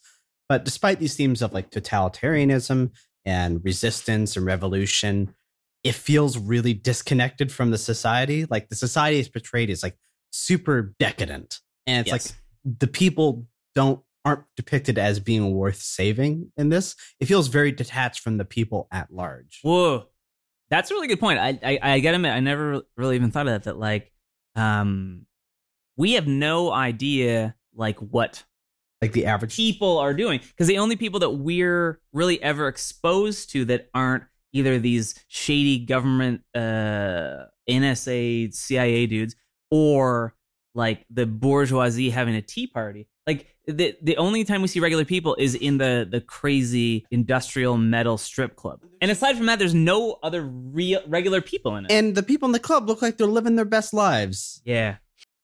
But 0.47 0.63
despite 0.65 0.99
these 0.99 1.15
themes 1.15 1.41
of 1.41 1.53
like 1.53 1.71
totalitarianism 1.71 2.91
and 3.25 3.63
resistance 3.63 4.35
and 4.35 4.45
revolution, 4.45 5.33
it 5.83 5.95
feels 5.95 6.37
really 6.37 6.73
disconnected 6.73 7.51
from 7.51 7.71
the 7.71 7.77
society. 7.77 8.45
Like 8.49 8.69
the 8.69 8.75
society 8.75 9.19
is 9.19 9.27
portrayed 9.29 9.69
as 9.69 9.83
like 9.83 9.97
super 10.31 10.93
decadent, 10.99 11.59
and 11.87 12.05
it's 12.07 12.13
Yes. 12.13 12.33
like 12.65 12.77
the 12.79 12.87
people 12.87 13.47
don't 13.75 14.01
aren't 14.23 14.43
depicted 14.55 14.99
as 14.99 15.19
being 15.19 15.51
worth 15.55 15.81
saving 15.81 16.51
in 16.55 16.69
this. 16.69 16.95
It 17.19 17.25
feels 17.25 17.47
very 17.47 17.71
detached 17.71 18.19
from 18.19 18.37
the 18.37 18.45
people 18.45 18.87
at 18.91 19.11
large. 19.11 19.59
Whoa, 19.63 20.05
that's 20.69 20.91
a 20.91 20.93
really 20.93 21.07
good 21.07 21.19
point. 21.19 21.39
I 21.39 21.59
I, 21.63 21.79
I 21.81 21.99
gotta 22.01 22.15
admit, 22.17 22.31
I 22.33 22.39
never 22.39 22.83
really 22.97 23.15
even 23.15 23.31
thought 23.31 23.47
of 23.47 23.53
that. 23.53 23.63
That 23.63 23.79
like, 23.79 24.11
um, 24.55 25.25
we 25.97 26.13
have 26.13 26.27
no 26.27 26.71
idea 26.71 27.55
like 27.73 27.97
what 27.99 28.43
Like 29.01 29.13
the 29.13 29.25
average 29.25 29.55
people 29.55 29.97
are 29.97 30.13
doing 30.13 30.39
because 30.39 30.67
the 30.67 30.77
only 30.77 30.95
people 30.97 31.21
that 31.21 31.31
we're 31.31 31.99
really 32.13 32.41
ever 32.43 32.67
exposed 32.67 33.49
to 33.53 33.65
that 33.65 33.89
aren't 33.95 34.25
either 34.53 34.79
these 34.79 35.15
shady 35.27 35.79
government 35.79 36.41
uh 36.55 37.45
NSA 37.69 38.53
CIA 38.53 39.05
dudes 39.07 39.35
or 39.69 40.35
like 40.73 41.05
the 41.09 41.25
bourgeoisie 41.25 42.09
having 42.09 42.35
a 42.35 42.41
tea 42.41 42.67
party. 42.67 43.07
Like 43.27 43.47
the 43.67 43.95
the 44.01 44.17
only 44.17 44.43
time 44.43 44.61
we 44.61 44.67
see 44.67 44.79
regular 44.79 45.05
people 45.05 45.35
is 45.35 45.55
in 45.55 45.77
the 45.77 46.07
the 46.09 46.21
crazy 46.21 47.05
industrial 47.11 47.77
metal 47.77 48.17
strip 48.17 48.55
club. 48.55 48.81
And 49.01 49.11
aside 49.11 49.37
from 49.37 49.45
that 49.45 49.59
there's 49.59 49.73
no 49.73 50.17
other 50.23 50.41
real 50.41 51.01
regular 51.07 51.41
people 51.41 51.75
in 51.75 51.85
it. 51.85 51.91
And 51.91 52.15
the 52.15 52.23
people 52.23 52.47
in 52.47 52.51
the 52.51 52.59
club 52.59 52.87
look 52.87 53.01
like 53.01 53.17
they're 53.17 53.27
living 53.27 53.55
their 53.55 53.65
best 53.65 53.93
lives. 53.93 54.61
yeah. 54.65 54.97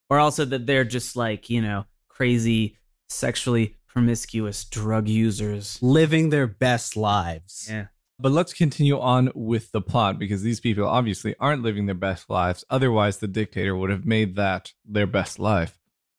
Or 0.09 0.19
also 0.19 0.45
that 0.45 0.65
they're 0.65 0.85
just 0.85 1.15
like 1.15 1.49
you 1.49 1.61
know 1.61 1.85
crazy 2.07 2.77
sexually 3.09 3.77
promiscuous 3.87 4.63
drug 4.65 5.07
users. 5.07 5.77
Living 5.81 6.29
their 6.29 6.47
best 6.47 6.95
lives. 6.97 7.67
yeah 7.69 7.87
But 8.19 8.31
let's 8.31 8.53
continue 8.53 8.99
on 8.99 9.31
with 9.35 9.71
the 9.71 9.81
plot 9.81 10.17
because 10.17 10.41
these 10.41 10.59
people 10.59 10.87
obviously 10.87 11.35
aren't 11.39 11.61
living 11.61 11.85
their 11.85 11.93
best 11.95 12.29
lives. 12.29 12.65
Otherwise, 12.69 13.17
the 13.17 13.27
dictator 13.27 13.75
would 13.75 13.91
have 13.91 14.05
made 14.05 14.35
that 14.37 14.73
their 14.83 15.05
best 15.07 15.37
life. 15.37 15.77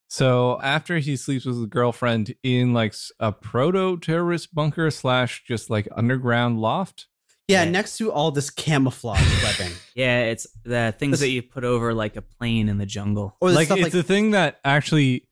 So 0.09 0.61
after 0.63 0.99
he 0.99 1.17
sleeps 1.17 1.45
with 1.45 1.57
his 1.57 1.67
girlfriend 1.67 2.35
in 2.43 2.73
like 2.73 2.95
a 3.21 3.33
proto 3.33 3.99
terrorist 3.99 4.55
bunker 4.55 4.91
slash 4.91 5.43
just 5.47 5.71
like 5.71 5.89
underground 5.95 6.61
loft. 6.61 7.09
Yeah, 7.49 7.65
Yeah. 7.65 7.71
next 7.71 7.99
to 7.99 8.13
all 8.13 8.31
this 8.31 8.49
camouflage 8.51 9.21
webbing. 9.43 9.75
Yeah, 9.95 10.21
it's 10.21 10.47
the 10.65 10.95
things 10.99 11.13
This- 11.13 11.21
that 11.21 11.31
you 11.31 11.43
put 11.43 11.65
over 11.65 11.93
like 11.95 12.17
a 12.17 12.23
plane 12.23 12.69
in 12.69 12.79
the 12.79 12.87
jungle. 12.87 13.37
Or 13.41 13.51
the 13.51 13.57
like 13.57 13.67
stuff 13.67 13.79
it's 13.79 13.95
like 13.95 14.05
a 14.05 14.07
thing 14.07 14.31
that 14.31 14.61
actually 14.65 15.27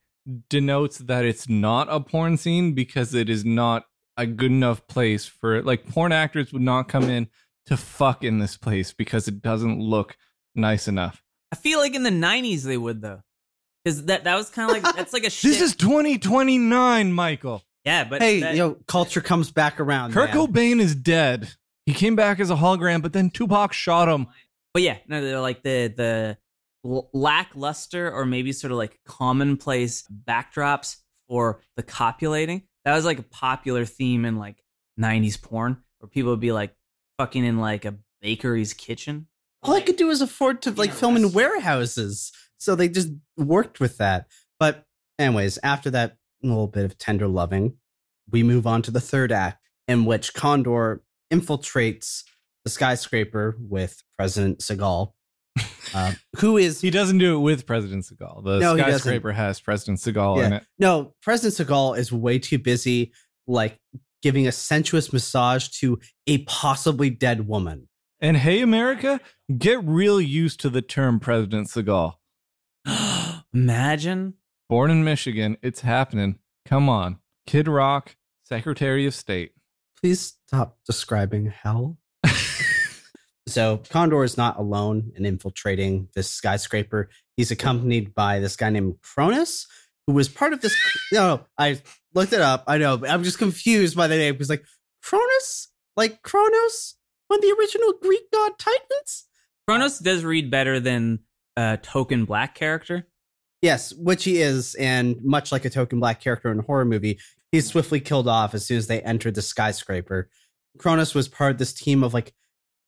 denotes 0.50 0.98
that 0.98 1.24
it's 1.24 1.48
not 1.48 1.86
a 1.88 2.00
porn 2.00 2.36
scene 2.36 2.72
because 2.74 3.14
it 3.14 3.30
is 3.30 3.44
not 3.44 3.84
a 4.16 4.26
good 4.26 4.50
enough 4.50 4.86
place 4.86 5.26
for 5.26 5.62
like 5.62 5.86
porn 5.88 6.12
actors 6.12 6.52
would 6.52 6.62
not 6.62 6.88
come 6.88 7.04
in 7.04 7.28
to 7.66 7.76
fuck 7.76 8.24
in 8.24 8.38
this 8.38 8.56
place 8.56 8.92
because 8.92 9.28
it 9.28 9.42
doesn't 9.42 9.80
look 9.80 10.16
nice 10.54 10.88
enough. 10.88 11.22
I 11.52 11.56
feel 11.56 11.78
like 11.78 11.94
in 11.94 12.02
the 12.02 12.10
'90s 12.10 12.62
they 12.62 12.76
would 12.78 13.02
though, 13.02 13.22
because 13.84 14.04
that 14.06 14.24
that 14.24 14.34
was 14.36 14.50
kind 14.50 14.70
of 14.70 14.82
like 14.82 14.94
that's 14.96 15.12
like 15.12 15.24
a 15.24 15.30
shit. 15.30 15.50
This 15.50 15.60
is 15.60 15.76
2029, 15.76 17.12
Michael. 17.12 17.62
yeah, 17.84 18.04
but 18.04 18.22
hey, 18.22 18.40
that- 18.40 18.52
you 18.54 18.58
know, 18.60 18.76
culture 18.86 19.20
comes 19.20 19.50
back 19.50 19.80
around. 19.80 20.12
Kurt 20.12 20.30
man. 20.34 20.36
Cobain 20.46 20.80
is 20.80 20.94
dead. 20.94 21.50
He 21.86 21.92
came 21.94 22.16
back 22.16 22.40
as 22.40 22.50
a 22.50 22.56
hologram, 22.56 23.00
but 23.02 23.12
then 23.12 23.30
Tupac 23.30 23.72
shot 23.72 24.08
him. 24.08 24.26
but 24.74 24.82
yeah, 24.82 24.98
no, 25.08 25.20
they're 25.22 25.40
like 25.40 25.62
the 25.62 25.92
the 25.96 26.38
lackluster 27.12 28.10
or 28.12 28.24
maybe 28.26 28.52
sort 28.52 28.70
of 28.72 28.78
like 28.78 28.98
commonplace 29.04 30.04
backdrops 30.26 30.96
for 31.28 31.60
the 31.76 31.82
copulating. 31.82 32.62
That 32.86 32.94
was 32.94 33.04
like 33.04 33.18
a 33.18 33.24
popular 33.24 33.84
theme 33.84 34.24
in 34.24 34.36
like 34.36 34.62
'90s 34.98 35.42
porn, 35.42 35.82
where 35.98 36.08
people 36.08 36.30
would 36.30 36.40
be 36.40 36.52
like 36.52 36.72
fucking 37.18 37.44
in 37.44 37.58
like 37.58 37.84
a 37.84 37.96
bakery's 38.22 38.72
kitchen. 38.72 39.26
All 39.64 39.74
I 39.74 39.80
could 39.80 39.96
do 39.96 40.06
was 40.06 40.20
afford 40.20 40.62
to 40.62 40.70
like 40.70 40.92
film 40.92 41.16
in 41.16 41.32
warehouses, 41.32 42.30
so 42.58 42.76
they 42.76 42.88
just 42.88 43.08
worked 43.36 43.80
with 43.80 43.98
that. 43.98 44.28
But 44.60 44.84
anyways, 45.18 45.58
after 45.64 45.90
that 45.90 46.16
little 46.44 46.68
bit 46.68 46.84
of 46.84 46.96
tender 46.96 47.26
loving, 47.26 47.76
we 48.30 48.44
move 48.44 48.68
on 48.68 48.82
to 48.82 48.92
the 48.92 49.00
third 49.00 49.32
act, 49.32 49.68
in 49.88 50.04
which 50.04 50.32
Condor 50.32 51.02
infiltrates 51.32 52.22
the 52.62 52.70
skyscraper 52.70 53.56
with 53.58 54.04
President 54.16 54.60
Seagal, 54.60 55.12
uh, 55.94 56.12
who 56.36 56.56
is 56.56 56.80
He 56.80 56.90
doesn't 56.90 57.18
do 57.18 57.36
it 57.36 57.40
with 57.40 57.66
President 57.66 58.04
Seagal. 58.04 58.44
The 58.44 58.58
No, 58.58 58.76
skyscraper 58.76 59.32
has 59.32 59.60
President 59.60 59.98
Seagal 59.98 60.44
in 60.44 60.52
it. 60.54 60.64
No, 60.78 61.14
President 61.22 61.68
Seagal 61.68 61.98
is 61.98 62.12
way 62.12 62.38
too 62.38 62.58
busy, 62.58 63.12
like 63.46 63.78
giving 64.22 64.46
a 64.46 64.52
sensuous 64.52 65.12
massage 65.12 65.68
to 65.68 65.98
a 66.26 66.38
possibly 66.44 67.10
dead 67.10 67.46
woman. 67.46 67.88
And 68.20 68.38
hey, 68.38 68.62
America, 68.62 69.20
get 69.56 69.82
real 69.84 70.20
used 70.20 70.60
to 70.60 70.70
the 70.70 70.82
term 70.82 71.20
President 71.20 71.68
Seagal. 71.68 72.14
Imagine 73.54 74.34
Born 74.68 74.90
in 74.90 75.04
Michigan, 75.04 75.56
it's 75.62 75.82
happening. 75.82 76.40
Come 76.64 76.88
on. 76.88 77.18
Kid 77.46 77.68
Rock, 77.68 78.16
Secretary 78.42 79.06
of 79.06 79.14
State. 79.14 79.52
Please 80.00 80.38
stop 80.46 80.78
describing 80.84 81.46
hell. 81.46 81.98
So 83.48 83.78
Condor 83.90 84.24
is 84.24 84.36
not 84.36 84.58
alone 84.58 85.12
in 85.16 85.24
infiltrating 85.24 86.08
this 86.14 86.30
skyscraper. 86.30 87.08
He's 87.36 87.50
accompanied 87.50 88.14
by 88.14 88.40
this 88.40 88.56
guy 88.56 88.70
named 88.70 88.96
Cronus, 89.02 89.66
who 90.06 90.14
was 90.14 90.28
part 90.28 90.52
of 90.52 90.60
this. 90.60 90.76
No, 91.12 91.46
I 91.58 91.80
looked 92.14 92.32
it 92.32 92.40
up. 92.40 92.64
I 92.66 92.78
know, 92.78 92.96
but 92.96 93.10
I'm 93.10 93.22
just 93.22 93.38
confused 93.38 93.96
by 93.96 94.08
the 94.08 94.16
name. 94.16 94.34
Because 94.34 94.50
like 94.50 94.64
Cronus, 95.02 95.68
like 95.96 96.22
Kronos, 96.22 96.96
one 97.28 97.38
of 97.38 97.42
the 97.42 97.54
original 97.58 97.94
Greek 98.02 98.30
god 98.32 98.52
Titans. 98.58 99.26
Kronos 99.68 99.98
does 99.98 100.24
read 100.24 100.50
better 100.50 100.80
than 100.80 101.20
uh, 101.56 101.76
a 101.78 101.82
token 101.82 102.24
black 102.24 102.54
character. 102.54 103.06
Yes, 103.62 103.92
which 103.94 104.24
he 104.24 104.42
is, 104.42 104.74
and 104.74 105.16
much 105.22 105.50
like 105.50 105.64
a 105.64 105.70
token 105.70 105.98
black 105.98 106.20
character 106.20 106.52
in 106.52 106.58
a 106.58 106.62
horror 106.62 106.84
movie, 106.84 107.18
he's 107.52 107.66
swiftly 107.66 108.00
killed 108.00 108.28
off 108.28 108.54
as 108.54 108.66
soon 108.66 108.78
as 108.78 108.86
they 108.86 109.00
entered 109.02 109.34
the 109.34 109.42
skyscraper. 109.42 110.28
Cronus 110.78 111.14
was 111.14 111.26
part 111.26 111.52
of 111.52 111.58
this 111.58 111.72
team 111.72 112.04
of 112.04 112.12
like 112.12 112.34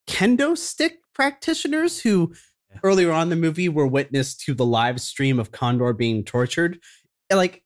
kendo 0.09 0.57
stick 0.57 0.99
practitioners 1.13 2.01
who 2.01 2.33
Yeah. 2.71 2.79
earlier 2.83 3.11
on 3.11 3.23
in 3.23 3.29
the 3.29 3.35
movie 3.35 3.69
were 3.69 3.87
witness 3.87 4.35
to 4.45 4.53
the 4.53 4.65
live 4.65 4.99
stream 5.01 5.39
of 5.39 5.51
Condor 5.51 5.93
being 5.93 6.23
tortured. 6.23 6.79
Like 7.31 7.63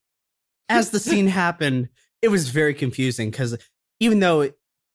as 0.70 0.89
the 0.91 0.99
scene 0.99 1.28
happened, 1.43 1.89
it 2.22 2.30
was 2.30 2.49
very 2.49 2.74
confusing 2.74 3.30
because 3.32 3.57
even 3.99 4.20
though 4.20 4.49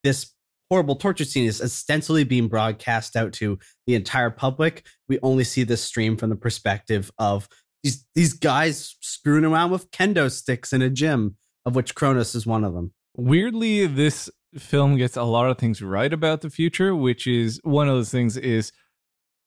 this 0.05 0.33
horrible 0.71 0.97
torture 0.97 1.25
scene 1.25 1.47
is 1.47 1.61
ostensibly 1.63 2.25
being 2.25 2.49
broadcast 2.49 3.17
out 3.17 3.33
to 3.35 3.59
the 3.87 3.95
entire 3.95 4.31
public, 4.31 4.87
we 5.09 5.19
only 5.23 5.45
see 5.45 5.63
this 5.63 5.83
stream 5.83 6.17
from 6.17 6.31
the 6.31 6.37
perspective 6.37 7.11
of 7.19 7.49
these 7.83 8.05
these 8.15 8.33
guys 8.33 8.97
screwing 9.01 9.45
around 9.45 9.71
with 9.71 9.91
kendo 9.91 10.31
sticks 10.31 10.73
in 10.73 10.83
a 10.83 10.91
gym, 10.91 11.37
of 11.65 11.75
which 11.77 11.95
Cronus 11.95 12.35
is 12.35 12.47
one 12.47 12.65
of 12.65 12.75
them. 12.75 12.93
Weirdly, 13.17 13.87
this 13.87 14.31
film 14.57 14.97
gets 14.97 15.17
a 15.17 15.23
lot 15.23 15.51
of 15.51 15.59
things 15.59 15.83
right 15.83 16.13
about 16.13 16.41
the 16.41 16.51
future, 16.51 16.95
which 16.95 17.27
is 17.27 17.61
one 17.65 17.89
of 17.89 17.95
those 17.95 18.11
things 18.11 18.37
is 18.37 18.73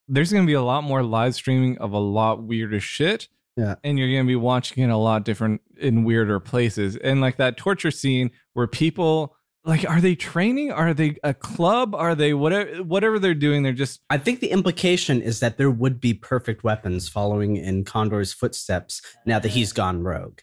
there's 0.07 0.31
going 0.31 0.43
to 0.43 0.47
be 0.47 0.53
a 0.53 0.61
lot 0.61 0.83
more 0.83 1.03
live 1.03 1.35
streaming 1.35 1.77
of 1.77 1.93
a 1.93 1.99
lot 1.99 2.43
weirder 2.43 2.79
shit. 2.79 3.27
Yeah. 3.57 3.75
And 3.83 3.99
you're 3.99 4.11
going 4.11 4.25
to 4.25 4.27
be 4.27 4.35
watching 4.35 4.83
it 4.83 4.89
a 4.89 4.97
lot 4.97 5.25
different 5.25 5.61
in 5.77 6.03
weirder 6.03 6.39
places. 6.39 6.95
And 6.97 7.21
like 7.21 7.37
that 7.37 7.57
torture 7.57 7.91
scene 7.91 8.31
where 8.53 8.67
people 8.67 9.35
like 9.63 9.87
are 9.87 10.01
they 10.01 10.15
training? 10.15 10.71
Are 10.71 10.93
they 10.93 11.17
a 11.23 11.33
club? 11.33 11.93
Are 11.93 12.15
they 12.15 12.33
whatever 12.33 12.83
whatever 12.83 13.19
they're 13.19 13.35
doing? 13.35 13.61
They're 13.61 13.73
just 13.73 14.01
I 14.09 14.17
think 14.17 14.39
the 14.39 14.51
implication 14.51 15.21
is 15.21 15.39
that 15.39 15.57
there 15.57 15.69
would 15.69 15.99
be 15.99 16.13
perfect 16.13 16.63
weapons 16.63 17.07
following 17.07 17.57
in 17.57 17.83
Condor's 17.83 18.33
footsteps 18.33 19.01
now 19.25 19.37
that 19.39 19.49
he's 19.49 19.73
gone 19.73 20.01
rogue. 20.01 20.39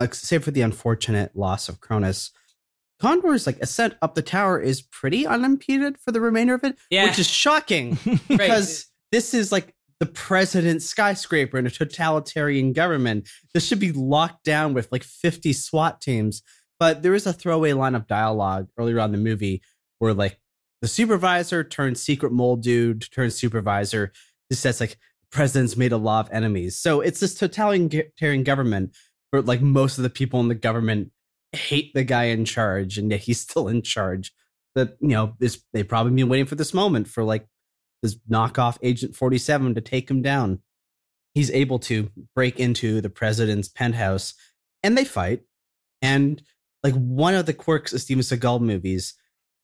Like, 0.00 0.14
save 0.14 0.44
for 0.44 0.50
the 0.50 0.62
unfortunate 0.62 1.36
loss 1.36 1.68
of 1.68 1.80
Cronus, 1.80 2.30
Condor's 3.00 3.46
like 3.46 3.58
ascent 3.60 3.94
up 4.02 4.14
the 4.14 4.22
tower 4.22 4.60
is 4.60 4.82
pretty 4.82 5.26
unimpeded 5.26 5.98
for 5.98 6.12
the 6.12 6.20
remainder 6.20 6.54
of 6.54 6.64
it, 6.64 6.76
Yeah. 6.90 7.06
which 7.06 7.18
is 7.18 7.28
shocking 7.28 7.98
because 8.28 8.86
this 9.10 9.34
is 9.34 9.50
like 9.50 9.74
the 10.00 10.06
president's 10.06 10.86
skyscraper 10.86 11.58
in 11.58 11.66
a 11.66 11.70
totalitarian 11.70 12.72
government. 12.72 13.28
This 13.54 13.66
should 13.66 13.80
be 13.80 13.92
locked 13.92 14.44
down 14.44 14.74
with 14.74 14.90
like 14.92 15.02
50 15.02 15.52
SWAT 15.52 16.00
teams. 16.00 16.42
But 16.78 17.02
there 17.02 17.14
is 17.14 17.26
a 17.26 17.32
throwaway 17.32 17.72
line 17.74 17.94
of 17.94 18.06
dialogue 18.06 18.68
earlier 18.78 19.00
on 19.00 19.12
in 19.14 19.22
the 19.22 19.30
movie 19.30 19.62
where 19.98 20.14
like 20.14 20.38
the 20.80 20.88
supervisor 20.88 21.62
turns 21.62 22.00
secret 22.02 22.32
mole 22.32 22.56
dude 22.56 23.02
turns 23.12 23.34
supervisor. 23.34 24.12
This 24.48 24.60
says 24.60 24.80
like 24.80 24.92
the 24.92 24.96
president's 25.30 25.76
made 25.76 25.92
a 25.92 25.98
law 25.98 26.20
of 26.20 26.30
enemies. 26.32 26.78
So 26.78 27.02
it's 27.02 27.20
this 27.20 27.34
totalitarian 27.34 28.44
government 28.44 28.96
where 29.30 29.42
like 29.42 29.60
most 29.60 29.98
of 29.98 30.02
the 30.04 30.10
people 30.10 30.40
in 30.40 30.48
the 30.48 30.54
government 30.54 31.12
hate 31.52 31.92
the 31.94 32.04
guy 32.04 32.24
in 32.24 32.44
charge 32.44 32.98
and 32.98 33.10
yet 33.10 33.20
he's 33.20 33.40
still 33.48 33.68
in 33.68 33.82
charge. 33.82 34.32
That 34.74 34.96
you 35.00 35.08
know, 35.08 35.34
this 35.40 35.62
they've 35.72 35.88
probably 35.88 36.12
been 36.12 36.28
waiting 36.28 36.46
for 36.46 36.54
this 36.54 36.72
moment 36.72 37.08
for 37.08 37.24
like 37.24 37.46
this 38.02 38.16
knockoff 38.30 38.78
Agent 38.82 39.16
47 39.16 39.74
to 39.74 39.80
take 39.80 40.10
him 40.10 40.22
down. 40.22 40.60
He's 41.34 41.50
able 41.50 41.80
to 41.80 42.10
break 42.34 42.60
into 42.60 43.00
the 43.00 43.10
president's 43.10 43.68
penthouse 43.68 44.34
and 44.82 44.96
they 44.96 45.04
fight. 45.04 45.42
And 46.02 46.42
like 46.82 46.94
one 46.94 47.34
of 47.34 47.46
the 47.46 47.52
quirks 47.52 47.92
of 47.92 48.00
Steven 48.00 48.22
Seagal 48.22 48.60
movies, 48.60 49.14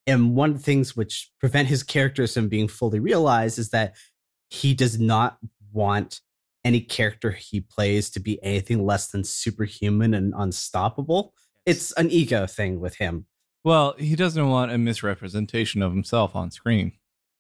and 0.07 0.37
one 0.37 0.51
of 0.51 0.59
the 0.59 0.62
things 0.62 0.97
which 0.97 1.30
prevent 1.41 1.68
his 1.68 1.82
characters 1.82 2.34
from 2.34 2.49
being 2.49 2.68
fully 2.68 3.01
realized 3.01 3.59
is 3.59 3.70
that 3.70 3.95
he 4.51 4.72
does 4.74 5.01
not 5.01 5.39
want 5.72 6.20
any 6.64 6.80
character 6.80 7.32
he 7.32 7.61
plays 7.61 8.11
to 8.11 8.20
be 8.20 8.43
anything 8.43 8.84
less 8.84 9.09
than 9.09 9.24
superhuman 9.24 10.14
and 10.14 10.32
unstoppable. 10.37 11.32
It's 11.67 11.93
an 11.93 12.11
ego 12.11 12.47
thing 12.47 12.81
with 12.81 12.97
him. 12.97 13.27
well, 13.64 13.95
he 13.99 14.14
doesn't 14.17 14.49
want 14.49 14.71
a 14.73 14.79
misrepresentation 14.79 15.83
of 15.83 15.93
himself 15.93 16.35
on 16.37 16.51
screen. 16.51 16.93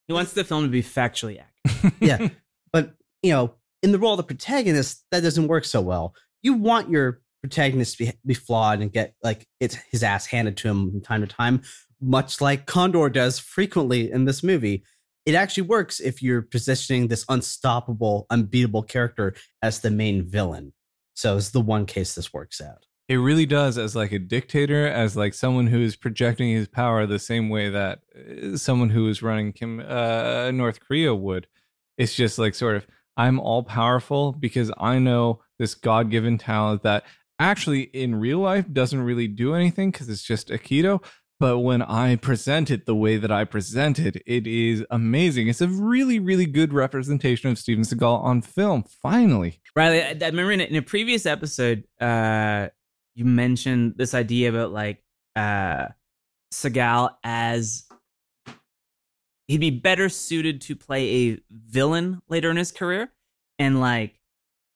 he 0.08 0.12
wants 0.12 0.32
the 0.32 0.44
film 0.44 0.64
to 0.64 0.68
be 0.68 0.82
factually 0.82 1.40
accurate. 1.40 1.94
Yeah. 2.00 2.28
But, 2.72 2.94
you 3.22 3.30
know, 3.32 3.54
in 3.82 3.92
the 3.92 3.98
role 3.98 4.12
of 4.14 4.16
the 4.18 4.22
protagonist, 4.24 5.04
that 5.10 5.22
doesn't 5.22 5.46
work 5.48 5.64
so 5.64 5.80
well. 5.80 6.14
You 6.42 6.54
want 6.54 6.90
your 6.90 7.22
protagonist 7.42 7.96
to 7.96 8.06
be, 8.06 8.12
be 8.26 8.34
flawed 8.34 8.80
and 8.80 8.92
get 8.92 9.14
like 9.22 9.46
it's 9.60 9.76
his 9.90 10.02
ass 10.02 10.26
handed 10.26 10.56
to 10.58 10.68
him 10.68 10.90
from 10.90 11.00
time 11.00 11.20
to 11.22 11.26
time, 11.26 11.62
much 12.00 12.40
like 12.40 12.66
Condor 12.66 13.08
does 13.08 13.38
frequently 13.38 14.10
in 14.10 14.24
this 14.26 14.42
movie. 14.42 14.82
It 15.24 15.34
actually 15.34 15.62
works 15.62 16.00
if 16.00 16.22
you're 16.22 16.42
positioning 16.42 17.08
this 17.08 17.24
unstoppable, 17.28 18.26
unbeatable 18.30 18.82
character 18.82 19.34
as 19.62 19.80
the 19.80 19.90
main 19.90 20.22
villain. 20.28 20.72
So 21.14 21.36
it's 21.36 21.50
the 21.50 21.60
one 21.60 21.86
case 21.86 22.14
this 22.14 22.32
works 22.32 22.60
out. 22.60 22.84
It 23.08 23.16
really 23.16 23.46
does 23.46 23.78
as 23.78 23.94
like 23.94 24.12
a 24.12 24.18
dictator, 24.18 24.86
as 24.86 25.16
like 25.16 25.32
someone 25.32 25.68
who 25.68 25.80
is 25.80 25.94
projecting 25.94 26.50
his 26.50 26.66
power 26.66 27.06
the 27.06 27.20
same 27.20 27.48
way 27.48 27.70
that 27.70 28.00
uh, 28.16 28.56
someone 28.56 28.90
who 28.90 29.08
is 29.08 29.22
running 29.22 29.52
Kim, 29.52 29.80
uh, 29.80 30.50
North 30.50 30.80
Korea 30.80 31.14
would. 31.14 31.46
It's 31.98 32.14
just 32.14 32.38
like 32.38 32.54
sort 32.54 32.76
of 32.76 32.86
I'm 33.16 33.40
all 33.40 33.62
powerful 33.62 34.32
because 34.32 34.70
I 34.78 34.98
know 34.98 35.40
this 35.58 35.74
God 35.74 36.10
given 36.10 36.36
talent 36.36 36.82
that 36.82 37.04
actually 37.38 37.82
in 37.82 38.16
real 38.16 38.40
life 38.40 38.66
doesn't 38.72 39.00
really 39.00 39.28
do 39.28 39.54
anything 39.54 39.90
because 39.90 40.08
it's 40.08 40.22
just 40.22 40.48
Aikido. 40.48 41.02
But 41.38 41.58
when 41.58 41.82
I 41.82 42.16
present 42.16 42.70
it 42.70 42.86
the 42.86 42.94
way 42.94 43.18
that 43.18 43.30
I 43.30 43.44
present 43.44 43.98
it, 43.98 44.22
it 44.24 44.46
is 44.46 44.84
amazing. 44.90 45.48
It's 45.48 45.60
a 45.60 45.68
really, 45.68 46.18
really 46.18 46.46
good 46.46 46.72
representation 46.72 47.50
of 47.50 47.58
Steven 47.58 47.84
Seagal 47.84 48.22
on 48.24 48.40
film. 48.40 48.84
Finally, 49.02 49.60
Riley, 49.74 50.02
I, 50.02 50.08
I 50.08 50.26
remember 50.26 50.52
in 50.52 50.60
a, 50.62 50.64
in 50.64 50.76
a 50.76 50.82
previous 50.82 51.26
episode, 51.26 51.84
uh, 52.00 52.68
you 53.16 53.24
mentioned 53.24 53.94
this 53.96 54.14
idea 54.14 54.48
about 54.50 54.70
like 54.72 55.02
uh, 55.34 55.86
Seagal 56.52 57.10
as 57.24 57.84
he'd 59.48 59.60
be 59.60 59.70
better 59.70 60.08
suited 60.08 60.60
to 60.62 60.76
play 60.76 61.30
a 61.32 61.38
villain 61.50 62.20
later 62.28 62.50
in 62.50 62.56
his 62.56 62.72
career, 62.72 63.10
and 63.58 63.80
like, 63.80 64.18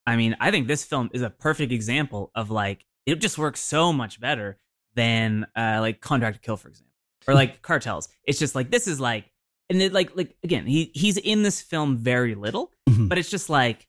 I 0.07 0.17
mean, 0.17 0.37
I 0.41 0.51
think 0.51 0.67
this 0.67 0.85
film 0.85 1.11
is 1.13 1.23
a 1.23 1.31
perfect 1.31 1.71
example 1.73 2.31
of 2.35 2.51
like 2.51 2.85
it 3.07 3.17
just 3.21 3.39
works 3.39 3.61
so 3.61 3.93
much 3.93 4.21
better 4.21 4.59
than 4.95 5.47
uh, 5.57 5.79
like 5.81 6.01
Contract 6.01 6.37
to 6.37 6.41
Kill, 6.43 6.57
for 6.57 6.69
example, 6.69 6.93
or 7.29 7.35
like 7.35 7.63
Cartels. 7.63 8.09
It's 8.25 8.39
just 8.39 8.55
like 8.55 8.71
this 8.71 8.87
is 8.89 9.01
like, 9.01 9.31
and 9.69 9.81
it 9.83 9.93
like 9.93 10.17
like 10.17 10.35
again, 10.43 10.67
he 10.67 10.91
he's 10.95 11.17
in 11.17 11.43
this 11.43 11.61
film 11.61 11.97
very 11.99 12.35
little, 12.35 12.73
Mhm. 12.89 13.09
but 13.09 13.19
it's 13.19 13.31
just 13.31 13.51
like 13.51 13.87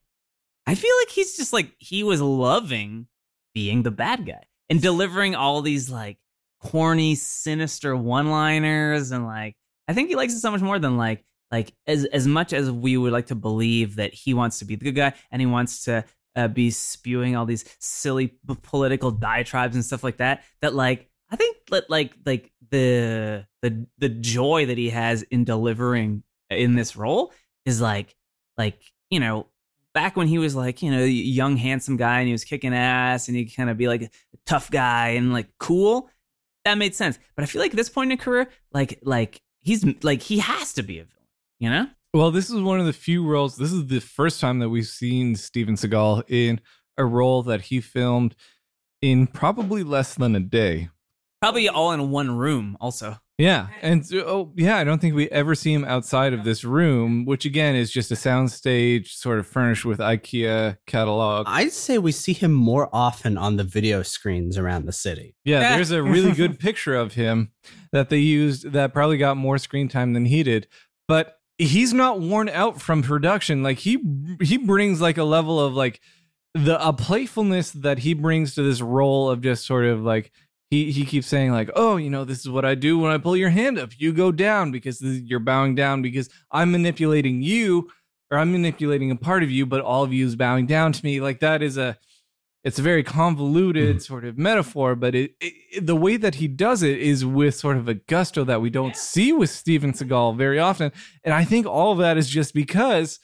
I 0.68 0.76
feel 0.76 0.96
like 1.00 1.10
he's 1.10 1.38
just 1.38 1.54
like 1.54 1.74
he 1.80 2.04
was 2.04 2.22
loving 2.22 3.08
being 3.54 3.84
the 3.84 3.92
bad 3.92 4.26
guy 4.26 4.44
and 4.70 4.82
delivering 4.82 5.36
all 5.36 5.62
these 5.62 5.90
like 5.90 6.18
corny, 6.62 7.16
sinister 7.16 7.96
one-liners 7.96 9.12
and 9.12 9.26
like 9.26 9.56
I 9.88 9.94
think 9.94 10.10
he 10.10 10.16
likes 10.16 10.34
it 10.34 10.40
so 10.40 10.52
much 10.52 10.62
more 10.62 10.80
than 10.80 10.98
like 10.98 11.26
like 11.52 11.74
as 11.86 12.06
as 12.06 12.28
much 12.28 12.54
as 12.54 12.72
we 12.72 12.98
would 12.98 13.12
like 13.12 13.28
to 13.28 13.36
believe 13.36 13.98
that 13.98 14.14
he 14.14 14.34
wants 14.34 14.60
to 14.60 14.66
be 14.66 14.76
the 14.76 14.86
good 14.86 14.96
guy 14.96 15.14
and 15.32 15.42
he 15.42 15.46
wants 15.46 15.84
to 15.86 16.06
uh, 16.36 16.48
be 16.48 16.72
spewing 16.72 17.36
all 17.36 17.46
these 17.46 17.66
silly 17.80 18.38
political 18.64 19.12
diatribes 19.12 19.76
and 19.76 19.84
stuff 19.84 20.04
like 20.04 20.18
that. 20.18 20.44
That 20.62 20.74
like 20.74 21.10
I 21.30 21.36
think 21.36 21.58
that 21.70 21.90
like 21.90 22.14
like 22.26 22.52
the 22.70 23.46
the 23.62 23.86
the 23.98 24.10
joy 24.10 24.66
that 24.68 24.78
he 24.78 24.90
has 24.90 25.24
in 25.24 25.44
delivering 25.44 26.24
in 26.50 26.76
this 26.76 26.96
role 26.96 27.34
is 27.66 27.82
like 27.82 28.16
like 28.58 28.82
you 29.10 29.20
know 29.20 29.48
back 29.94 30.16
when 30.16 30.28
he 30.28 30.38
was 30.38 30.56
like 30.56 30.82
you 30.82 30.92
know 30.92 31.04
young 31.04 31.58
handsome 31.58 31.98
guy 31.98 32.20
and 32.20 32.28
he 32.28 32.32
was 32.32 32.44
kicking 32.44 32.74
ass 32.74 33.28
and 33.28 33.36
he 33.38 33.46
kind 33.46 33.70
of 33.70 33.78
be 33.78 33.88
like 33.88 34.02
a 34.04 34.10
tough 34.46 34.72
guy 34.72 35.10
and 35.10 35.34
like 35.34 35.48
cool 35.60 36.10
that 36.66 36.78
made 36.78 36.96
sense 36.96 37.20
but 37.36 37.44
i 37.44 37.46
feel 37.46 37.62
like 37.62 37.72
at 37.72 37.78
this 37.78 37.90
point 37.90 38.12
in 38.12 38.18
his 38.18 38.24
career 38.24 38.48
like 38.74 39.00
like 39.04 39.42
he's 39.60 39.86
like 40.04 40.22
he 40.22 40.40
has 40.40 40.74
to 40.74 40.84
be 40.84 41.00
a 41.00 41.04
villain 41.04 41.28
you 41.60 41.70
know 41.70 41.88
Well, 42.14 42.32
this 42.32 42.50
is 42.50 42.60
one 42.62 42.80
of 42.80 42.86
the 42.86 42.94
few 42.94 43.26
roles. 43.26 43.56
This 43.56 43.72
is 43.72 43.88
the 43.88 44.02
first 44.02 44.42
time 44.42 44.60
that 44.60 44.70
we've 44.70 44.86
seen 44.86 45.36
Steven 45.38 45.76
Seagal 45.76 46.24
in 46.28 46.60
a 46.98 47.06
role 47.06 47.42
that 47.44 47.62
he 47.62 47.80
filmed 47.80 48.36
in 49.02 49.28
probably 49.28 49.82
less 49.84 50.16
than 50.16 50.36
a 50.36 50.40
day. 50.42 50.90
probably 51.42 51.70
all 51.70 51.92
in 51.94 52.12
one 52.12 52.32
room 52.38 52.76
also 52.82 53.18
Yeah, 53.42 53.70
and 53.82 54.06
oh 54.14 54.52
yeah, 54.56 54.78
I 54.78 54.84
don't 54.84 55.02
think 55.02 55.16
we 55.16 55.28
ever 55.30 55.56
see 55.56 55.74
him 55.74 55.84
outside 55.84 56.32
of 56.34 56.44
this 56.44 56.64
room, 56.64 57.26
which 57.26 57.44
again 57.44 57.76
is 57.76 57.92
just 57.92 58.12
a 58.12 58.16
soundstage 58.16 59.08
sort 59.08 59.40
of 59.40 59.48
furnished 59.48 59.84
with 59.84 59.98
IKEA 59.98 60.78
catalog. 60.86 61.48
I'd 61.50 61.72
say 61.72 61.98
we 61.98 62.12
see 62.12 62.34
him 62.34 62.52
more 62.54 62.88
often 62.94 63.40
on 63.40 63.58
the 63.58 63.64
video 63.64 64.04
screens 64.04 64.60
around 64.60 64.86
the 64.86 64.92
city. 64.92 65.36
Yeah, 65.44 65.62
Yeah. 65.62 65.76
there's 65.76 65.90
a 65.90 66.04
really 66.04 66.32
good 66.44 66.60
picture 66.60 66.94
of 66.96 67.14
him 67.14 67.52
that 67.92 68.10
they 68.10 68.20
used 68.20 68.74
that 68.74 68.94
probably 68.94 69.18
got 69.18 69.38
more 69.38 69.58
screen 69.58 69.88
time 69.88 70.14
than 70.14 70.26
he 70.26 70.44
did. 70.44 70.68
But 71.08 71.40
he's 71.58 71.94
not 71.94 72.20
worn 72.20 72.48
out 72.48 72.80
from 72.80 73.02
production. 73.02 73.64
Like 73.64 73.80
he 73.80 73.98
he 74.42 74.58
brings 74.58 75.02
like 75.02 75.18
a 75.18 75.24
level 75.24 75.60
of 75.60 75.74
like 75.74 76.00
the 76.54 76.78
a 76.86 76.94
playfulness 76.94 77.72
that 77.72 78.00
he 78.00 78.14
brings 78.14 78.54
to 78.56 78.62
this 78.62 78.82
role 78.82 79.32
of 79.32 79.42
just 79.42 79.66
sort 79.66 79.86
of 79.86 80.02
like 80.02 80.32
he 80.72 80.92
he 80.92 81.06
keeps 81.06 81.28
saying 81.28 81.52
like, 81.52 81.70
"Oh, 81.76 81.98
you 81.98 82.10
know, 82.10 82.26
this 82.26 82.40
is 82.40 82.50
what 82.50 82.66
I 82.66 82.74
do 82.74 82.98
when 82.98 83.12
I 83.12 83.20
pull 83.20 83.38
your 83.38 83.52
hand 83.52 83.78
up. 83.78 83.92
You 83.98 84.14
go 84.14 84.32
down 84.32 84.72
because 84.72 84.98
this, 84.98 85.22
you're 85.22 85.40
bowing 85.40 85.76
down 85.76 86.02
because 86.02 86.30
I'm 86.50 86.72
manipulating 86.72 87.44
you 87.44 87.92
or 88.32 88.40
I'm 88.40 88.52
manipulating 88.52 89.12
a 89.12 89.16
part 89.16 89.44
of 89.44 89.52
you, 89.52 89.66
but 89.68 89.82
all 89.82 90.04
of 90.04 90.14
you 90.14 90.26
is 90.26 90.36
bowing 90.36 90.66
down 90.66 90.94
to 90.94 91.06
me." 91.06 91.22
Like 91.22 91.42
that 91.42 91.62
is 91.62 91.78
a 91.78 92.00
it's 92.64 92.80
a 92.80 92.84
very 92.84 93.04
convoluted 93.04 93.90
mm-hmm. 93.90 94.00
sort 94.00 94.24
of 94.24 94.38
metaphor, 94.38 94.96
but 94.96 95.16
it, 95.16 95.34
it, 95.42 95.86
the 95.86 95.96
way 95.96 96.18
that 96.18 96.36
he 96.36 96.48
does 96.48 96.84
it 96.84 97.00
is 97.00 97.26
with 97.26 97.56
sort 97.56 97.78
of 97.78 97.88
a 97.88 97.96
gusto 97.96 98.44
that 98.44 98.62
we 98.62 98.70
don't 98.70 98.96
see 98.96 99.34
with 99.34 99.50
Steven 99.50 99.94
Seagal 99.94 100.38
very 100.38 100.60
often. 100.60 100.92
And 101.24 101.34
I 101.34 101.44
think 101.44 101.66
all 101.66 101.92
of 101.92 101.98
that 101.98 102.18
is 102.18 102.30
just 102.30 102.54
because, 102.54 103.20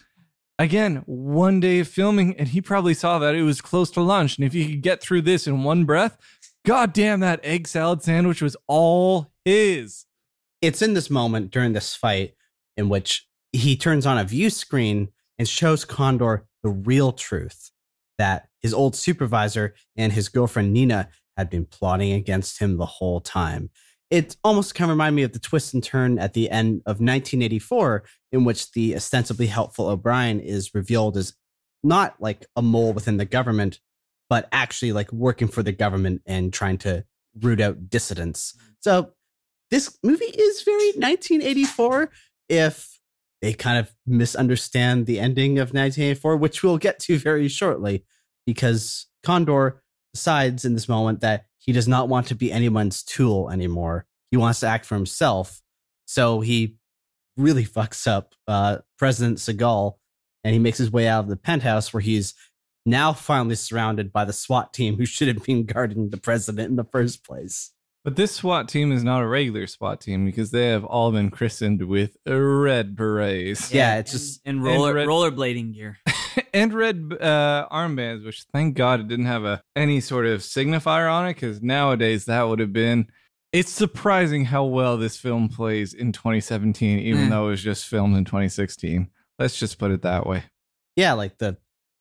again, 0.58 1.04
one 1.06 1.60
day 1.60 1.80
of 1.80 1.88
filming, 1.88 2.36
and 2.38 2.48
he 2.48 2.62
probably 2.62 2.95
saw 2.95 3.20
that 3.20 3.36
it 3.36 3.43
was 3.43 3.62
close 3.62 3.91
to 3.91 4.02
lunch. 4.02 4.38
And 4.38 4.45
if 4.45 4.54
he 4.54 4.72
could 4.72 4.82
get 4.82 5.02
through 5.02 5.22
this 5.22 5.45
in 5.45 5.64
one 5.64 5.86
breath, 5.86 6.18
god 6.68 6.91
damn, 6.91 7.22
that 7.22 7.39
egg 7.43 7.65
salad 7.65 8.03
sandwich 8.03 8.41
was 8.41 8.57
all 8.68 9.32
his. 9.45 10.05
it's 10.61 10.82
in 10.82 10.93
this 10.93 11.09
moment 11.09 11.49
during 11.49 11.72
this 11.72 11.95
fight 11.95 12.34
in 12.76 12.89
which 12.89 13.26
he 13.53 13.78
turns 13.78 14.05
on 14.05 14.18
a 14.18 14.26
view 14.26 14.49
screen 14.49 15.07
and 15.39 15.47
shows 15.47 15.86
Condor 15.86 16.45
the 16.63 16.70
real 16.70 17.13
truth 17.13 17.72
that 18.18 18.49
his 18.59 18.74
old 18.74 18.97
supervisor 18.97 19.76
and 19.95 20.11
his 20.11 20.28
girlfriend 20.28 20.74
Nina 20.74 21.07
had 21.38 21.49
been 21.49 21.65
plotting 21.65 22.11
against 22.11 22.59
him 22.59 22.76
the 22.76 22.86
whole 22.86 23.22
time. 23.22 23.70
It 24.11 24.36
almost 24.43 24.76
kind 24.76 24.91
of 24.91 24.95
reminded 24.95 25.15
me 25.15 25.24
of 25.24 25.32
the 25.32 25.39
twist 25.39 25.74
and 25.74 25.82
turn 25.82 26.20
at 26.20 26.34
the 26.34 26.49
end 26.49 26.82
of 26.86 26.99
1984, 26.99 28.03
in 28.34 28.43
which 28.43 28.74
the 28.74 28.93
ostensibly 28.93 29.47
helpful 29.47 29.88
O'Brien 29.88 30.41
is 30.41 30.76
revealed 30.76 31.15
as 31.15 31.34
not 31.82 32.15
like 32.20 32.45
a 32.57 32.61
mole 32.61 32.91
within 32.91 33.18
the 33.18 33.26
government, 33.26 33.80
but 34.30 34.48
actually 34.52 34.92
like 34.92 35.12
working 35.12 35.48
for 35.48 35.64
the 35.64 35.72
government 35.72 36.22
and 36.26 36.54
trying 36.54 36.78
to 36.80 37.06
root 37.42 37.62
out 37.62 37.90
dissidents. 37.90 38.56
So 38.82 39.12
this 39.72 39.98
movie 40.04 40.26
is 40.26 40.62
very 40.64 40.92
1984 40.94 42.10
if 42.50 43.00
they 43.42 43.54
kind 43.54 43.78
of 43.78 43.94
misunderstand 44.06 45.06
the 45.06 45.20
ending 45.20 45.60
of 45.60 45.70
1984, 45.70 46.38
which 46.38 46.64
we'll 46.64 46.78
get 46.78 47.00
to 47.00 47.18
very 47.18 47.48
shortly, 47.48 48.06
because 48.46 49.08
Condor 49.24 49.84
decides 50.14 50.66
in 50.66 50.74
this 50.74 50.90
moment 50.90 51.22
that 51.22 51.46
he 51.60 51.72
does 51.72 51.88
not 51.88 52.10
want 52.10 52.28
to 52.28 52.36
be 52.36 52.52
anyone's 52.52 53.04
tool 53.04 53.50
anymore. 53.52 54.06
He 54.32 54.38
wants 54.38 54.62
to 54.62 54.68
act 54.68 54.86
for 54.86 54.96
himself. 54.96 55.62
So 56.06 56.40
he 56.42 56.78
really 57.36 57.66
fucks 57.66 58.08
up 58.08 58.34
uh, 58.48 58.80
President 58.98 59.38
Seagal 59.38 59.94
and 60.44 60.54
he 60.54 60.60
makes 60.60 60.78
his 60.78 60.92
way 60.92 61.08
out 61.08 61.26
of 61.26 61.30
the 61.30 61.36
penthouse 61.36 61.94
where 61.94 62.02
he's 62.02 62.34
now 62.88 63.14
finally 63.14 63.56
surrounded 63.56 64.12
by 64.12 64.26
the 64.26 64.34
SWAT 64.34 64.74
team 64.74 64.98
who 64.98 65.06
should 65.06 65.28
have 65.28 65.44
been 65.44 65.66
guarding 65.66 66.10
the 66.10 66.18
president 66.18 66.70
in 66.70 66.76
the 66.76 66.84
first 66.84 67.24
place. 67.24 67.72
But 68.04 68.16
this 68.16 68.32
SWAT 68.36 68.70
team 68.70 68.92
is 68.94 69.04
not 69.04 69.22
a 69.22 69.28
regular 69.28 69.68
SWAT 69.68 70.00
team 70.00 70.24
because 70.26 70.52
they 70.52 70.68
have 70.70 70.86
all 70.86 71.12
been 71.12 71.30
christened 71.30 71.84
with 71.88 72.16
red 72.26 72.96
berets 72.96 73.74
Yeah, 73.74 73.98
it's 73.98 74.14
just 74.14 74.42
and 74.46 74.64
roller 74.64 74.94
red- 74.94 75.08
rollerblading 75.10 75.74
gear. 75.74 75.98
and 76.54 76.74
red 76.74 77.12
uh, 77.20 77.68
armbands, 77.70 78.24
which 78.26 78.44
thank 78.54 78.76
God 78.76 79.02
it 79.02 79.08
didn't 79.10 79.26
have 79.26 79.44
a 79.44 79.62
any 79.76 80.00
sort 80.00 80.26
of 80.26 80.40
signifier 80.40 81.12
on 81.12 81.28
it 81.28 81.34
because 81.34 81.62
nowadays 81.62 82.26
that 82.26 82.44
would 82.44 82.60
have 82.60 82.72
been. 82.72 83.08
It's 83.52 83.72
surprising 83.72 84.46
how 84.46 84.64
well 84.66 84.98
this 84.98 85.18
film 85.18 85.50
plays 85.50 85.94
in 85.94 86.12
2017, 86.14 87.00
even 87.00 87.28
Mm. 87.28 87.30
though 87.30 87.48
it 87.48 87.52
was 87.52 87.64
just 87.64 87.86
filmed 87.88 88.16
in 88.16 88.24
2016. 88.26 89.10
Let's 89.40 89.60
just 89.60 89.80
put 89.80 89.92
it 89.92 90.02
that 90.04 90.26
way. 90.28 90.44
yeah, 90.96 91.14
like 91.14 91.38
the 91.40 91.58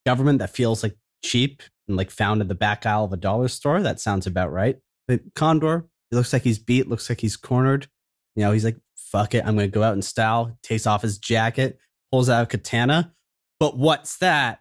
government 0.07 0.39
that 0.39 0.55
feels 0.55 0.83
like 0.83 0.97
cheap 1.23 1.63
and 1.89 1.97
like 1.97 2.11
found 2.11 2.41
in 2.41 2.49
the 2.49 2.55
back 2.55 2.87
aisle 2.87 3.05
of 3.05 3.13
a 3.13 3.17
dollar 3.17 3.49
store. 3.49 3.83
That 3.83 4.01
sounds 4.01 4.27
about 4.27 4.53
right. 4.53 4.79
But 5.07 5.21
Condor, 5.35 5.87
he 6.11 6.17
looks 6.17 6.33
like 6.33 6.43
he's 6.43 6.59
beat, 6.59 6.89
looks 6.89 7.11
like 7.11 7.21
he's 7.21 7.37
cornered. 7.37 7.89
You 8.35 8.45
know, 8.45 8.53
he's 8.53 8.65
like, 8.65 8.79
fuck 8.97 9.35
it, 9.35 9.45
I'm 9.45 9.57
gonna 9.57 9.69
go 9.69 9.83
out 9.83 9.95
in 9.95 10.03
style, 10.03 10.57
takes 10.63 10.87
off 10.87 11.03
his 11.03 11.19
jacket, 11.19 11.79
pulls 12.11 12.31
out 12.31 12.45
a 12.45 12.47
katana. 12.47 13.13
But 13.59 13.77
what's 13.77 14.19
that? 14.19 14.61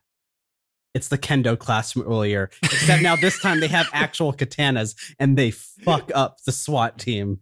It's 0.93 1.09
the 1.09 1.17
kendo 1.17 1.59
class 1.59 1.91
from 1.91 2.03
earlier. 2.03 2.49
Except 2.63 3.03
now 3.03 3.15
this 3.15 3.39
time 3.39 3.59
they 3.59 3.67
have 3.67 3.89
actual 3.91 4.33
katanas 4.33 4.95
and 5.19 5.37
they 5.37 5.51
fuck 5.51 6.09
up 6.15 6.37
the 6.45 6.53
SWAT 6.53 6.97
team. 6.97 7.41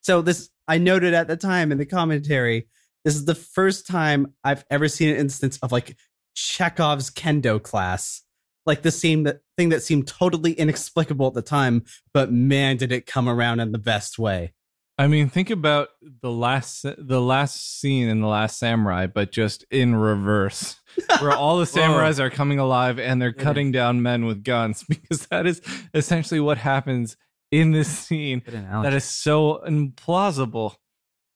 So 0.00 0.22
this 0.22 0.48
I 0.66 0.78
noted 0.78 1.12
at 1.12 1.28
the 1.28 1.36
time 1.36 1.70
in 1.70 1.78
the 1.78 1.84
commentary, 1.84 2.66
this 3.04 3.14
is 3.14 3.26
the 3.26 3.34
first 3.34 3.86
time 3.86 4.32
I've 4.42 4.64
ever 4.70 4.88
seen 4.88 5.10
an 5.10 5.16
instance 5.16 5.58
of 5.58 5.70
like 5.70 5.96
Chekhov's 6.34 7.10
kendo 7.10 7.62
class. 7.62 8.22
Like 8.66 8.82
the 8.82 8.90
same 8.90 9.24
that 9.24 9.40
thing 9.56 9.68
that 9.70 9.82
seemed 9.82 10.06
totally 10.06 10.52
inexplicable 10.52 11.26
at 11.26 11.34
the 11.34 11.42
time, 11.42 11.84
but 12.12 12.32
man, 12.32 12.76
did 12.76 12.92
it 12.92 13.06
come 13.06 13.28
around 13.28 13.60
in 13.60 13.72
the 13.72 13.78
best 13.78 14.18
way. 14.18 14.54
I 14.96 15.08
mean, 15.08 15.28
think 15.28 15.50
about 15.50 15.88
the 16.22 16.30
last 16.30 16.82
the 16.82 17.20
last 17.20 17.80
scene 17.80 18.08
in 18.08 18.20
the 18.20 18.28
Last 18.28 18.58
Samurai, 18.58 19.08
but 19.08 19.32
just 19.32 19.64
in 19.70 19.96
reverse, 19.96 20.76
where 21.20 21.32
all 21.32 21.58
the 21.58 21.64
samurais 21.64 22.20
are 22.20 22.30
coming 22.30 22.60
alive 22.60 23.00
and 23.00 23.20
they're 23.20 23.32
cutting 23.32 23.72
down 23.72 24.02
men 24.02 24.24
with 24.24 24.44
guns, 24.44 24.84
because 24.88 25.26
that 25.26 25.46
is 25.46 25.60
essentially 25.94 26.38
what 26.38 26.58
happens 26.58 27.16
in 27.50 27.72
this 27.72 27.88
scene. 27.88 28.42
That 28.46 28.94
is 28.94 29.04
so 29.04 29.62
implausible. 29.66 30.76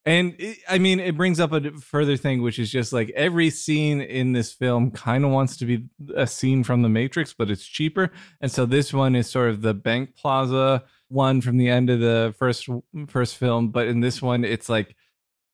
And 0.04 0.34
it, 0.38 0.58
I 0.68 0.78
mean, 0.78 1.00
it 1.00 1.16
brings 1.16 1.38
up 1.38 1.52
a 1.52 1.70
further 1.72 2.16
thing, 2.16 2.42
which 2.42 2.58
is 2.58 2.70
just 2.70 2.92
like 2.92 3.10
every 3.10 3.50
scene 3.50 4.00
in 4.00 4.32
this 4.32 4.52
film 4.52 4.90
kind 4.90 5.24
of 5.24 5.30
wants 5.30 5.56
to 5.58 5.66
be 5.66 5.84
a 6.14 6.26
scene 6.26 6.64
from 6.64 6.82
The 6.82 6.88
Matrix, 6.88 7.34
but 7.34 7.50
it's 7.50 7.66
cheaper. 7.66 8.10
And 8.40 8.50
so 8.50 8.64
this 8.64 8.92
one 8.92 9.14
is 9.14 9.28
sort 9.28 9.50
of 9.50 9.60
the 9.60 9.74
Bank 9.74 10.16
Plaza 10.16 10.84
one 11.08 11.40
from 11.40 11.56
the 11.56 11.68
end 11.68 11.90
of 11.90 12.00
the 12.00 12.34
first 12.38 12.68
first 13.08 13.36
film, 13.36 13.68
but 13.70 13.86
in 13.86 14.00
this 14.00 14.20
one, 14.22 14.44
it's 14.44 14.68
like 14.68 14.94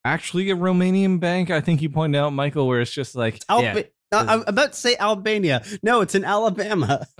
actually 0.04 0.50
a 0.50 0.56
Romanian 0.56 1.20
bank. 1.20 1.50
I 1.50 1.60
think 1.60 1.82
you 1.82 1.90
pointed 1.90 2.18
out, 2.18 2.30
Michael, 2.30 2.66
where 2.66 2.80
it's 2.80 2.92
just 2.92 3.14
like 3.14 3.40
Alba- 3.48 3.86
uh, 4.12 4.24
I'm 4.28 4.44
about 4.46 4.72
to 4.72 4.78
say 4.78 4.96
Albania. 4.96 5.64
No, 5.82 6.00
it's 6.00 6.14
in 6.14 6.24
Alabama. 6.24 7.06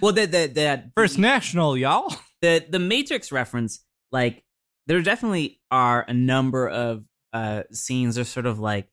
well, 0.00 0.12
that 0.12 0.32
that 0.32 0.54
that 0.54 0.90
First 0.94 1.18
National, 1.18 1.76
y'all. 1.76 2.14
the 2.40 2.64
the 2.68 2.78
Matrix 2.78 3.32
reference, 3.32 3.84
like 4.10 4.44
there 4.86 5.00
definitely 5.02 5.60
are 5.70 6.04
a 6.08 6.14
number 6.14 6.68
of 6.68 7.04
uh 7.32 7.62
scenes. 7.72 8.18
Or 8.18 8.24
sort 8.24 8.46
of 8.46 8.58
like 8.58 8.88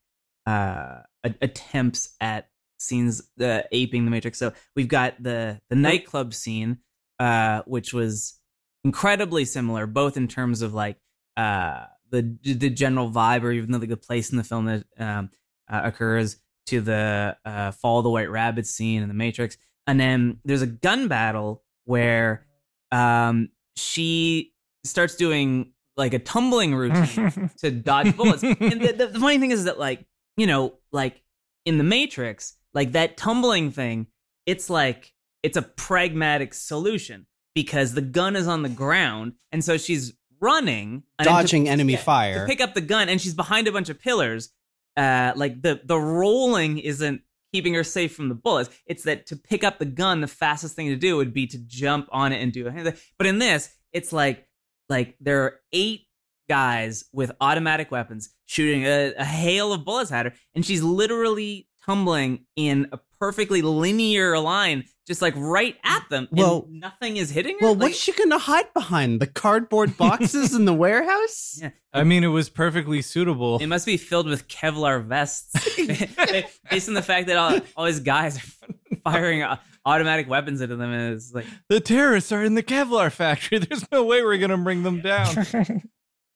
uh 0.48 1.02
a- 1.24 1.36
attempts 1.42 2.16
at 2.22 2.50
scenes 2.80 3.22
uh, 3.42 3.62
aping 3.72 4.06
the 4.06 4.12
Matrix. 4.12 4.38
So 4.40 4.54
we've 4.76 4.88
got 4.88 5.22
the 5.22 5.60
the 5.70 5.76
nightclub 5.76 6.34
scene, 6.34 6.78
uh, 7.20 7.64
which 7.66 7.94
was 7.94 8.40
incredibly 8.86 9.44
similar, 9.44 9.86
both 9.86 10.16
in 10.16 10.28
terms 10.28 10.62
of 10.62 10.74
like 10.74 10.98
uh 11.36 11.86
the 12.12 12.38
the 12.44 12.70
general 12.70 13.12
vibe, 13.12 13.44
or 13.44 13.52
even 13.52 13.72
the, 13.72 13.80
like, 13.80 13.90
the 13.90 13.98
place 13.98 14.32
in 14.32 14.38
the 14.38 14.44
film 14.44 14.66
that 14.66 14.86
um, 14.98 15.30
uh, 15.70 15.82
occurs 15.84 16.38
to 16.68 16.82
the 16.82 17.38
uh, 17.46 17.72
Follow 17.72 18.02
the 18.02 18.10
White 18.10 18.32
Rabbit 18.32 18.66
scene 18.66 19.02
in 19.02 19.08
the 19.08 19.14
Matrix, 19.14 19.58
and 19.86 20.00
then 20.00 20.40
there's 20.46 20.62
a 20.62 20.68
gun 20.68 21.08
battle 21.08 21.64
where 21.86 22.46
um 22.92 23.50
she 23.76 24.54
starts 24.84 25.16
doing 25.16 25.74
like 26.00 26.14
a 26.16 26.20
tumbling 26.20 26.74
routine 26.74 27.52
to 27.58 27.70
dodge 27.70 28.18
bullets. 28.18 28.42
and 28.42 28.58
the, 28.58 28.94
the, 28.98 29.08
the 29.08 29.20
funny 29.20 29.38
thing 29.38 29.52
is 29.52 29.66
that 29.66 29.78
like 29.78 30.08
you 30.38 30.48
know 30.48 30.80
like 30.92 31.22
in 31.66 31.78
the 31.78 31.84
Matrix, 31.84 32.56
like 32.74 32.94
that 32.94 33.18
tumbling 33.18 33.70
thing, 33.70 34.08
it's 34.48 34.70
like 34.70 35.14
it's 35.44 35.58
a 35.58 35.62
pragmatic 35.62 36.56
solution 36.56 37.28
because 37.54 37.94
the 37.94 38.02
gun 38.02 38.36
is 38.36 38.48
on 38.48 38.64
the 38.64 38.70
ground, 38.70 39.34
and 39.52 39.64
so 39.64 39.78
she's 39.78 40.14
running, 40.42 41.04
and 41.20 41.26
to- 41.26 41.30
Dodging 41.30 41.70
enemy 41.70 41.94
yeah, 41.94 42.00
fire. 42.00 42.40
to 42.40 42.46
pick 42.48 42.62
up 42.62 42.74
the 42.74 42.82
gun, 42.82 43.10
and 43.10 43.22
she's 43.22 43.36
behind 43.36 43.68
a 43.68 43.72
bunch 43.72 43.90
of 43.90 44.00
pillars. 44.00 44.50
Uh, 44.98 45.34
like 45.36 45.62
the 45.62 45.82
the 45.84 45.98
rolling 45.98 46.80
isn't 46.80 47.22
keeping 47.54 47.74
her 47.74 47.84
safe 47.84 48.16
from 48.16 48.30
the 48.30 48.36
bullets. 48.36 48.70
It's 48.86 49.04
that 49.04 49.28
to 49.28 49.36
pick 49.36 49.64
up 49.64 49.80
the 49.80 49.86
gun, 49.86 50.22
the 50.22 50.28
fastest 50.28 50.76
thing 50.76 50.88
to 50.88 50.96
do 50.96 51.18
would 51.18 51.34
be 51.34 51.48
to 51.48 51.58
jump 51.58 52.08
on 52.12 52.32
it 52.32 52.42
and 52.42 52.52
do 52.52 52.68
a 52.68 52.94
But 53.18 53.28
in 53.28 53.40
this, 53.40 53.70
it's 53.92 54.14
like 54.14 54.48
like 54.90 55.16
there 55.22 55.44
are 55.44 55.60
eight 55.72 56.02
guys 56.48 57.06
with 57.14 57.32
automatic 57.40 57.92
weapons 57.92 58.30
shooting 58.46 58.86
a, 58.86 59.14
a 59.18 59.26
hail 59.26 59.72
of 59.74 59.86
bullets 59.86 60.12
at 60.12 60.26
her, 60.26 60.34
and 60.56 60.66
she's 60.66 60.82
literally 60.82 61.68
tumbling 61.86 62.46
in 62.56 62.88
a 62.92 63.00
perfectly 63.20 63.62
linear 63.62 64.38
line, 64.40 64.84
just 65.06 65.22
like 65.22 65.34
right 65.36 65.76
at 65.84 66.04
them. 66.10 66.28
and 66.32 66.40
Well- 66.40 66.66
nothing 66.70 67.18
is 67.18 67.30
hitting 67.30 67.58
her. 67.60 67.66
Well, 67.68 67.74
Like, 67.74 67.82
what's 67.90 68.00
she 68.00 68.12
gonna 68.14 68.38
hide 68.40 68.72
behind? 68.74 69.20
The 69.20 69.28
cardboard 69.28 69.98
boxes 69.98 70.54
in 70.56 70.66
the 70.66 70.74
warehouse? 70.86 71.60
Yeah. 71.62 71.70
I 71.94 72.04
mean, 72.04 72.24
it 72.24 72.28
was 72.28 72.50
perfectly 72.50 73.02
suitable. 73.02 73.58
It 73.60 73.68
must 73.68 73.86
be 73.86 73.98
filled 73.98 74.28
with 74.28 74.48
Kevlar 74.48 75.04
vests, 75.06 75.54
based 76.70 76.88
on 76.88 76.94
the 76.96 77.02
fact 77.02 77.28
that 77.28 77.38
all, 77.38 77.60
all 77.76 77.86
these 77.86 78.00
guys 78.00 78.38
are 78.38 78.74
firing 79.04 79.46
automatic 79.86 80.30
weapons 80.30 80.62
into 80.62 80.76
them, 80.76 80.94
is 80.94 81.34
like, 81.34 81.46
The 81.68 81.80
terrorists 81.80 82.32
are 82.32 82.44
in 82.44 82.56
the 82.56 82.64
Kevlar 82.64 83.12
factory. 83.12 83.58
There's 83.60 83.90
no 83.92 84.04
way 84.04 84.24
we're 84.24 84.38
to 84.38 84.58
bring 84.58 84.84
them 84.84 85.02
down. 85.02 85.46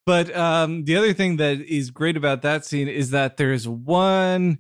But 0.06 0.36
um, 0.36 0.84
the 0.84 0.98
other 0.98 1.14
thing 1.14 1.38
that 1.38 1.62
is 1.62 1.90
great 1.90 2.18
about 2.18 2.42
that 2.42 2.66
scene 2.66 2.90
is 2.90 3.12
that 3.12 3.38
there's 3.38 3.68
one 3.68 4.60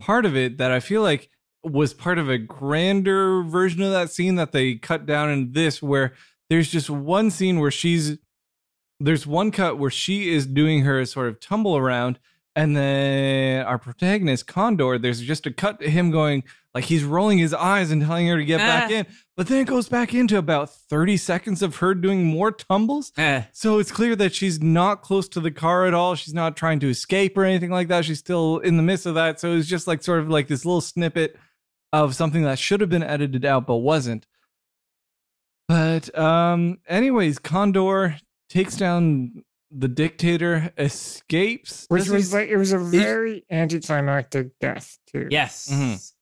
part 0.00 0.24
of 0.24 0.36
it 0.36 0.58
that 0.58 0.70
I 0.70 0.78
feel 0.78 1.02
like 1.02 1.30
was 1.64 1.94
part 1.94 2.18
of 2.18 2.28
a 2.28 2.38
grander 2.38 3.42
version 3.42 3.82
of 3.82 3.90
that 3.90 4.10
scene 4.10 4.36
that 4.36 4.52
they 4.52 4.76
cut 4.76 5.04
down 5.04 5.30
in 5.30 5.52
this, 5.52 5.82
where 5.82 6.12
there's 6.48 6.70
just 6.70 6.90
one 6.90 7.30
scene 7.30 7.58
where 7.58 7.70
she's 7.70 8.18
there's 9.00 9.26
one 9.26 9.50
cut 9.50 9.78
where 9.78 9.90
she 9.90 10.32
is 10.32 10.46
doing 10.46 10.82
her 10.82 11.04
sort 11.04 11.28
of 11.28 11.40
tumble 11.40 11.76
around, 11.76 12.20
and 12.56 12.76
then 12.76 13.64
our 13.66 13.78
protagonist 13.78 14.46
Condor, 14.46 14.98
there's 14.98 15.20
just 15.20 15.46
a 15.46 15.52
cut 15.52 15.80
to 15.80 15.90
him 15.90 16.10
going 16.10 16.44
like 16.74 16.84
he's 16.84 17.04
rolling 17.04 17.38
his 17.38 17.54
eyes 17.54 17.90
and 17.92 18.02
telling 18.02 18.26
her 18.26 18.36
to 18.36 18.44
get 18.44 18.58
back 18.58 18.90
Ah. 18.90 18.94
in, 18.94 19.06
but 19.36 19.46
then 19.46 19.60
it 19.60 19.66
goes 19.68 19.88
back 19.88 20.12
into 20.12 20.38
about 20.38 20.70
30 20.74 21.16
seconds 21.16 21.62
of 21.62 21.76
her 21.76 21.94
doing 21.94 22.24
more 22.24 22.50
tumbles. 22.50 23.12
eh. 23.16 23.42
So 23.52 23.78
it's 23.78 23.92
clear 23.92 24.16
that 24.16 24.34
she's 24.34 24.60
not 24.60 25.02
close 25.02 25.28
to 25.30 25.40
the 25.40 25.52
car 25.52 25.86
at 25.86 25.94
all. 25.94 26.16
She's 26.16 26.34
not 26.34 26.56
trying 26.56 26.80
to 26.80 26.88
escape 26.90 27.38
or 27.38 27.44
anything 27.44 27.70
like 27.70 27.86
that. 27.88 28.04
She's 28.04 28.18
still 28.18 28.58
in 28.58 28.76
the 28.76 28.82
midst 28.82 29.06
of 29.06 29.14
that. 29.14 29.38
So 29.38 29.52
it's 29.54 29.68
just 29.68 29.86
like 29.86 30.02
sort 30.02 30.18
of 30.20 30.28
like 30.28 30.48
this 30.48 30.64
little 30.64 30.80
snippet 30.80 31.36
of 31.92 32.16
something 32.16 32.42
that 32.42 32.58
should 32.58 32.80
have 32.80 32.90
been 32.90 33.04
edited 33.04 33.44
out 33.44 33.66
but 33.68 33.76
wasn't. 33.76 34.26
But 35.68 36.16
um 36.18 36.78
anyways, 36.88 37.38
Condor 37.38 38.16
takes 38.48 38.76
down 38.76 39.44
the 39.76 39.88
dictator, 39.88 40.72
escapes. 40.78 41.86
Which 41.88 42.04
This 42.04 42.10
was 42.10 42.26
is- 42.26 42.32
like 42.32 42.48
it 42.48 42.56
was 42.56 42.72
a 42.72 42.78
very 42.78 43.44
anticlimactic 43.50 44.58
death 44.60 44.98
too. 45.12 45.28
yes, 45.30 45.68
Mhm. 45.70 46.12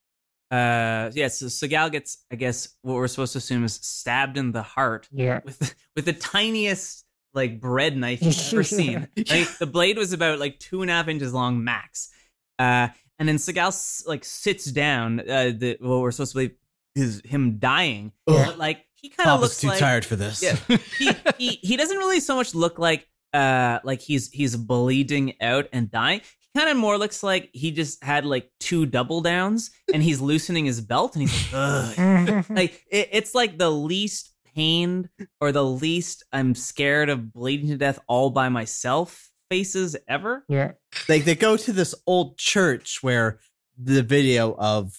uh, 0.51 1.11
yeah. 1.15 1.29
So 1.29 1.47
Seagal 1.47 1.93
gets, 1.93 2.25
I 2.33 2.37
guess, 2.37 2.69
what 2.83 2.95
we're 2.95 3.09
supposed 3.09 3.33
to 3.33 3.39
assume 3.39 3.65
is 3.65 3.75
stabbed 3.75 4.37
in 4.37 4.53
the 4.53 4.63
heart 4.63 5.09
Yeah. 5.13 5.41
with 5.45 5.75
with 5.97 6.05
the 6.05 6.13
tiniest 6.13 7.05
like 7.35 7.61
bread 7.61 7.97
knife 7.97 8.23
you've 8.23 8.53
ever 8.53 8.63
seen. 8.79 9.09
Like 9.17 9.59
the 9.59 9.67
blade 9.67 9.97
was 9.97 10.13
about 10.13 10.39
like 10.39 10.59
two 10.59 10.83
and 10.83 10.91
a 10.91 10.95
half 10.95 11.09
inches 11.09 11.33
long 11.33 11.63
max. 11.65 12.11
Uh, 12.59 12.89
and 13.19 13.29
then 13.29 13.37
Seagal 13.37 13.69
s- 13.69 14.05
like 14.07 14.25
sits 14.25 14.67
down. 14.67 15.21
Uh, 15.21 15.53
the 15.57 15.77
what 15.81 16.01
we're 16.01 16.11
supposed 16.11 16.33
to 16.33 16.37
believe 16.37 16.57
is 16.95 17.23
him 17.25 17.59
dying, 17.59 18.13
Ugh. 18.29 18.47
but 18.47 18.59
like 18.59 18.85
he 18.95 19.09
kind 19.09 19.31
of 19.31 19.41
looks 19.41 19.61
too 19.61 19.69
like 19.69 19.79
tired 19.79 20.05
for 20.05 20.17
this. 20.17 20.43
Yeah. 20.43 20.57
he, 20.99 21.11
he 21.39 21.49
he 21.63 21.77
doesn't 21.77 21.97
really 21.97 22.21
so 22.21 22.37
much 22.37 22.55
look 22.55 22.79
like 22.79 23.09
uh 23.33 23.79
like 23.85 24.01
he's 24.01 24.31
he's 24.31 24.57
bleeding 24.57 25.35
out 25.41 25.69
and 25.73 25.91
dying. 25.91 26.21
He 26.41 26.59
kind 26.59 26.71
of 26.71 26.77
more 26.77 26.99
looks 26.99 27.23
like 27.23 27.51
he 27.53 27.71
just 27.71 28.03
had 28.05 28.25
like 28.27 28.51
two 28.61 28.87
double 28.87 29.21
downs 29.21 29.71
and 29.93 30.03
he's 30.03 30.21
loosening 30.21 30.67
his 30.67 30.81
belt 30.81 31.17
and 31.17 31.29
he's 31.29 31.53
like, 31.53 31.99
Ugh. 31.99 32.45
like 32.51 32.85
it, 32.91 33.09
it's 33.13 33.35
like 33.35 33.59
the 33.59 33.71
least 33.71 34.35
pained 34.55 35.09
or 35.41 35.51
the 35.53 35.65
least 35.65 36.25
I'm 36.33 36.55
scared 36.55 37.09
of 37.09 37.33
bleeding 37.33 37.69
to 37.69 37.77
death 37.77 37.99
all 38.07 38.31
by 38.31 38.49
myself 38.51 39.31
faces 39.51 39.97
ever. 40.09 40.45
yeah. 40.49 40.73
like 41.09 41.25
they 41.25 41.35
go 41.35 41.57
to 41.57 41.73
this 41.73 41.95
old 42.07 42.39
church 42.39 43.03
where 43.03 43.39
the 43.79 44.03
video 44.03 44.55
of 44.59 44.95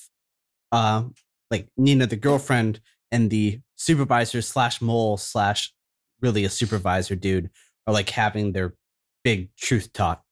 uh 0.71 1.03
like 1.51 1.67
Nina 1.77 2.07
the 2.07 2.15
girlfriend 2.15 2.79
and 3.11 3.29
the 3.29 3.61
supervisor 3.75 4.41
slash 4.41 4.81
mole 4.81 5.17
slash 5.17 5.73
really 6.21 6.43
a 6.45 6.49
supervisor 6.49 7.15
dude 7.15 7.49
are 7.87 7.93
like 7.93 8.09
having 8.09 8.51
their 8.51 8.73
big 9.23 9.55
truth 9.55 9.91
talk. 9.93 10.23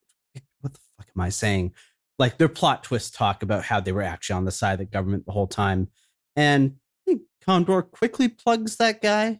What 0.62 0.74
the 0.74 0.80
fuck 0.98 1.08
am 1.16 1.22
I 1.22 1.30
saying? 1.30 1.74
Like 2.20 2.38
their 2.38 2.50
plot 2.50 2.84
twist 2.84 3.16
talk 3.16 3.42
about 3.44 3.64
how 3.64 3.80
they 3.80 3.92
were 3.92 4.02
actually 4.04 4.36
on 4.38 4.46
the 4.46 4.52
side 4.52 4.74
of 4.74 4.80
the 4.80 4.86
government 4.86 5.26
the 5.26 5.32
whole 5.32 5.48
time. 5.48 5.90
And 6.36 6.76
I 7.08 7.12
think 7.12 7.22
Condor 7.44 7.82
quickly 7.82 8.28
plugs 8.28 8.78
that 8.78 9.02
guy. 9.02 9.40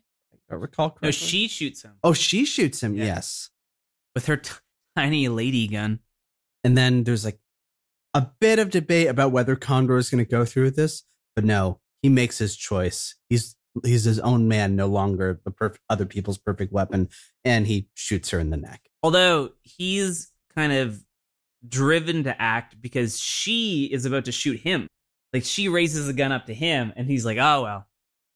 I 0.50 0.56
recall 0.56 0.90
correctly. 0.90 1.08
No, 1.08 1.12
she 1.12 1.48
shoots 1.48 1.84
him 1.84 1.94
Oh, 2.04 2.14
she 2.14 2.44
shoots 2.46 2.82
him, 2.84 2.96
Yeah. 2.96 3.06
yes. 3.06 3.50
with 4.16 4.26
her 4.26 4.36
t- 4.38 4.52
tiny 4.98 5.28
lady 5.30 5.68
gun. 5.68 6.00
And 6.64 6.78
then 6.78 7.04
there's 7.06 7.24
like 7.24 7.40
a 8.14 8.28
bit 8.42 8.60
of 8.60 8.70
debate 8.70 9.08
about 9.08 9.32
whether 9.32 9.56
Condor 9.56 9.98
is 9.98 10.10
going 10.10 10.24
to 10.24 10.30
go 10.30 10.44
through 10.44 10.64
with 10.66 10.76
this, 10.76 11.04
but 11.36 11.46
no, 11.46 11.80
he 12.02 12.10
makes 12.10 12.38
his 12.40 12.58
choice. 12.58 13.16
He's 13.30 13.56
he's 13.86 14.04
his 14.04 14.20
own 14.20 14.48
man, 14.48 14.76
no 14.76 14.88
longer 14.88 15.40
the 15.44 15.52
perf- 15.52 15.78
other 15.90 16.06
people's 16.06 16.38
perfect 16.38 16.72
weapon, 16.74 17.10
and 17.46 17.68
he 17.68 17.88
shoots 17.94 18.30
her 18.32 18.40
in 18.40 18.50
the 18.50 18.58
neck. 18.58 18.82
Although 19.04 19.52
he's 19.64 20.32
kind 20.56 20.74
of 20.74 21.04
driven 21.68 22.24
to 22.24 22.42
act 22.42 22.82
because 22.82 23.20
she 23.20 23.86
is 23.86 24.06
about 24.06 24.26
to 24.26 24.32
shoot 24.32 24.60
him. 24.60 24.88
Like 25.34 25.46
she 25.46 25.68
raises 25.70 26.08
a 26.10 26.14
gun 26.14 26.32
up 26.32 26.48
to 26.48 26.54
him, 26.54 26.92
and 26.96 27.08
he's 27.08 27.26
like, 27.26 27.38
"Oh 27.38 27.64
well, 27.64 27.88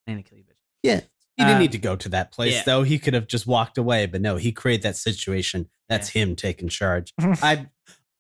I'm 0.07 0.13
gonna 0.13 0.23
kill 0.23 0.38
you, 0.38 0.45
bitch." 0.45 0.55
Yeah, 0.83 1.01
he 1.36 1.43
didn't 1.43 1.55
Uh, 1.57 1.59
need 1.59 1.71
to 1.73 1.77
go 1.77 1.95
to 1.97 2.09
that 2.09 2.31
place 2.31 2.53
yeah. 2.53 2.63
though. 2.65 2.83
He 2.83 2.97
could 2.99 3.13
have 3.13 3.27
just 3.27 3.45
walked 3.45 3.77
away, 3.77 4.05
but 4.05 4.21
no, 4.21 4.38
he 4.38 4.51
created 4.53 4.83
that 4.83 4.95
situation. 4.95 5.67
That's 5.89 6.09
him 6.09 6.36
taking 6.36 6.69
charge. 6.69 7.13
I 7.19 7.67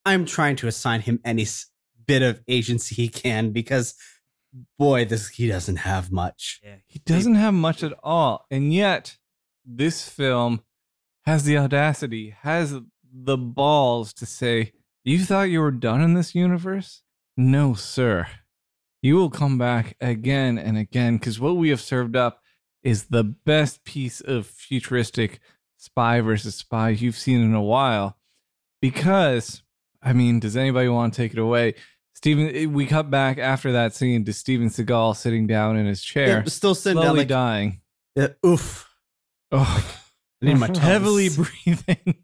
I'm 0.05 0.25
trying 0.25 0.57
to 0.57 0.67
assign 0.67 1.01
him 1.01 1.19
any 1.23 1.47
bit 2.05 2.21
of 2.21 2.41
agency 2.47 2.93
he 2.95 3.07
can 3.07 3.51
because 3.51 3.95
boy, 4.77 5.05
this 5.05 5.29
he 5.29 5.47
doesn't 5.47 5.77
have 5.77 6.11
much. 6.11 6.61
Yeah, 6.63 6.75
He 6.87 6.99
doesn't 6.99 7.35
have 7.35 7.53
much 7.53 7.83
at 7.83 7.93
all. 8.03 8.45
And 8.49 8.73
yet, 8.73 9.17
this 9.65 10.07
film 10.07 10.61
has 11.25 11.43
the 11.43 11.57
audacity, 11.57 12.35
has 12.41 12.75
the 13.11 13.37
balls 13.37 14.13
to 14.13 14.25
say, 14.25 14.73
You 15.03 15.19
thought 15.19 15.49
you 15.49 15.59
were 15.59 15.71
done 15.71 16.01
in 16.01 16.13
this 16.13 16.35
universe? 16.35 17.01
No, 17.37 17.73
sir. 17.73 18.27
You 19.01 19.15
will 19.15 19.29
come 19.29 19.57
back 19.57 19.95
again 20.01 20.57
and 20.57 20.77
again 20.77 21.17
because 21.17 21.39
what 21.39 21.57
we 21.57 21.69
have 21.69 21.81
served 21.81 22.15
up 22.15 22.41
is 22.83 23.05
the 23.05 23.23
best 23.23 23.83
piece 23.83 24.21
of 24.21 24.47
futuristic 24.47 25.39
spy 25.77 26.21
versus 26.21 26.55
spy 26.55 26.89
you've 26.89 27.17
seen 27.17 27.41
in 27.41 27.53
a 27.53 27.61
while. 27.61 28.17
Because, 28.81 29.63
I 30.01 30.13
mean, 30.13 30.39
does 30.39 30.55
anybody 30.55 30.87
want 30.89 31.13
to 31.13 31.17
take 31.17 31.33
it 31.33 31.39
away? 31.39 31.75
Steven, 32.15 32.73
we 32.73 32.85
cut 32.85 33.11
back 33.11 33.37
after 33.37 33.71
that 33.73 33.93
scene 33.93 34.25
to 34.25 34.33
Steven 34.33 34.69
Seagal 34.69 35.15
sitting 35.17 35.47
down 35.47 35.77
in 35.77 35.85
his 35.85 36.01
chair 36.01 36.27
Yeah, 36.39 36.43
still 36.45 36.73
sitting 36.75 37.01
slowly 37.01 37.07
down 37.07 37.17
like 37.17 37.27
dying. 37.27 37.81
uh, 38.17 38.27
oof. 38.45 38.89
Oh, 39.51 39.85
I 40.41 40.45
need 40.45 40.57
my 40.57 40.67
Tums. 40.67 40.79
heavily 40.79 41.29
breathing. 41.29 42.15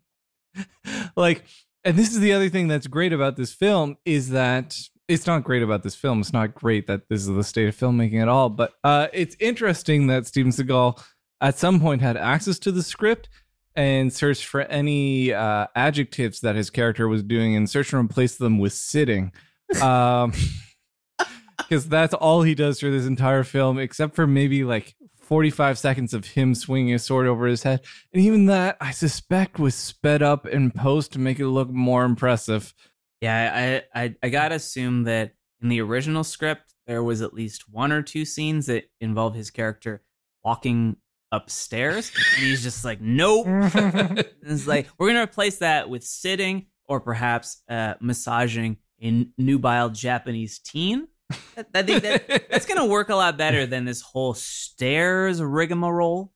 like, 1.15 1.43
and 1.83 1.97
this 1.97 2.11
is 2.11 2.19
the 2.19 2.33
other 2.33 2.49
thing 2.49 2.67
that's 2.67 2.87
great 2.87 3.13
about 3.13 3.35
this 3.37 3.53
film 3.53 3.97
is 4.05 4.29
that 4.29 4.77
it's 5.07 5.27
not 5.27 5.43
great 5.43 5.61
about 5.63 5.83
this 5.83 5.95
film. 5.95 6.21
It's 6.21 6.33
not 6.33 6.55
great 6.55 6.87
that 6.87 7.09
this 7.09 7.21
is 7.21 7.27
the 7.27 7.43
state 7.43 7.67
of 7.67 7.75
filmmaking 7.75 8.21
at 8.21 8.27
all. 8.27 8.49
But 8.49 8.73
uh, 8.83 9.07
it's 9.13 9.35
interesting 9.39 10.07
that 10.07 10.25
Steven 10.25 10.51
Seagal 10.51 11.03
at 11.41 11.57
some 11.57 11.79
point 11.81 12.01
had 12.01 12.15
access 12.17 12.57
to 12.59 12.71
the 12.71 12.83
script 12.83 13.27
and 13.75 14.11
searched 14.13 14.45
for 14.45 14.61
any 14.61 15.33
uh, 15.33 15.67
adjectives 15.75 16.41
that 16.41 16.55
his 16.55 16.69
character 16.69 17.07
was 17.07 17.23
doing 17.23 17.55
and 17.55 17.69
searched 17.69 17.93
and 17.93 18.01
replaced 18.07 18.39
them 18.39 18.57
with 18.59 18.73
sitting. 18.73 19.31
Um, 19.79 20.33
because 21.57 21.87
that's 21.87 22.13
all 22.13 22.41
he 22.41 22.55
does 22.55 22.79
through 22.79 22.97
this 22.97 23.07
entire 23.07 23.43
film, 23.43 23.79
except 23.79 24.15
for 24.15 24.27
maybe 24.27 24.63
like 24.63 24.95
45 25.31 25.77
seconds 25.77 26.13
of 26.13 26.25
him 26.25 26.53
swinging 26.53 26.93
a 26.93 26.99
sword 26.99 27.27
over 27.27 27.47
his 27.47 27.63
head. 27.63 27.81
And 28.13 28.21
even 28.21 28.47
that, 28.47 28.75
I 28.81 28.91
suspect, 28.91 29.59
was 29.59 29.75
sped 29.75 30.21
up 30.21 30.45
in 30.45 30.71
post 30.71 31.13
to 31.13 31.19
make 31.19 31.39
it 31.39 31.47
look 31.47 31.69
more 31.69 32.03
impressive. 32.03 32.73
Yeah, 33.21 33.81
I, 33.95 34.01
I 34.03 34.15
I 34.21 34.29
gotta 34.29 34.55
assume 34.55 35.03
that 35.03 35.33
in 35.61 35.69
the 35.69 35.79
original 35.79 36.23
script 36.25 36.73
there 36.87 37.03
was 37.03 37.21
at 37.21 37.33
least 37.33 37.69
one 37.69 37.93
or 37.93 38.01
two 38.01 38.25
scenes 38.25 38.65
that 38.65 38.89
involve 38.99 39.35
his 39.35 39.51
character 39.51 40.01
walking 40.43 40.97
upstairs, 41.31 42.11
and 42.35 42.45
he's 42.45 42.63
just 42.63 42.83
like, 42.83 42.99
nope. 42.99 43.47
It's 44.43 44.67
like 44.67 44.89
we're 44.97 45.07
gonna 45.07 45.23
replace 45.23 45.59
that 45.59 45.89
with 45.89 46.03
sitting 46.03 46.65
or 46.89 46.99
perhaps 46.99 47.61
uh, 47.69 47.93
massaging 48.01 48.77
a 49.01 49.27
nubile 49.37 49.89
Japanese 49.89 50.59
teen. 50.59 51.07
I 51.31 51.65
I 51.73 51.83
think 51.83 52.03
that 52.03 52.27
that's 52.49 52.65
gonna 52.65 52.85
work 52.85 53.09
a 53.09 53.15
lot 53.15 53.37
better 53.37 53.65
than 53.65 53.85
this 53.85 54.01
whole 54.01 54.33
stairs 54.33 55.41
rigmarole. 55.41 56.33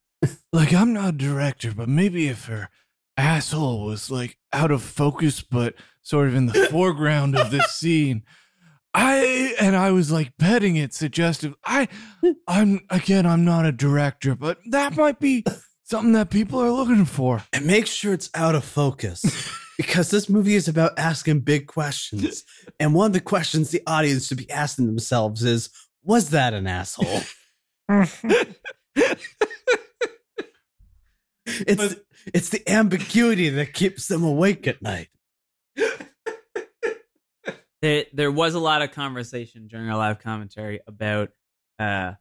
like, 0.53 0.73
I'm 0.73 0.93
not 0.93 1.09
a 1.09 1.17
director, 1.17 1.73
but 1.75 1.89
maybe 1.89 2.27
if 2.27 2.45
her 2.45 2.69
asshole 3.17 3.85
was 3.85 4.09
like 4.09 4.37
out 4.53 4.71
of 4.71 4.81
focus, 4.81 5.41
but 5.41 5.75
sort 6.01 6.27
of 6.27 6.35
in 6.35 6.45
the 6.47 6.67
foreground 6.71 7.35
of 7.37 7.51
this 7.51 7.71
scene. 7.71 8.23
I 8.93 9.53
and 9.59 9.75
I 9.75 9.91
was 9.91 10.09
like 10.11 10.37
petting 10.37 10.77
it, 10.77 10.93
suggestive. 10.93 11.53
I, 11.65 11.89
I'm 12.47 12.79
again, 12.89 13.25
I'm 13.25 13.43
not 13.43 13.65
a 13.65 13.73
director, 13.73 14.35
but 14.35 14.57
that 14.71 14.95
might 14.95 15.19
be 15.19 15.43
something 15.83 16.13
that 16.13 16.29
people 16.29 16.61
are 16.61 16.71
looking 16.71 17.03
for. 17.03 17.43
and 17.51 17.65
make 17.65 17.87
sure 17.87 18.13
it's 18.13 18.29
out 18.33 18.55
of 18.55 18.63
focus 18.63 19.23
because 19.77 20.09
this 20.09 20.29
movie 20.29 20.55
is 20.55 20.67
about 20.67 20.97
asking 20.97 21.41
big 21.41 21.67
questions. 21.67 22.43
And 22.79 22.93
one 22.93 23.07
of 23.07 23.13
the 23.13 23.21
questions 23.21 23.69
the 23.71 23.81
audience 23.87 24.27
should 24.27 24.37
be 24.37 24.51
asking 24.51 24.87
themselves 24.87 25.43
is 25.43 25.69
Was 26.03 26.31
that 26.31 26.53
an 26.53 26.67
asshole? 26.67 27.21
It's, 31.67 31.95
it's 32.33 32.49
the 32.49 32.67
ambiguity 32.69 33.49
that 33.49 33.73
keeps 33.73 34.07
them 34.07 34.23
awake 34.23 34.67
at 34.67 34.81
night. 34.81 35.09
there, 37.81 38.05
there 38.13 38.31
was 38.31 38.55
a 38.55 38.59
lot 38.59 38.81
of 38.81 38.91
conversation 38.91 39.67
during 39.67 39.89
our 39.89 39.97
live 39.97 40.19
commentary 40.19 40.79
about 40.87 41.29
uh 41.77 42.13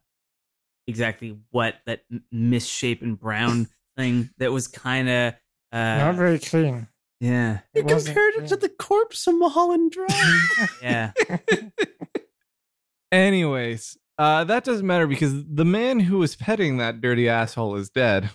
exactly 0.87 1.37
what 1.51 1.75
that 1.85 2.01
misshapen 2.31 3.15
brown 3.15 3.67
thing 3.97 4.29
that 4.37 4.51
was 4.51 4.67
kind 4.67 5.09
of 5.09 5.33
uh 5.71 5.97
Not 5.97 6.15
very 6.15 6.39
clean. 6.39 6.87
Yeah 7.19 7.59
You 7.73 7.81
It 7.81 7.87
compared 7.87 8.35
it 8.35 8.47
to 8.47 8.55
the 8.55 8.69
corpse 8.69 9.25
of 9.27 9.35
Mulholland 9.35 9.91
Drive. 9.91 10.77
yeah 10.81 11.11
Anyways, 13.11 13.97
uh, 14.17 14.43
that 14.45 14.63
doesn't 14.63 14.85
matter 14.85 15.07
because 15.07 15.45
the 15.45 15.63
man 15.63 15.99
who 16.01 16.17
was 16.17 16.35
petting 16.35 16.77
that 16.77 16.99
dirty 17.01 17.29
asshole 17.29 17.75
is 17.75 17.89
dead. 17.89 18.29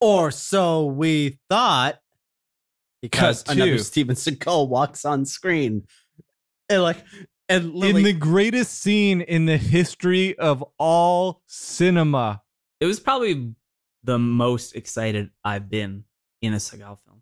or 0.00 0.30
so 0.30 0.86
we 0.86 1.38
thought. 1.48 1.96
Because 3.02 3.42
Cut 3.42 3.56
another 3.56 3.72
two. 3.72 3.78
Steven 3.78 4.16
Seagal 4.16 4.68
walks 4.68 5.04
on 5.04 5.26
screen. 5.26 5.82
And 6.70 6.82
like 6.82 6.96
and 7.48 7.74
in 7.84 8.02
the 8.02 8.12
greatest 8.14 8.80
scene 8.80 9.20
in 9.20 9.46
the 9.46 9.58
history 9.58 10.36
of 10.38 10.64
all 10.78 11.42
cinema. 11.46 12.42
it 12.80 12.86
was 12.86 13.00
probably 13.00 13.52
the 14.02 14.18
most 14.18 14.74
excited 14.74 15.30
i've 15.44 15.68
been 15.68 16.04
in 16.40 16.54
a 16.54 16.56
Seagal 16.56 16.98
film 17.04 17.13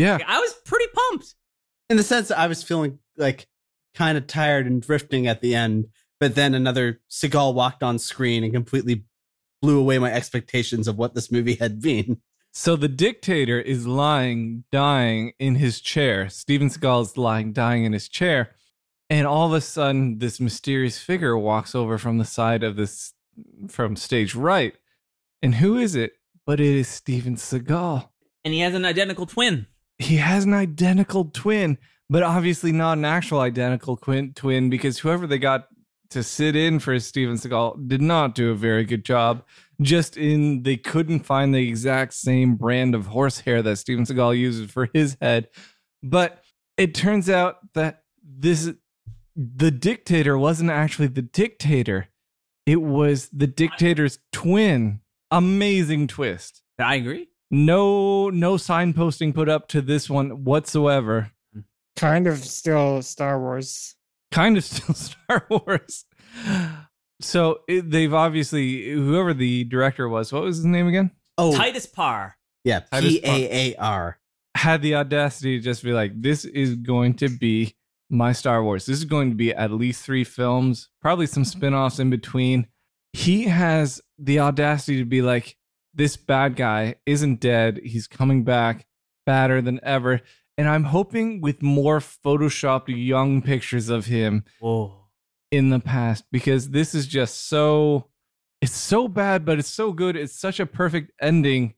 Yeah. 0.00 0.14
Like, 0.14 0.28
i 0.28 0.40
was 0.40 0.54
pretty 0.64 0.86
pumped 0.94 1.34
in 1.90 1.96
the 1.96 2.02
sense 2.02 2.28
that 2.28 2.38
I 2.38 2.46
was 2.46 2.62
feeling 2.62 2.98
like 3.16 3.46
kind 3.94 4.16
of 4.16 4.26
tired 4.26 4.66
and 4.66 4.80
drifting 4.80 5.26
at 5.26 5.42
the 5.42 5.54
end, 5.54 5.88
but 6.18 6.34
then 6.34 6.54
another 6.54 7.00
Seagal 7.10 7.54
walked 7.54 7.82
on 7.82 7.98
screen 7.98 8.44
and 8.44 8.52
completely 8.52 9.04
blew 9.60 9.78
away 9.78 9.98
my 9.98 10.10
expectations 10.12 10.88
of 10.88 10.96
what 10.96 11.14
this 11.14 11.30
movie 11.30 11.56
had 11.56 11.82
been. 11.82 12.18
So 12.52 12.76
the 12.76 12.88
dictator 12.88 13.60
is 13.60 13.86
lying, 13.86 14.64
dying 14.72 15.32
in 15.38 15.56
his 15.56 15.80
chair. 15.80 16.28
Steven 16.28 16.68
Seagal 16.68 17.02
is 17.02 17.16
lying, 17.16 17.52
dying 17.52 17.84
in 17.84 17.92
his 17.92 18.08
chair. 18.08 18.50
And 19.08 19.26
all 19.26 19.46
of 19.46 19.52
a 19.52 19.60
sudden, 19.60 20.18
this 20.18 20.40
mysterious 20.40 20.98
figure 20.98 21.36
walks 21.36 21.74
over 21.74 21.98
from 21.98 22.18
the 22.18 22.24
side 22.24 22.62
of 22.62 22.76
this, 22.76 23.12
from 23.68 23.96
stage 23.96 24.34
right. 24.34 24.74
And 25.42 25.56
who 25.56 25.76
is 25.76 25.94
it? 25.94 26.14
But 26.46 26.58
it 26.58 26.74
is 26.74 26.88
Steven 26.88 27.36
Seagal. 27.36 28.08
and 28.44 28.54
he 28.54 28.60
has 28.60 28.74
an 28.74 28.84
identical 28.84 29.26
twin 29.26 29.66
He 30.00 30.16
has 30.16 30.44
an 30.44 30.54
identical 30.54 31.26
twin, 31.26 31.78
but 32.08 32.22
obviously 32.22 32.72
not 32.72 32.98
an 32.98 33.04
actual 33.04 33.40
identical 33.40 33.96
twin, 33.96 34.32
twin 34.34 34.70
because 34.70 34.98
whoever 34.98 35.26
they 35.26 35.38
got 35.38 35.68
to 36.10 36.22
sit 36.22 36.56
in 36.56 36.80
for 36.80 36.98
Steven 36.98 37.36
Seagal 37.36 37.86
did 37.86 38.02
not 38.02 38.34
do 38.34 38.50
a 38.50 38.54
very 38.54 38.84
good 38.84 39.04
job 39.04 39.44
just 39.80 40.16
in 40.16 40.62
they 40.62 40.76
couldn't 40.76 41.20
find 41.20 41.54
the 41.54 41.68
exact 41.68 42.14
same 42.14 42.56
brand 42.56 42.94
of 42.94 43.06
horsehair 43.06 43.62
that 43.62 43.76
Steven 43.76 44.04
Seagal 44.04 44.38
uses 44.38 44.70
for 44.70 44.88
his 44.92 45.16
head. 45.20 45.48
But 46.02 46.42
it 46.76 46.94
turns 46.94 47.30
out 47.30 47.58
that 47.74 48.02
this 48.22 48.70
the 49.36 49.70
dictator 49.70 50.36
wasn't 50.36 50.70
actually 50.70 51.08
the 51.08 51.22
dictator. 51.22 52.08
It 52.66 52.82
was 52.82 53.28
the 53.30 53.46
dictator's 53.46 54.18
twin. 54.32 55.00
Amazing 55.30 56.08
twist. 56.08 56.62
I 56.78 56.96
agree. 56.96 57.29
No 57.50 58.30
no 58.30 58.54
signposting 58.54 59.34
put 59.34 59.48
up 59.48 59.68
to 59.68 59.82
this 59.82 60.08
one 60.08 60.44
whatsoever. 60.44 61.32
kind 61.96 62.26
of 62.26 62.38
still 62.38 63.02
Star 63.02 63.40
Wars. 63.40 63.96
kind 64.30 64.56
of 64.56 64.64
still 64.66 64.94
Star 64.94 65.46
Wars. 65.50 66.04
So 67.20 67.60
it, 67.68 67.90
they've 67.90 68.14
obviously 68.14 68.90
whoever 68.92 69.34
the 69.34 69.64
director 69.64 70.08
was, 70.08 70.32
what 70.32 70.42
was 70.42 70.58
his 70.58 70.66
name 70.66 70.88
again? 70.88 71.10
Oh, 71.36 71.56
Titus 71.56 71.86
Paar. 71.86 72.36
yeah, 72.64 72.80
Titus 72.80 73.18
P 73.18 73.20
A 73.24 73.74
A 73.74 73.76
R. 73.76 74.18
Had 74.56 74.82
the 74.82 74.94
audacity 74.96 75.58
to 75.58 75.62
just 75.64 75.82
be 75.82 75.92
like, 75.92 76.20
this 76.20 76.44
is 76.44 76.74
going 76.76 77.14
to 77.14 77.28
be 77.28 77.74
my 78.10 78.32
Star 78.32 78.62
Wars. 78.64 78.86
This 78.86 78.98
is 78.98 79.04
going 79.04 79.30
to 79.30 79.36
be 79.36 79.52
at 79.54 79.70
least 79.70 80.04
three 80.04 80.24
films, 80.24 80.88
probably 81.00 81.26
some 81.26 81.44
spin-offs 81.44 81.98
in 82.00 82.10
between. 82.10 82.66
He 83.12 83.44
has 83.44 84.00
the 84.18 84.40
audacity 84.40 84.98
to 84.98 85.04
be 85.04 85.22
like, 85.22 85.56
this 85.94 86.16
bad 86.16 86.56
guy 86.56 86.96
isn't 87.06 87.40
dead. 87.40 87.80
He's 87.84 88.06
coming 88.06 88.44
back 88.44 88.86
badder 89.26 89.60
than 89.60 89.80
ever. 89.82 90.20
And 90.56 90.68
I'm 90.68 90.84
hoping 90.84 91.40
with 91.40 91.62
more 91.62 92.00
photoshopped 92.00 92.88
young 92.88 93.42
pictures 93.42 93.88
of 93.88 94.06
him 94.06 94.44
Whoa. 94.60 95.06
in 95.50 95.70
the 95.70 95.80
past 95.80 96.24
because 96.30 96.70
this 96.70 96.94
is 96.94 97.06
just 97.06 97.48
so 97.48 98.06
it's 98.60 98.76
so 98.76 99.08
bad 99.08 99.46
but 99.46 99.58
it's 99.58 99.70
so 99.70 99.90
good 99.90 100.16
it's 100.16 100.38
such 100.38 100.60
a 100.60 100.66
perfect 100.66 101.12
ending 101.18 101.72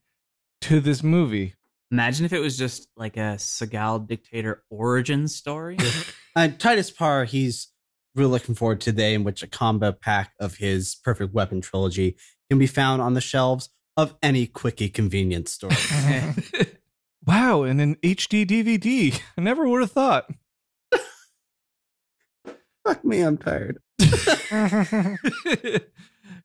to 0.63 0.81
this 0.81 1.01
movie 1.05 1.55
Imagine 1.93 2.25
if 2.25 2.33
it 2.33 2.39
was 2.39 2.57
just 2.57 2.89
like 2.97 3.19
a 3.19 3.37
Seagal 3.37 4.09
dictator 4.09 4.65
origin 4.71 5.29
story. 5.29 5.77
And 6.35 6.59
Titus 6.59 6.91
Paar, 6.91 7.27
he's 7.27 7.69
really 8.15 8.31
looking 8.31 8.55
forward 8.55 8.81
to 8.81 8.91
the 8.91 8.97
day 8.97 9.13
in 9.13 9.23
which 9.23 9.43
a 9.43 9.47
combo 9.47 9.93
pack 9.93 10.33
of 10.41 10.57
his 10.57 10.95
Perfect 10.95 11.35
Weapon 11.35 11.61
trilogy 11.61 12.17
can 12.49 12.59
be 12.59 12.67
found 12.67 13.03
on 13.03 13.13
the 13.13 13.21
shelves 13.21 13.69
of 13.97 14.15
any 14.23 14.47
quickie 14.47 14.89
convenience 14.89 15.53
store. 15.53 15.71
wow 17.27 17.63
and 17.63 17.81
an 17.81 17.95
hd 18.03 18.47
dvd 18.47 19.21
i 19.37 19.41
never 19.41 19.69
would 19.69 19.81
have 19.81 19.93
thought 19.93 20.29
Fuck 22.85 23.05
me, 23.05 23.21
I'm 23.21 23.39
tired. 23.39 23.79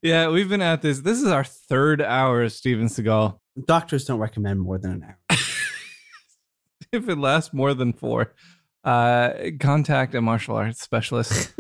yeah 0.04 0.30
we've 0.30 0.50
been 0.50 0.62
at 0.62 0.82
this 0.84 1.00
this 1.00 1.20
is 1.22 1.28
our 1.28 1.44
third 1.44 2.02
hour 2.02 2.44
of 2.44 2.52
steven 2.52 2.88
seagal 2.88 3.40
Doctors 3.66 4.06
don't 4.06 4.20
recommend 4.20 4.60
more 4.62 4.78
than 4.78 4.92
an 4.92 5.04
hour. 5.04 5.16
if 6.92 7.10
it 7.10 7.18
lasts 7.18 7.54
more 7.54 7.74
than 7.74 7.92
four 7.94 8.34
uh 8.84 9.32
contact 9.60 10.14
a 10.14 10.22
martial 10.22 10.56
arts 10.56 10.82
specialist 10.82 11.54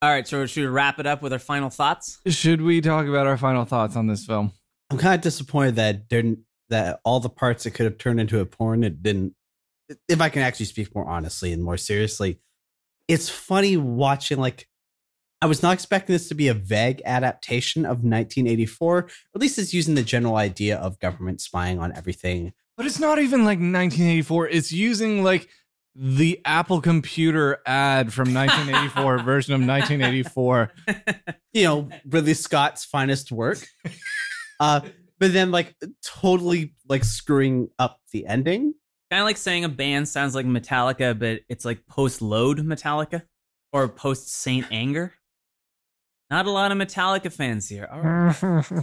All 0.00 0.08
right, 0.10 0.28
so 0.28 0.46
should 0.46 0.60
we 0.60 0.66
wrap 0.68 1.00
it 1.00 1.06
up 1.08 1.22
with 1.22 1.32
our 1.32 1.40
final 1.40 1.70
thoughts? 1.70 2.20
should 2.28 2.62
we 2.62 2.80
talk 2.80 3.06
about 3.06 3.26
our 3.26 3.36
final 3.36 3.64
thoughts 3.64 3.96
on 3.96 4.06
this 4.06 4.24
film 4.24 4.52
I'm 4.90 4.98
kind 4.98 5.14
of 5.14 5.20
disappointed 5.20 5.76
that 5.76 6.08
didn't 6.08 6.40
that 6.70 7.00
all 7.04 7.20
the 7.20 7.30
parts 7.30 7.64
that 7.64 7.72
could 7.72 7.84
have 7.84 7.98
turned 7.98 8.20
into 8.20 8.40
a 8.40 8.46
porn 8.46 8.84
it 8.84 9.02
didn't. 9.02 9.34
If 10.08 10.20
I 10.20 10.28
can 10.28 10.42
actually 10.42 10.66
speak 10.66 10.94
more 10.94 11.08
honestly 11.08 11.52
and 11.52 11.62
more 11.62 11.76
seriously, 11.76 12.40
it's 13.06 13.28
funny 13.28 13.76
watching 13.76 14.38
like 14.38 14.68
I 15.40 15.46
was 15.46 15.62
not 15.62 15.72
expecting 15.72 16.14
this 16.14 16.28
to 16.28 16.34
be 16.34 16.48
a 16.48 16.54
vague 16.54 17.00
adaptation 17.04 17.84
of 17.84 18.02
1984. 18.02 19.08
At 19.34 19.40
least 19.40 19.58
it's 19.58 19.72
using 19.72 19.94
the 19.94 20.02
general 20.02 20.36
idea 20.36 20.76
of 20.76 20.98
government 20.98 21.40
spying 21.40 21.78
on 21.78 21.96
everything. 21.96 22.52
But 22.76 22.86
it's 22.86 22.98
not 22.98 23.18
even 23.18 23.40
like 23.40 23.58
1984. 23.58 24.48
It's 24.48 24.72
using 24.72 25.22
like 25.22 25.48
the 25.94 26.40
Apple 26.44 26.80
computer 26.80 27.58
ad 27.66 28.12
from 28.12 28.34
1984 28.34 29.18
version 29.24 29.54
of 29.54 29.60
1984. 29.60 30.72
You 31.52 31.64
know, 31.64 31.88
Ridley 32.04 32.34
Scott's 32.34 32.84
finest 32.84 33.30
work. 33.30 33.66
Uh, 34.60 34.80
but 35.18 35.32
then 35.32 35.50
like 35.50 35.74
totally 36.04 36.74
like 36.88 37.04
screwing 37.04 37.68
up 37.78 38.00
the 38.12 38.26
ending. 38.26 38.74
Kind 39.10 39.20
of 39.22 39.26
like 39.26 39.36
saying 39.38 39.64
a 39.64 39.68
band 39.68 40.08
sounds 40.08 40.34
like 40.34 40.46
Metallica, 40.46 41.18
but 41.18 41.40
it's 41.48 41.64
like 41.64 41.86
post 41.86 42.20
load 42.20 42.58
Metallica 42.58 43.22
or 43.72 43.88
post 43.88 44.28
Saint 44.30 44.66
Anger. 44.70 45.14
Not 46.30 46.46
a 46.46 46.50
lot 46.50 46.72
of 46.72 46.78
Metallica 46.78 47.32
fans 47.32 47.68
here. 47.68 47.88
All 47.90 48.00
right, 48.00 48.74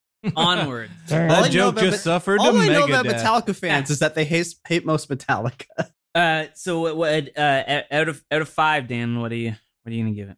onward. 0.36 0.90
I 1.06 1.08
That 1.10 1.42
know 1.42 1.48
joke 1.48 1.72
about 1.74 1.80
just 1.82 1.92
Met- 1.92 2.00
suffered 2.00 2.40
All 2.40 2.56
a 2.56 2.60
I 2.60 2.68
know 2.68 2.84
about 2.84 3.04
Megadeth. 3.04 3.22
Metallica 3.22 3.54
fans 3.54 3.90
is 3.90 3.98
that 3.98 4.14
they 4.14 4.24
hate, 4.24 4.54
hate 4.66 4.84
most 4.86 5.08
Metallica. 5.08 5.64
Uh, 6.16 6.46
so 6.54 6.78
what? 6.78 6.96
what 6.96 7.36
uh, 7.36 7.82
out 7.90 8.08
of 8.08 8.22
out 8.30 8.40
of 8.40 8.48
five, 8.48 8.86
Dan, 8.86 9.20
what 9.20 9.32
are 9.32 9.34
you 9.34 9.52
what 9.82 9.90
are 9.90 9.94
you 9.96 10.04
gonna 10.04 10.14
give 10.14 10.28
it? 10.28 10.36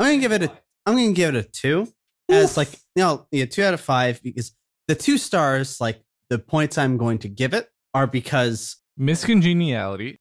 I'm 0.00 0.06
gonna 0.08 0.18
give 0.20 0.32
it 0.32 0.42
a. 0.42 0.50
I'm 0.84 0.96
gonna 0.96 1.12
give 1.12 1.32
it 1.36 1.46
a 1.46 1.48
two. 1.48 1.86
As 2.32 2.56
like 2.56 2.72
you 2.96 3.02
know, 3.02 3.26
yeah, 3.30 3.44
two 3.44 3.62
out 3.62 3.74
of 3.74 3.80
five 3.80 4.22
because 4.22 4.52
the 4.88 4.94
two 4.94 5.18
stars, 5.18 5.80
like 5.80 6.02
the 6.30 6.38
points 6.38 6.78
I'm 6.78 6.96
going 6.96 7.18
to 7.18 7.28
give 7.28 7.54
it, 7.54 7.68
are 7.94 8.06
because 8.06 8.76
Miss 8.96 9.24
Congeniality. 9.24 10.20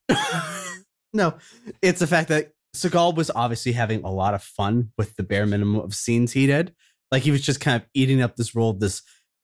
no, 1.14 1.36
it's 1.82 1.99
the 1.99 2.07
fact 2.07 2.30
that 2.30 2.51
Seagal 2.76 3.16
was 3.16 3.32
obviously 3.34 3.74
having 3.74 4.03
a 4.03 4.12
lot 4.12 4.34
of 4.34 4.43
fun 4.43 4.91
with 4.97 5.16
the 5.16 5.24
bare 5.24 5.45
minimum 5.45 5.82
of 5.82 5.93
scenes 5.95 6.34
he 6.34 6.47
did. 6.47 6.74
Like 7.12 7.24
he 7.24 7.32
was 7.32 7.41
just 7.41 7.59
kind 7.59 7.82
of 7.82 7.88
eating 7.93 8.22
up 8.22 8.36
this 8.36 8.55
role 8.55 8.70
of 8.70 8.80
this 8.80 9.01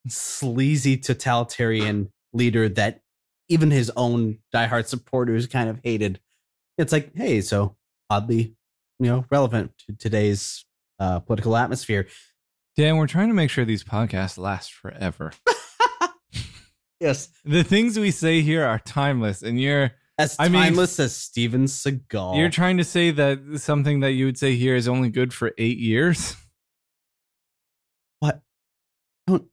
sleazy 0.07 0.97
totalitarian 0.97 2.11
leader 2.33 2.69
that 2.69 3.01
even 3.49 3.71
his 3.71 3.91
own 3.95 4.39
diehard 4.53 4.87
supporters 4.87 5.47
kind 5.47 5.69
of 5.69 5.79
hated. 5.83 6.19
It's 6.77 6.93
like, 6.93 7.11
hey, 7.15 7.41
so 7.41 7.75
oddly, 8.09 8.55
you 8.99 9.07
know, 9.07 9.25
relevant 9.29 9.71
to 9.87 9.95
today's 9.95 10.65
uh, 10.99 11.19
political 11.19 11.57
atmosphere. 11.57 12.07
Dan, 12.77 12.97
we're 12.97 13.07
trying 13.07 13.27
to 13.29 13.33
make 13.33 13.49
sure 13.49 13.65
these 13.65 13.83
podcasts 13.83 14.37
last 14.37 14.71
forever. 14.73 15.31
Yes, 16.99 17.29
The 17.45 17.63
things 17.63 17.99
we 17.99 18.09
say 18.09 18.41
here 18.41 18.65
are 18.65 18.79
timeless, 18.79 19.43
and 19.43 19.61
you're 19.61 19.91
as 20.17 20.35
I 20.39 20.49
mean- 20.49 20.63
timeless 20.63 20.99
as 20.99 21.15
Steven 21.15 21.65
Seagal. 21.65 22.39
you're 22.39 22.49
trying 22.49 22.77
to 22.77 22.83
say 22.83 23.11
that 23.11 23.59
something 23.59 23.99
that 23.99 24.13
you 24.13 24.25
would 24.25 24.39
say 24.39 24.55
here 24.55 24.75
is 24.75 24.87
only 24.87 25.09
good 25.09 25.31
for 25.31 25.51
eight 25.59 25.77
years. 25.77 26.35
what? 28.19 28.41
Don't 29.27 29.45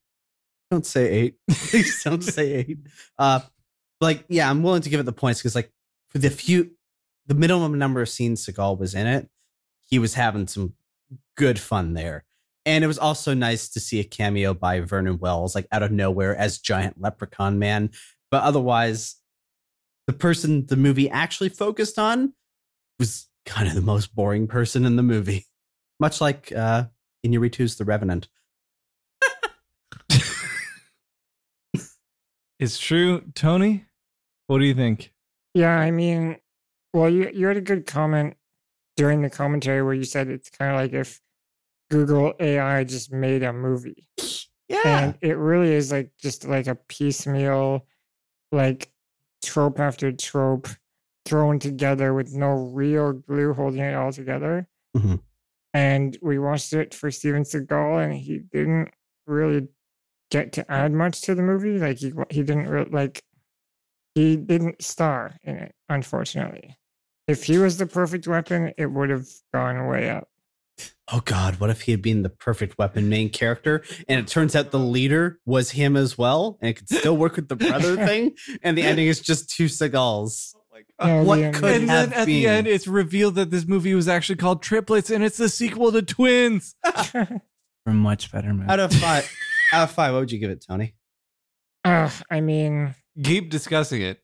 don't 0.70 0.86
say 0.86 1.10
eight. 1.10 1.34
Please 1.50 2.02
don't 2.02 2.24
say 2.24 2.52
eight. 2.54 2.78
Uh, 3.18 3.40
like 4.00 4.24
yeah, 4.30 4.48
I'm 4.48 4.62
willing 4.62 4.80
to 4.80 4.88
give 4.88 5.00
it 5.00 5.02
the 5.04 5.12
points 5.12 5.40
because 5.40 5.54
like 5.54 5.70
for 6.08 6.16
the 6.16 6.30
few, 6.30 6.70
the 7.26 7.34
minimum 7.34 7.78
number 7.78 8.00
of 8.00 8.08
scenes 8.08 8.46
Seagal 8.46 8.78
was 8.78 8.94
in 8.94 9.06
it, 9.06 9.28
he 9.82 9.98
was 9.98 10.14
having 10.14 10.46
some 10.48 10.72
good 11.36 11.58
fun 11.58 11.92
there. 11.92 12.24
And 12.66 12.82
it 12.82 12.86
was 12.86 12.98
also 12.98 13.34
nice 13.34 13.68
to 13.70 13.80
see 13.80 14.00
a 14.00 14.04
cameo 14.04 14.54
by 14.54 14.80
Vernon 14.80 15.18
Wells, 15.18 15.54
like 15.54 15.66
out 15.70 15.82
of 15.82 15.92
nowhere 15.92 16.34
as 16.36 16.58
giant 16.58 17.00
leprechaun 17.00 17.58
man. 17.58 17.90
But 18.30 18.42
otherwise, 18.42 19.16
the 20.06 20.12
person 20.14 20.66
the 20.66 20.76
movie 20.76 21.10
actually 21.10 21.50
focused 21.50 21.98
on 21.98 22.32
was 22.98 23.28
kind 23.44 23.68
of 23.68 23.74
the 23.74 23.82
most 23.82 24.14
boring 24.14 24.46
person 24.46 24.84
in 24.84 24.96
the 24.96 25.02
movie. 25.02 25.46
Much 26.00 26.20
like 26.20 26.52
uh 26.52 26.84
Inarritu's 27.24 27.76
The 27.76 27.84
Revenant. 27.84 28.28
It's 32.58 32.78
true, 32.78 33.22
Tony. 33.34 33.84
What 34.46 34.58
do 34.58 34.64
you 34.64 34.74
think? 34.74 35.12
yeah, 35.54 35.78
I 35.78 35.90
mean, 35.90 36.38
well, 36.92 37.10
you 37.10 37.30
you 37.32 37.46
had 37.46 37.56
a 37.56 37.60
good 37.60 37.86
comment 37.86 38.36
during 38.96 39.22
the 39.22 39.30
commentary 39.30 39.82
where 39.82 39.94
you 39.94 40.04
said 40.04 40.28
it's 40.28 40.50
kind 40.50 40.70
of 40.70 40.76
like 40.76 40.92
if 40.92 41.20
Google 41.94 42.34
AI 42.40 42.82
just 42.82 43.12
made 43.12 43.42
a 43.44 43.52
movie. 43.52 44.08
Yeah. 44.68 44.80
and 44.84 45.18
it 45.20 45.36
really 45.36 45.72
is 45.72 45.92
like 45.92 46.10
just 46.18 46.46
like 46.46 46.66
a 46.66 46.74
piecemeal 46.74 47.86
like 48.50 48.90
trope 49.44 49.78
after 49.78 50.10
trope 50.10 50.66
thrown 51.26 51.58
together 51.58 52.14
with 52.14 52.32
no 52.34 52.48
real 52.72 53.12
glue 53.12 53.52
holding 53.52 53.80
it 53.82 53.94
all 53.94 54.10
together 54.10 54.66
Mhm. 54.96 55.20
and 55.74 56.16
we 56.22 56.38
watched 56.38 56.72
it 56.72 56.94
for 56.94 57.10
steven 57.10 57.42
seagal 57.42 58.02
and 58.04 58.14
he 58.14 58.38
didn't 58.38 58.88
really 59.26 59.68
get 60.30 60.52
to 60.54 60.70
add 60.72 60.92
much 60.92 61.20
to 61.22 61.34
the 61.34 61.42
movie 61.42 61.78
like 61.78 61.98
he 61.98 62.12
he 62.30 62.42
didn't 62.42 62.68
really 62.68 62.90
like 62.90 63.22
he 64.14 64.36
didn't 64.36 64.82
star 64.82 65.36
in 65.44 65.56
it 65.56 65.74
unfortunately 65.90 66.76
if 67.28 67.44
he 67.44 67.58
was 67.58 67.76
the 67.76 67.86
perfect 67.86 68.26
weapon 68.26 68.72
it 68.78 68.86
would 68.86 69.10
have 69.10 69.26
gone 69.52 69.86
way 69.88 70.08
up 70.08 70.28
oh 71.12 71.20
God, 71.24 71.60
what 71.60 71.70
if 71.70 71.82
he 71.82 71.92
had 71.92 72.02
been 72.02 72.22
the 72.22 72.30
perfect 72.30 72.78
weapon 72.78 73.08
main 73.08 73.30
character 73.30 73.82
and 74.08 74.18
it 74.20 74.26
turns 74.26 74.56
out 74.56 74.70
the 74.70 74.78
leader 74.78 75.38
was 75.44 75.72
him 75.72 75.96
as 75.96 76.16
well 76.16 76.58
and 76.60 76.70
it 76.70 76.74
could 76.74 76.88
still 76.88 77.16
work 77.16 77.36
with 77.36 77.48
the 77.48 77.56
brother 77.56 77.96
thing 78.06 78.34
and 78.62 78.76
the 78.76 78.82
ending 78.82 79.06
is 79.06 79.20
just 79.20 79.50
two 79.50 79.66
Seagals. 79.66 80.54
Yeah, 81.00 81.22
what 81.22 81.36
the 81.36 81.44
end- 81.46 81.54
could 81.56 81.74
and 81.82 81.90
have 81.90 82.10
then 82.10 82.20
at 82.20 82.26
been? 82.26 82.34
the 82.34 82.46
end, 82.48 82.66
it's 82.66 82.86
revealed 82.86 83.34
that 83.36 83.50
this 83.50 83.66
movie 83.66 83.94
was 83.94 84.06
actually 84.08 84.36
called 84.36 84.62
Triplets, 84.62 85.10
and 85.10 85.24
it's 85.24 85.36
the 85.36 85.48
sequel 85.48 85.90
to 85.92 86.02
Twins. 86.02 86.74
a 86.84 87.40
much 87.86 88.30
better 88.32 88.52
movie. 88.54 88.68
Out 88.70 88.80
of 88.80 88.92
five, 88.92 89.28
out 89.72 89.84
of 89.84 89.90
five, 89.92 90.12
what 90.12 90.20
would 90.20 90.32
you 90.32 90.38
give 90.38 90.50
it, 90.50 90.64
Tony? 90.68 90.94
Uh, 91.84 92.10
I 92.30 92.40
mean, 92.40 92.94
Keep 93.22 93.50
discussing 93.50 94.02
it. 94.02 94.20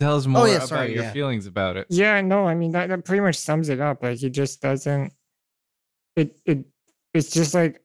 Tell 0.00 0.16
us 0.16 0.26
more 0.26 0.46
yeah, 0.48 0.56
about 0.56 0.68
sorry, 0.68 0.94
your 0.94 1.04
yeah. 1.04 1.12
feelings 1.12 1.46
about 1.46 1.76
it. 1.76 1.86
yeah, 1.88 2.20
no, 2.20 2.46
I 2.46 2.54
mean 2.54 2.72
that, 2.72 2.88
that 2.88 3.04
pretty 3.04 3.20
much 3.20 3.36
sums 3.36 3.68
it 3.70 3.80
up. 3.80 4.02
Like 4.02 4.18
he 4.18 4.28
just 4.30 4.60
doesn't. 4.60 5.12
It 6.16 6.38
it 6.44 6.64
it's 7.14 7.30
just 7.30 7.54
like 7.54 7.80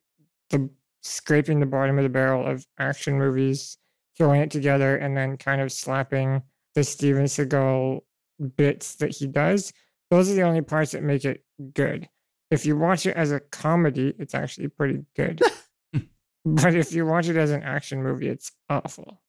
the 0.50 0.70
scraping 1.04 1.60
the 1.60 1.66
bottom 1.66 1.98
of 1.98 2.04
the 2.04 2.10
barrel 2.10 2.46
of 2.46 2.66
action 2.80 3.18
movies, 3.18 3.78
throwing 4.18 4.42
it 4.42 4.52
together, 4.52 4.96
and 4.98 5.16
then 5.16 5.38
kind 5.38 5.62
of 5.62 5.72
slapping 5.72 6.42
the 6.76 6.84
Steven 6.84 7.26
Seagal 7.26 8.02
bits 8.56 8.96
that 8.96 9.16
he 9.16 9.28
does. 9.28 9.74
Those 10.10 10.30
are 10.30 10.36
the 10.36 10.42
only 10.44 10.62
parts 10.62 10.92
that 10.92 11.04
make 11.04 11.26
it 11.26 11.44
good. 11.74 12.08
If 12.50 12.66
you 12.66 12.78
watch 12.78 13.06
it 13.06 13.16
as 13.16 13.32
a 13.32 13.40
comedy, 13.40 14.14
it's 14.20 14.36
actually 14.36 14.68
pretty 14.68 15.06
good. 15.16 15.42
but 16.46 16.76
if 16.76 16.92
you 16.92 17.06
watch 17.06 17.30
it 17.30 17.38
as 17.38 17.52
an 17.52 17.64
action 17.64 18.04
movie, 18.04 18.28
it's 18.28 18.52
awful. 18.70 19.22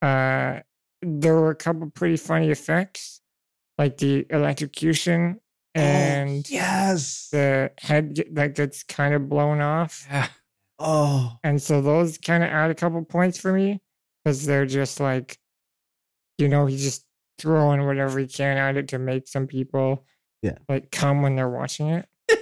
Uh, 0.00 0.60
there 1.02 1.34
were 1.34 1.50
a 1.50 1.54
couple 1.54 1.90
pretty 1.90 2.16
funny 2.16 2.50
effects, 2.50 3.20
like 3.76 3.98
the 3.98 4.26
electrocution 4.30 5.40
Oh, 5.76 5.80
and 5.80 6.48
yes. 6.50 7.28
the 7.32 7.72
head 7.80 8.22
that 8.32 8.54
gets 8.54 8.82
kind 8.84 9.14
of 9.14 9.28
blown 9.28 9.60
off. 9.60 10.06
Yeah. 10.10 10.28
Oh, 10.78 11.36
And 11.44 11.60
so 11.62 11.80
those 11.82 12.18
kind 12.18 12.42
of 12.42 12.50
add 12.50 12.70
a 12.70 12.74
couple 12.74 13.02
points 13.04 13.38
for 13.38 13.52
me 13.52 13.80
because 14.24 14.44
they're 14.46 14.66
just 14.66 15.00
like, 15.00 15.38
you 16.38 16.48
know, 16.48 16.66
he's 16.66 16.82
just 16.82 17.04
throwing 17.38 17.86
whatever 17.86 18.18
he 18.18 18.26
can 18.26 18.56
at 18.56 18.76
it 18.76 18.88
to 18.88 18.98
make 18.98 19.26
some 19.28 19.46
people 19.46 20.04
Yeah. 20.42 20.58
like 20.68 20.90
come 20.90 21.22
when 21.22 21.36
they're 21.36 21.48
watching 21.50 21.88
it. 21.88 22.06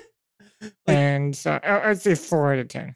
Like- 0.61 0.73
and 0.87 1.35
so 1.35 1.59
I- 1.63 1.91
I'd 1.91 2.01
say 2.01 2.15
four 2.15 2.53
out 2.53 2.59
of 2.61 2.69
10. 2.69 2.95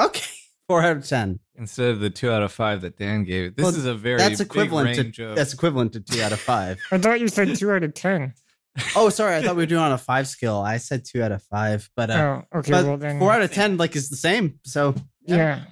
okay. 0.00 0.22
Four 0.68 0.82
out 0.82 0.96
of 0.96 1.06
ten. 1.06 1.38
Instead 1.54 1.90
of 1.90 2.00
the 2.00 2.10
two 2.10 2.28
out 2.28 2.42
of 2.42 2.50
five 2.50 2.80
that 2.80 2.98
Dan 2.98 3.22
gave 3.22 3.54
this 3.54 3.62
Well, 3.62 3.72
is 3.72 3.84
a 3.84 3.94
very 3.94 4.18
That's 4.18 4.38
big 4.38 4.48
equivalent 4.48 4.98
range 4.98 5.16
to 5.18 5.28
of. 5.30 5.36
that's 5.36 5.54
equivalent 5.54 5.92
to 5.92 6.00
two 6.00 6.20
out 6.20 6.32
of 6.32 6.40
five. 6.40 6.80
I 6.90 6.98
thought 6.98 7.20
you 7.20 7.28
said 7.28 7.54
two 7.54 7.70
out 7.70 7.84
of 7.84 7.94
10. 7.94 8.34
oh, 8.96 9.08
sorry, 9.08 9.36
I 9.36 9.42
thought 9.42 9.56
we 9.56 9.62
were 9.62 9.66
doing 9.66 9.82
on 9.82 9.92
a 9.92 9.98
five 9.98 10.28
scale. 10.28 10.58
I 10.58 10.76
said 10.78 11.04
two 11.04 11.22
out 11.22 11.32
of 11.32 11.42
five, 11.42 11.88
but 11.96 12.10
uh, 12.10 12.42
oh, 12.52 12.58
okay. 12.58 12.72
but 12.72 12.84
well, 12.86 12.96
then. 12.96 13.18
four 13.18 13.32
out 13.32 13.42
of 13.42 13.52
ten 13.52 13.76
like 13.76 13.96
is 13.96 14.10
the 14.10 14.16
same. 14.16 14.60
So 14.64 14.94
Yeah. 15.22 15.64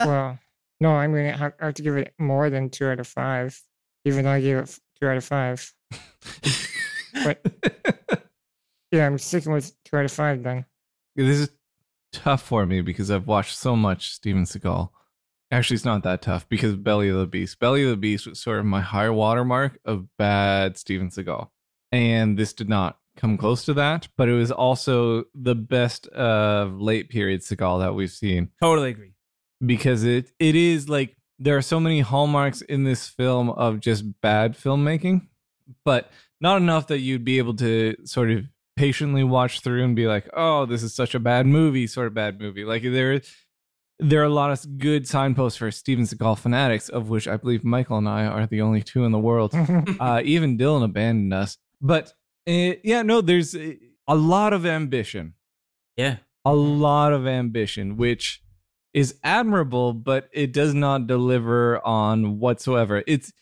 well, 0.00 0.38
no, 0.80 0.90
I'm 0.90 1.12
going 1.12 1.30
to 1.30 1.36
have 1.36 1.52
I 1.60 1.66
have 1.66 1.74
to 1.74 1.82
give 1.82 1.96
it 1.96 2.14
more 2.18 2.50
than 2.50 2.70
two 2.70 2.86
out 2.86 3.00
of 3.00 3.06
five, 3.06 3.60
even 4.04 4.24
though 4.24 4.32
I 4.32 4.40
gave 4.40 4.56
it 4.58 4.78
two 5.00 5.08
out 5.08 5.16
of 5.16 5.24
five. 5.24 5.72
but 7.24 7.44
Yeah, 8.92 9.06
I'm 9.06 9.18
sticking 9.18 9.52
with 9.52 9.72
two 9.84 9.96
out 9.96 10.04
of 10.04 10.12
five 10.12 10.42
then. 10.42 10.66
this 11.16 11.38
is 11.38 11.50
tough 12.12 12.42
for 12.42 12.66
me 12.66 12.82
because 12.82 13.10
I've 13.10 13.26
watched 13.26 13.56
so 13.56 13.74
much 13.74 14.12
Steven 14.12 14.44
Seagal. 14.44 14.90
Actually, 15.50 15.76
it's 15.76 15.84
not 15.84 16.02
that 16.02 16.22
tough 16.22 16.48
because 16.48 16.76
Belly 16.76 17.08
of 17.08 17.16
the 17.18 17.26
Beast. 17.26 17.58
Belly 17.58 17.84
of 17.84 17.90
the 17.90 17.96
Beast 17.96 18.26
was 18.26 18.40
sort 18.40 18.58
of 18.58 18.66
my 18.66 18.80
high 18.80 19.10
watermark 19.10 19.78
of 19.84 20.06
bad 20.16 20.76
Steven 20.76 21.10
Seagal. 21.10 21.48
And 21.92 22.38
this 22.38 22.52
did 22.52 22.68
not 22.68 22.98
come 23.16 23.36
close 23.36 23.64
to 23.66 23.74
that, 23.74 24.08
but 24.16 24.28
it 24.28 24.34
was 24.34 24.50
also 24.50 25.24
the 25.34 25.54
best 25.54 26.06
of 26.08 26.80
late 26.80 27.10
period 27.10 27.42
Seagal 27.42 27.80
that 27.80 27.94
we've 27.94 28.10
seen 28.10 28.48
Totally 28.60 28.90
agree. 28.90 29.12
because 29.64 30.02
it 30.04 30.30
it 30.38 30.54
is 30.56 30.88
like 30.88 31.14
there 31.38 31.56
are 31.56 31.62
so 31.62 31.78
many 31.78 32.00
hallmarks 32.00 32.62
in 32.62 32.84
this 32.84 33.08
film 33.08 33.50
of 33.50 33.80
just 33.80 34.20
bad 34.22 34.56
filmmaking, 34.56 35.26
but 35.84 36.10
not 36.40 36.56
enough 36.56 36.86
that 36.86 37.00
you'd 37.00 37.24
be 37.24 37.38
able 37.38 37.54
to 37.56 37.94
sort 38.04 38.30
of 38.30 38.46
patiently 38.76 39.22
watch 39.24 39.60
through 39.60 39.84
and 39.84 39.94
be 39.94 40.06
like, 40.06 40.28
"Oh, 40.34 40.64
this 40.66 40.82
is 40.82 40.94
such 40.94 41.14
a 41.14 41.20
bad 41.20 41.46
movie," 41.46 41.86
sort 41.86 42.06
of 42.06 42.14
bad 42.14 42.40
movie. 42.40 42.64
Like 42.64 42.82
there 42.82 43.20
there 43.98 44.20
are 44.20 44.24
a 44.24 44.28
lot 44.30 44.50
of 44.50 44.78
good 44.78 45.06
signposts 45.06 45.58
for 45.58 45.70
Steven 45.70 46.04
Seagal 46.06 46.38
fanatics, 46.38 46.88
of 46.88 47.08
which 47.10 47.28
I 47.28 47.36
believe 47.36 47.62
Michael 47.64 47.98
and 47.98 48.08
I 48.08 48.24
are 48.24 48.46
the 48.46 48.62
only 48.62 48.82
two 48.82 49.04
in 49.04 49.12
the 49.12 49.18
world 49.18 49.54
uh, 50.00 50.22
even 50.24 50.56
Dylan 50.56 50.82
abandoned 50.84 51.34
us. 51.34 51.58
But 51.82 52.12
uh, 52.48 52.74
yeah, 52.84 53.02
no, 53.02 53.20
there's 53.20 53.54
uh, 53.54 53.72
a 54.08 54.14
lot 54.14 54.52
of 54.52 54.64
ambition, 54.64 55.34
Yeah. 55.96 56.16
a 56.44 56.54
lot 56.54 57.12
of 57.12 57.26
ambition, 57.26 57.96
which 57.96 58.40
is 58.94 59.16
admirable, 59.24 59.92
but 59.92 60.28
it 60.32 60.52
does 60.52 60.74
not 60.74 61.06
deliver 61.06 61.84
on 61.86 62.38
whatsoever. 62.38 63.02
It's 63.06 63.32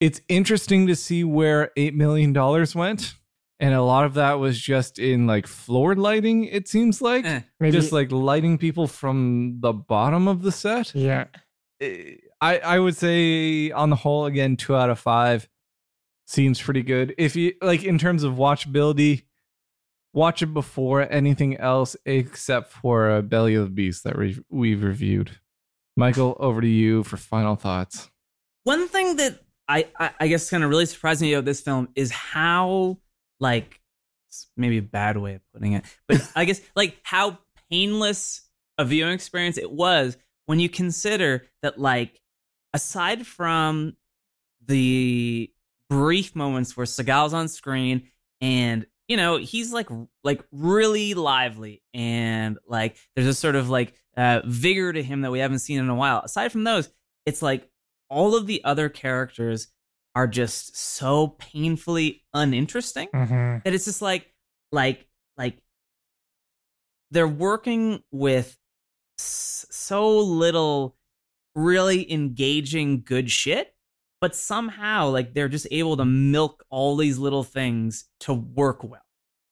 it's 0.00 0.20
interesting 0.28 0.86
to 0.86 0.96
see 0.96 1.24
where 1.24 1.70
eight 1.76 1.94
million 1.94 2.32
dollars 2.32 2.74
went, 2.74 3.14
and 3.58 3.74
a 3.74 3.82
lot 3.82 4.04
of 4.04 4.14
that 4.14 4.38
was 4.38 4.58
just 4.60 4.98
in 4.98 5.26
like 5.26 5.46
floor 5.46 5.94
lighting. 5.94 6.44
It 6.44 6.68
seems 6.68 7.02
like 7.02 7.24
Eh. 7.26 7.40
Maybe, 7.60 7.72
just 7.72 7.92
like 7.92 8.10
lighting 8.12 8.56
people 8.58 8.86
from 8.86 9.58
the 9.60 9.72
bottom 9.72 10.28
of 10.28 10.42
the 10.42 10.52
set. 10.52 10.94
yeah. 10.94 11.24
I 11.82 12.58
I 12.58 12.78
would 12.78 12.96
say 12.96 13.70
on 13.70 13.90
the 13.90 13.96
whole 13.96 14.26
again 14.26 14.56
two 14.56 14.74
out 14.76 14.90
of 14.90 14.98
five 14.98 15.48
seems 16.30 16.62
pretty 16.62 16.82
good. 16.82 17.14
If 17.18 17.34
you 17.34 17.54
like 17.60 17.82
in 17.82 17.98
terms 17.98 18.22
of 18.22 18.34
watchability, 18.34 19.24
watch 20.12 20.42
it 20.42 20.54
before 20.54 21.10
anything 21.12 21.56
else 21.56 21.96
except 22.06 22.72
for 22.72 23.10
uh, 23.10 23.22
Belly 23.22 23.56
of 23.56 23.64
the 23.64 23.70
Beast 23.70 24.04
that 24.04 24.16
we 24.16 24.38
we've 24.48 24.82
reviewed. 24.82 25.38
Michael, 25.96 26.36
over 26.38 26.60
to 26.60 26.68
you 26.68 27.02
for 27.02 27.16
final 27.16 27.56
thoughts. 27.56 28.08
One 28.64 28.88
thing 28.88 29.16
that 29.16 29.40
I, 29.68 29.88
I, 29.98 30.10
I 30.20 30.28
guess 30.28 30.48
kind 30.48 30.62
of 30.62 30.70
really 30.70 30.86
surprised 30.86 31.20
me 31.20 31.34
about 31.34 31.44
this 31.44 31.60
film 31.60 31.88
is 31.94 32.10
how 32.10 32.98
like 33.40 33.80
maybe 34.56 34.78
a 34.78 34.82
bad 34.82 35.16
way 35.16 35.34
of 35.34 35.42
putting 35.52 35.72
it, 35.72 35.84
but 36.06 36.20
I 36.36 36.44
guess 36.44 36.60
like 36.76 36.98
how 37.02 37.38
painless 37.70 38.42
a 38.78 38.84
viewing 38.84 39.12
experience 39.12 39.58
it 39.58 39.70
was 39.70 40.16
when 40.46 40.60
you 40.60 40.68
consider 40.68 41.44
that 41.62 41.78
like 41.78 42.20
aside 42.72 43.26
from 43.26 43.96
the 44.66 45.50
brief 45.90 46.34
moments 46.34 46.76
where 46.76 46.86
Seagal's 46.86 47.34
on 47.34 47.48
screen 47.48 48.08
and 48.40 48.86
you 49.08 49.16
know 49.16 49.36
he's 49.36 49.72
like 49.72 49.88
like 50.24 50.42
really 50.52 51.14
lively 51.14 51.82
and 51.92 52.58
like 52.66 52.96
there's 53.14 53.26
a 53.26 53.34
sort 53.34 53.56
of 53.56 53.68
like 53.68 53.92
uh, 54.16 54.40
vigor 54.44 54.92
to 54.92 55.02
him 55.02 55.22
that 55.22 55.30
we 55.30 55.40
haven't 55.40 55.58
seen 55.58 55.78
in 55.80 55.88
a 55.90 55.94
while. 55.94 56.20
Aside 56.24 56.52
from 56.52 56.64
those, 56.64 56.88
it's 57.26 57.42
like 57.42 57.68
all 58.08 58.34
of 58.36 58.46
the 58.46 58.64
other 58.64 58.88
characters 58.88 59.68
are 60.14 60.26
just 60.26 60.76
so 60.76 61.28
painfully 61.38 62.24
uninteresting 62.34 63.08
hmm 63.12 63.58
that 63.64 63.74
it's 63.74 63.84
just 63.84 64.02
like 64.02 64.32
like 64.72 65.06
like 65.36 65.58
they're 67.10 67.28
working 67.28 68.02
with 68.10 68.56
so 69.18 70.18
little 70.18 70.96
really 71.54 72.10
engaging 72.12 73.02
good 73.02 73.30
shit 73.30 73.74
but 74.20 74.34
somehow 74.36 75.08
like 75.08 75.34
they're 75.34 75.48
just 75.48 75.66
able 75.70 75.96
to 75.96 76.04
milk 76.04 76.64
all 76.70 76.96
these 76.96 77.18
little 77.18 77.44
things 77.44 78.04
to 78.20 78.34
work 78.34 78.82
well 78.84 79.02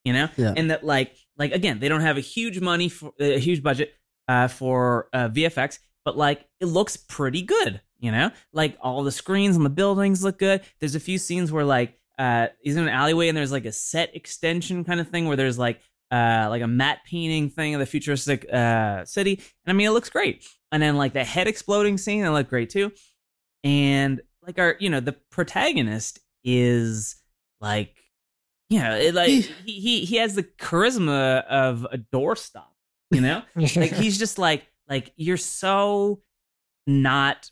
you 0.05 0.13
know? 0.13 0.29
Yeah. 0.37 0.55
and 0.57 0.71
that 0.71 0.85
like 0.85 1.15
like 1.37 1.53
again 1.53 1.81
they 1.81 1.89
don't 1.89 2.01
have 2.01 2.17
a 2.17 2.21
huge 2.21 2.61
money 2.61 2.89
for 2.89 3.13
a 3.21 3.39
huge 3.39 3.63
budget 3.63 3.95
uh, 4.29 4.49
for 4.49 5.09
uh, 5.13 5.29
vfx 5.29 5.79
but 6.05 6.17
like 6.17 6.47
it 6.61 6.67
looks 6.67 6.97
pretty 6.97 7.43
good 7.43 7.81
you 8.01 8.13
know? 8.13 8.31
Like 8.53 8.77
all 8.81 9.03
the 9.03 9.13
screens 9.13 9.57
on 9.57 9.65
the 9.65 9.71
buildings 9.71 10.23
look 10.23 10.39
good. 10.39 10.63
There's 10.81 10.95
a 10.95 11.01
few 11.01 11.19
scenes 11.19 11.53
where 11.53 11.65
like 11.65 11.99
uh 12.19 12.49
he's 12.61 12.77
in 12.77 12.83
an 12.83 12.89
alleyway 12.89 13.29
and 13.29 13.37
there's 13.37 13.53
like 13.53 13.65
a 13.65 13.73
set 13.73 14.15
extension 14.17 14.85
kind 14.85 15.01
of 15.01 15.09
thing 15.09 15.27
where 15.27 15.37
there's 15.37 15.59
like 15.59 15.81
uh 16.11 16.47
like 16.49 16.63
a 16.63 16.67
matte 16.67 17.01
painting 17.05 17.51
thing 17.51 17.75
of 17.75 17.81
the 17.81 17.87
futuristic 17.87 18.47
uh 18.53 19.05
city. 19.05 19.35
And 19.35 19.71
i 19.71 19.73
mean 19.73 19.87
it 19.87 19.93
looks 19.93 20.11
great. 20.11 20.45
And 20.73 20.83
then 20.83 20.97
like 20.97 21.13
the 21.13 21.25
head 21.25 21.49
exploding 21.49 21.99
scene 21.99 22.23
that 22.23 22.33
looked 22.33 22.51
great 22.51 22.71
too. 22.71 22.93
And 23.65 24.21
like 24.49 24.59
our 24.59 24.77
you 24.81 24.89
know 24.89 24.99
the 24.99 25.13
protagonist 25.31 26.19
is 26.43 27.17
like 27.61 27.95
you 28.71 28.81
know 28.81 28.97
it, 28.97 29.15
like 29.15 29.29
he, 29.29 29.43
he 29.65 30.05
he 30.07 30.17
has 30.17 30.35
the 30.35 30.43
charisma 30.43 31.45
of 31.45 31.87
a 31.93 31.99
doorstop 31.99 32.65
you 33.11 33.21
know 33.21 33.43
like 33.55 33.93
he's 33.93 34.19
just 34.25 34.39
like 34.39 34.67
like 34.89 35.13
you're 35.17 35.37
so 35.37 36.23
not 36.87 37.51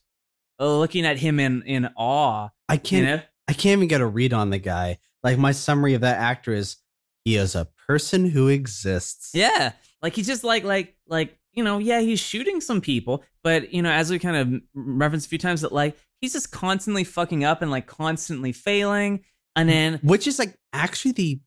looking 0.59 1.05
at 1.05 1.19
him 1.19 1.39
in 1.39 1.63
in 1.63 1.89
awe 1.97 2.49
I 2.69 2.79
can't 2.79 3.05
know 3.05 3.21
I 3.47 3.53
can't 3.53 3.79
even 3.79 3.89
get 3.89 4.01
a 4.01 4.07
read 4.07 4.33
on 4.33 4.51
the 4.51 4.59
guy. 4.59 4.99
Like 5.23 5.39
my 5.39 5.53
summary 5.53 5.95
of 5.95 6.01
that 6.01 6.19
actor 6.19 6.53
is 6.53 6.79
he 7.25 7.37
is 7.37 7.55
a 7.55 7.69
person 7.87 8.29
who 8.29 8.49
exists. 8.49 9.31
yeah 9.35 9.73
like 10.03 10.15
he's 10.15 10.27
just 10.27 10.45
like 10.45 10.65
like 10.65 10.97
like 11.07 11.39
you 11.57 11.65
know 11.65 11.79
yeah 11.79 12.01
he's 12.01 12.21
shooting 12.21 12.61
some 12.61 12.81
people 12.81 13.25
but 13.43 13.73
you 13.73 13.83
know 13.83 13.91
as 13.91 14.11
we 14.11 14.19
kind 14.19 14.37
of 14.37 14.63
referenced 14.75 15.27
a 15.27 15.29
few 15.29 15.39
times 15.39 15.63
that 15.63 15.73
like 15.73 15.97
he's 16.21 16.33
just 16.33 16.53
constantly 16.53 17.03
fucking 17.03 17.43
up 17.45 17.63
and 17.63 17.71
like 17.71 17.87
constantly 17.87 18.53
failing 18.53 19.25
and 19.57 19.69
then 19.69 19.99
Which 20.03 20.27
is 20.27 20.39
like 20.39 20.55
actually 20.73 21.13
the 21.13 21.41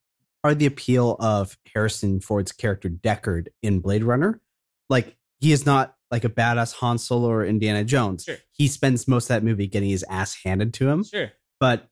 are 0.43 0.55
the 0.55 0.65
appeal 0.65 1.15
of 1.19 1.57
Harrison 1.73 2.19
Ford's 2.19 2.51
character 2.51 2.89
Deckard 2.89 3.47
in 3.61 3.79
Blade 3.79 4.03
Runner. 4.03 4.41
Like 4.89 5.15
he 5.39 5.51
is 5.51 5.65
not 5.65 5.95
like 6.09 6.23
a 6.23 6.29
badass 6.29 6.73
Han 6.75 6.97
Solo 6.97 7.29
or 7.29 7.45
Indiana 7.45 7.83
Jones. 7.83 8.23
Sure. 8.23 8.37
He 8.51 8.67
spends 8.67 9.07
most 9.07 9.25
of 9.25 9.27
that 9.29 9.43
movie 9.43 9.67
getting 9.67 9.89
his 9.89 10.03
ass 10.09 10.37
handed 10.43 10.73
to 10.75 10.89
him. 10.89 11.03
sure 11.03 11.31
but 11.59 11.87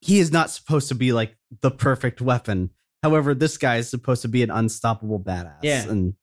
he 0.00 0.18
is 0.18 0.30
not 0.30 0.50
supposed 0.50 0.88
to 0.88 0.94
be 0.94 1.12
like 1.12 1.36
the 1.62 1.70
perfect 1.70 2.20
weapon. 2.20 2.70
However, 3.02 3.34
this 3.34 3.56
guy 3.56 3.76
is 3.76 3.88
supposed 3.88 4.22
to 4.22 4.28
be 4.28 4.42
an 4.42 4.50
unstoppable 4.50 5.20
badass. 5.20 5.60
Yeah. 5.62 5.88
And 5.88 6.14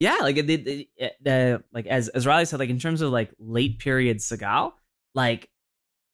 yeah, 0.00 0.18
like 0.20 0.36
it, 0.36 0.48
it, 0.50 0.88
it, 0.96 1.12
the 1.22 1.62
like 1.72 1.86
as 1.86 2.08
as 2.08 2.26
Riley 2.26 2.44
said, 2.44 2.58
like 2.60 2.70
in 2.70 2.78
terms 2.78 3.00
of 3.00 3.12
like 3.12 3.30
late 3.38 3.78
period 3.78 4.18
Seagal, 4.18 4.72
like 5.14 5.48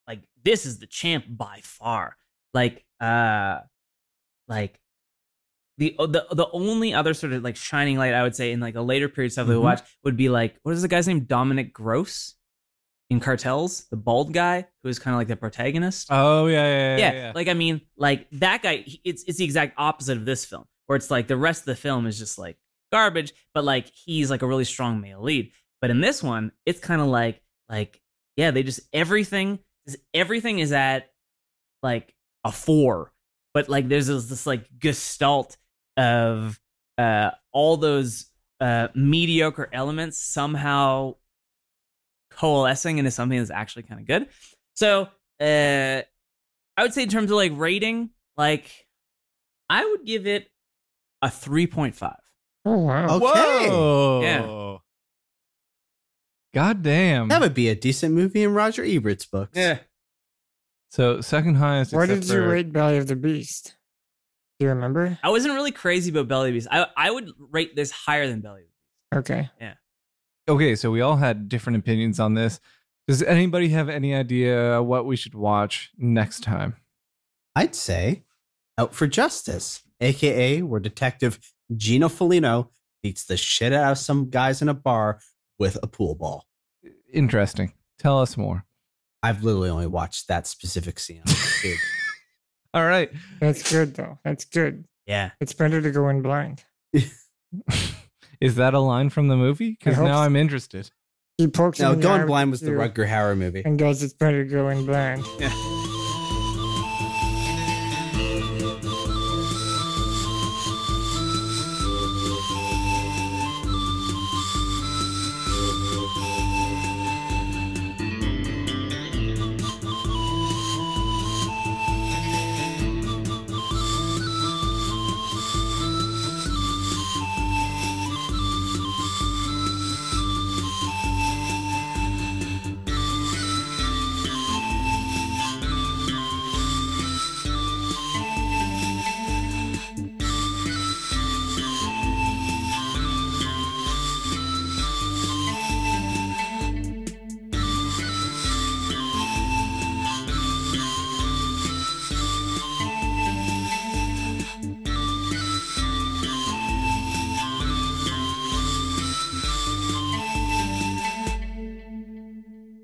like 0.07 0.21
this 0.45 0.67
is 0.67 0.79
the 0.79 0.87
champ 0.87 1.25
by 1.29 1.61
far. 1.63 2.17
Like 2.55 2.85
uh, 3.01 3.61
like 4.49 4.79
the 5.79 5.95
the 5.99 6.27
the 6.33 6.47
only 6.53 6.93
other 6.95 7.15
sort 7.15 7.33
of 7.33 7.43
like 7.43 7.57
shining 7.57 7.97
light 7.97 8.15
I 8.15 8.23
would 8.23 8.37
say 8.37 8.53
in 8.53 8.61
like 8.61 8.75
a 8.75 8.83
later 8.83 9.09
period 9.09 9.33
stuff 9.33 9.47
that 9.47 9.53
we 9.55 9.59
watch 9.59 9.81
would 10.05 10.17
be 10.17 10.29
like 10.29 10.57
what 10.63 10.73
is 10.73 10.83
the 10.83 10.89
guy's 10.89 11.09
name 11.09 11.21
Dominic 11.21 11.73
Gross 11.73 12.35
in 13.11 13.21
Cartels, 13.21 13.89
the 13.91 13.97
bald 13.97 14.33
guy 14.33 14.67
who 14.83 14.89
is 14.89 14.99
kind 14.99 15.15
of 15.15 15.19
like 15.19 15.29
the 15.29 15.37
protagonist 15.37 16.09
Oh 16.11 16.47
yeah, 16.47 16.65
yeah, 16.67 16.97
yeah. 16.97 17.13
yeah, 17.13 17.33
like 17.35 17.49
I 17.49 17.55
mean, 17.55 17.81
like 17.97 18.27
that 18.33 18.63
guy. 18.63 18.77
he- 18.87 19.01
It's 19.05 19.25
it's 19.25 19.39
the 19.39 19.45
exact 19.45 19.75
opposite 19.77 20.17
of 20.19 20.25
this 20.25 20.45
film, 20.45 20.65
where 20.87 20.97
it's 20.97 21.11
like 21.11 21.27
the 21.27 21.37
rest 21.37 21.63
of 21.63 21.67
the 21.67 21.75
film 21.77 22.07
is 22.07 22.19
just 22.19 22.39
like 22.39 22.57
garbage, 22.93 23.33
but 23.55 23.65
like 23.65 23.91
he's 23.93 24.31
like 24.31 24.43
a 24.43 24.47
really 24.47 24.65
strong 24.65 25.01
male 25.01 25.23
lead. 25.23 25.51
But 25.81 25.91
in 25.91 26.01
this 26.01 26.23
one, 26.23 26.53
it's 26.65 26.79
kind 26.79 27.01
of 27.01 27.09
like 27.09 27.43
like 27.69 28.01
yeah, 28.37 28.53
they 28.53 28.63
just 28.63 28.81
everything 28.93 29.59
everything 30.15 30.61
is 30.61 30.73
at 30.73 31.11
like 31.83 32.15
a 32.45 32.53
four, 32.53 33.13
but 33.55 33.69
like 33.69 33.89
there's 33.89 34.07
this, 34.07 34.27
this 34.27 34.47
like 34.47 34.69
gestalt 34.79 35.57
of 35.97 36.61
uh 36.99 37.31
all 37.53 37.77
those 37.77 38.27
uh 38.61 38.89
mediocre 38.95 39.69
elements 39.73 40.19
somehow 40.19 41.15
coalescing 42.31 42.99
into 42.99 43.11
something 43.11 43.39
that's 43.39 43.51
actually 43.51 43.83
kind 43.83 44.01
of 44.01 44.07
good. 44.07 44.29
So 44.75 45.09
uh 45.41 46.03
I 46.77 46.83
would 46.83 46.95
say 46.95 47.03
in 47.03 47.09
terms 47.09 47.31
of 47.31 47.37
like 47.37 47.53
rating, 47.55 48.11
like 48.37 48.71
I 49.69 49.85
would 49.85 50.05
give 50.07 50.27
it 50.27 50.49
a 51.23 51.29
3.5. 51.29 52.17
Oh 52.65 52.79
wow. 52.79 53.17
Okay. 53.17 53.69
Whoa. 53.71 54.21
Yeah. 54.23 54.79
God 56.55 56.83
damn. 56.83 57.29
That 57.29 57.41
would 57.41 57.55
be 57.55 57.69
a 57.69 57.75
decent 57.75 58.15
movie 58.15 58.43
in 58.43 58.53
Roger 58.53 58.85
Ebert's 58.85 59.27
books. 59.27 59.53
Yeah. 59.57 59.79
So 60.91 61.21
second 61.21 61.55
highest. 61.57 61.93
What 61.93 62.09
did 62.09 62.25
you 62.25 62.35
for- 62.35 62.49
rate 62.49 62.73
Belly 62.73 62.99
of 62.99 63.07
the 63.07 63.17
Beast? 63.17 63.75
Do 64.61 64.67
you 64.67 64.71
remember? 64.71 65.19
I 65.23 65.31
wasn't 65.31 65.55
really 65.55 65.73
crazy 65.73 66.11
about 66.11 66.29
Belly 66.29 66.49
of 66.51 66.53
the 66.55 66.59
Beast. 66.59 66.69
I 66.71 66.87
I 66.97 67.11
would 67.11 67.31
rate 67.51 67.75
this 67.75 67.91
higher 67.91 68.29
than 68.29 68.41
Belly 68.41 68.63
Beast. 68.63 69.19
Okay. 69.31 69.51
Yeah. 69.61 69.75
Okay, 70.49 70.75
so 70.75 70.91
we 70.91 71.01
all 71.01 71.17
had 71.17 71.49
different 71.49 71.79
opinions 71.79 72.19
on 72.21 72.35
this. 72.35 72.61
Does 73.09 73.23
anybody 73.23 73.69
have 73.71 73.89
any 73.89 74.15
idea 74.15 74.83
what 74.83 75.07
we 75.07 75.17
should 75.17 75.35
watch 75.35 75.91
next 75.97 76.41
time? 76.41 76.77
I'd 77.57 77.75
say 77.75 78.25
Out 78.79 78.95
for 78.95 79.07
Justice, 79.07 79.83
aka 80.01 80.63
where 80.63 80.81
Detective 80.81 81.39
Gino 81.77 82.09
Felino 82.09 82.69
beats 83.03 83.25
the 83.25 83.37
shit 83.37 83.73
out 83.73 83.93
of 83.93 83.99
some 83.99 84.31
guys 84.31 84.63
in 84.63 84.69
a 84.69 84.75
bar 84.75 85.21
with 85.59 85.79
a 85.83 85.87
pool 85.87 86.15
ball. 86.15 86.47
Interesting. 87.13 87.73
Tell 87.99 88.21
us 88.21 88.37
more. 88.37 88.65
I've 89.23 89.45
literally 89.45 89.71
only 89.71 89.87
watched 89.87 90.29
that 90.29 90.47
specific 90.47 90.99
scene. 90.99 91.23
All 92.75 92.85
right. 92.85 93.11
That's 93.41 93.71
good 93.71 93.95
though. 93.95 94.19
That's 94.25 94.45
good. 94.45 94.85
Yeah. 95.07 95.31
It's 95.41 95.53
better 95.53 95.81
to 95.81 95.91
go 95.91 96.09
in 96.09 96.23
blind. 96.23 96.65
Is 98.41 98.57
that 98.57 98.75
a 98.75 98.81
line 98.81 99.11
from 99.11 99.29
the 99.29 99.37
movie? 99.37 99.77
Because 99.79 99.99
now 99.99 100.17
so. 100.17 100.21
I'm 100.21 100.37
interested. 100.37 100.91
He 101.39 101.47
pokes 101.47 101.81
no, 101.81 101.93
in 101.93 102.01
the 102.01 102.09
eye 102.09 102.17
Going 102.17 102.27
Blind 102.27 102.51
was 102.51 102.61
the 102.61 102.67
shoe 102.67 102.73
Rutger 102.73 103.09
Hauer 103.09 103.37
movie. 103.37 103.63
and 103.65 103.79
goes, 103.79 104.03
"It's 104.03 104.13
better 104.13 104.45
to 104.45 104.51
go 104.51 104.69
in 104.69 104.85
blind." 104.85 105.25
Yeah. 105.39 105.82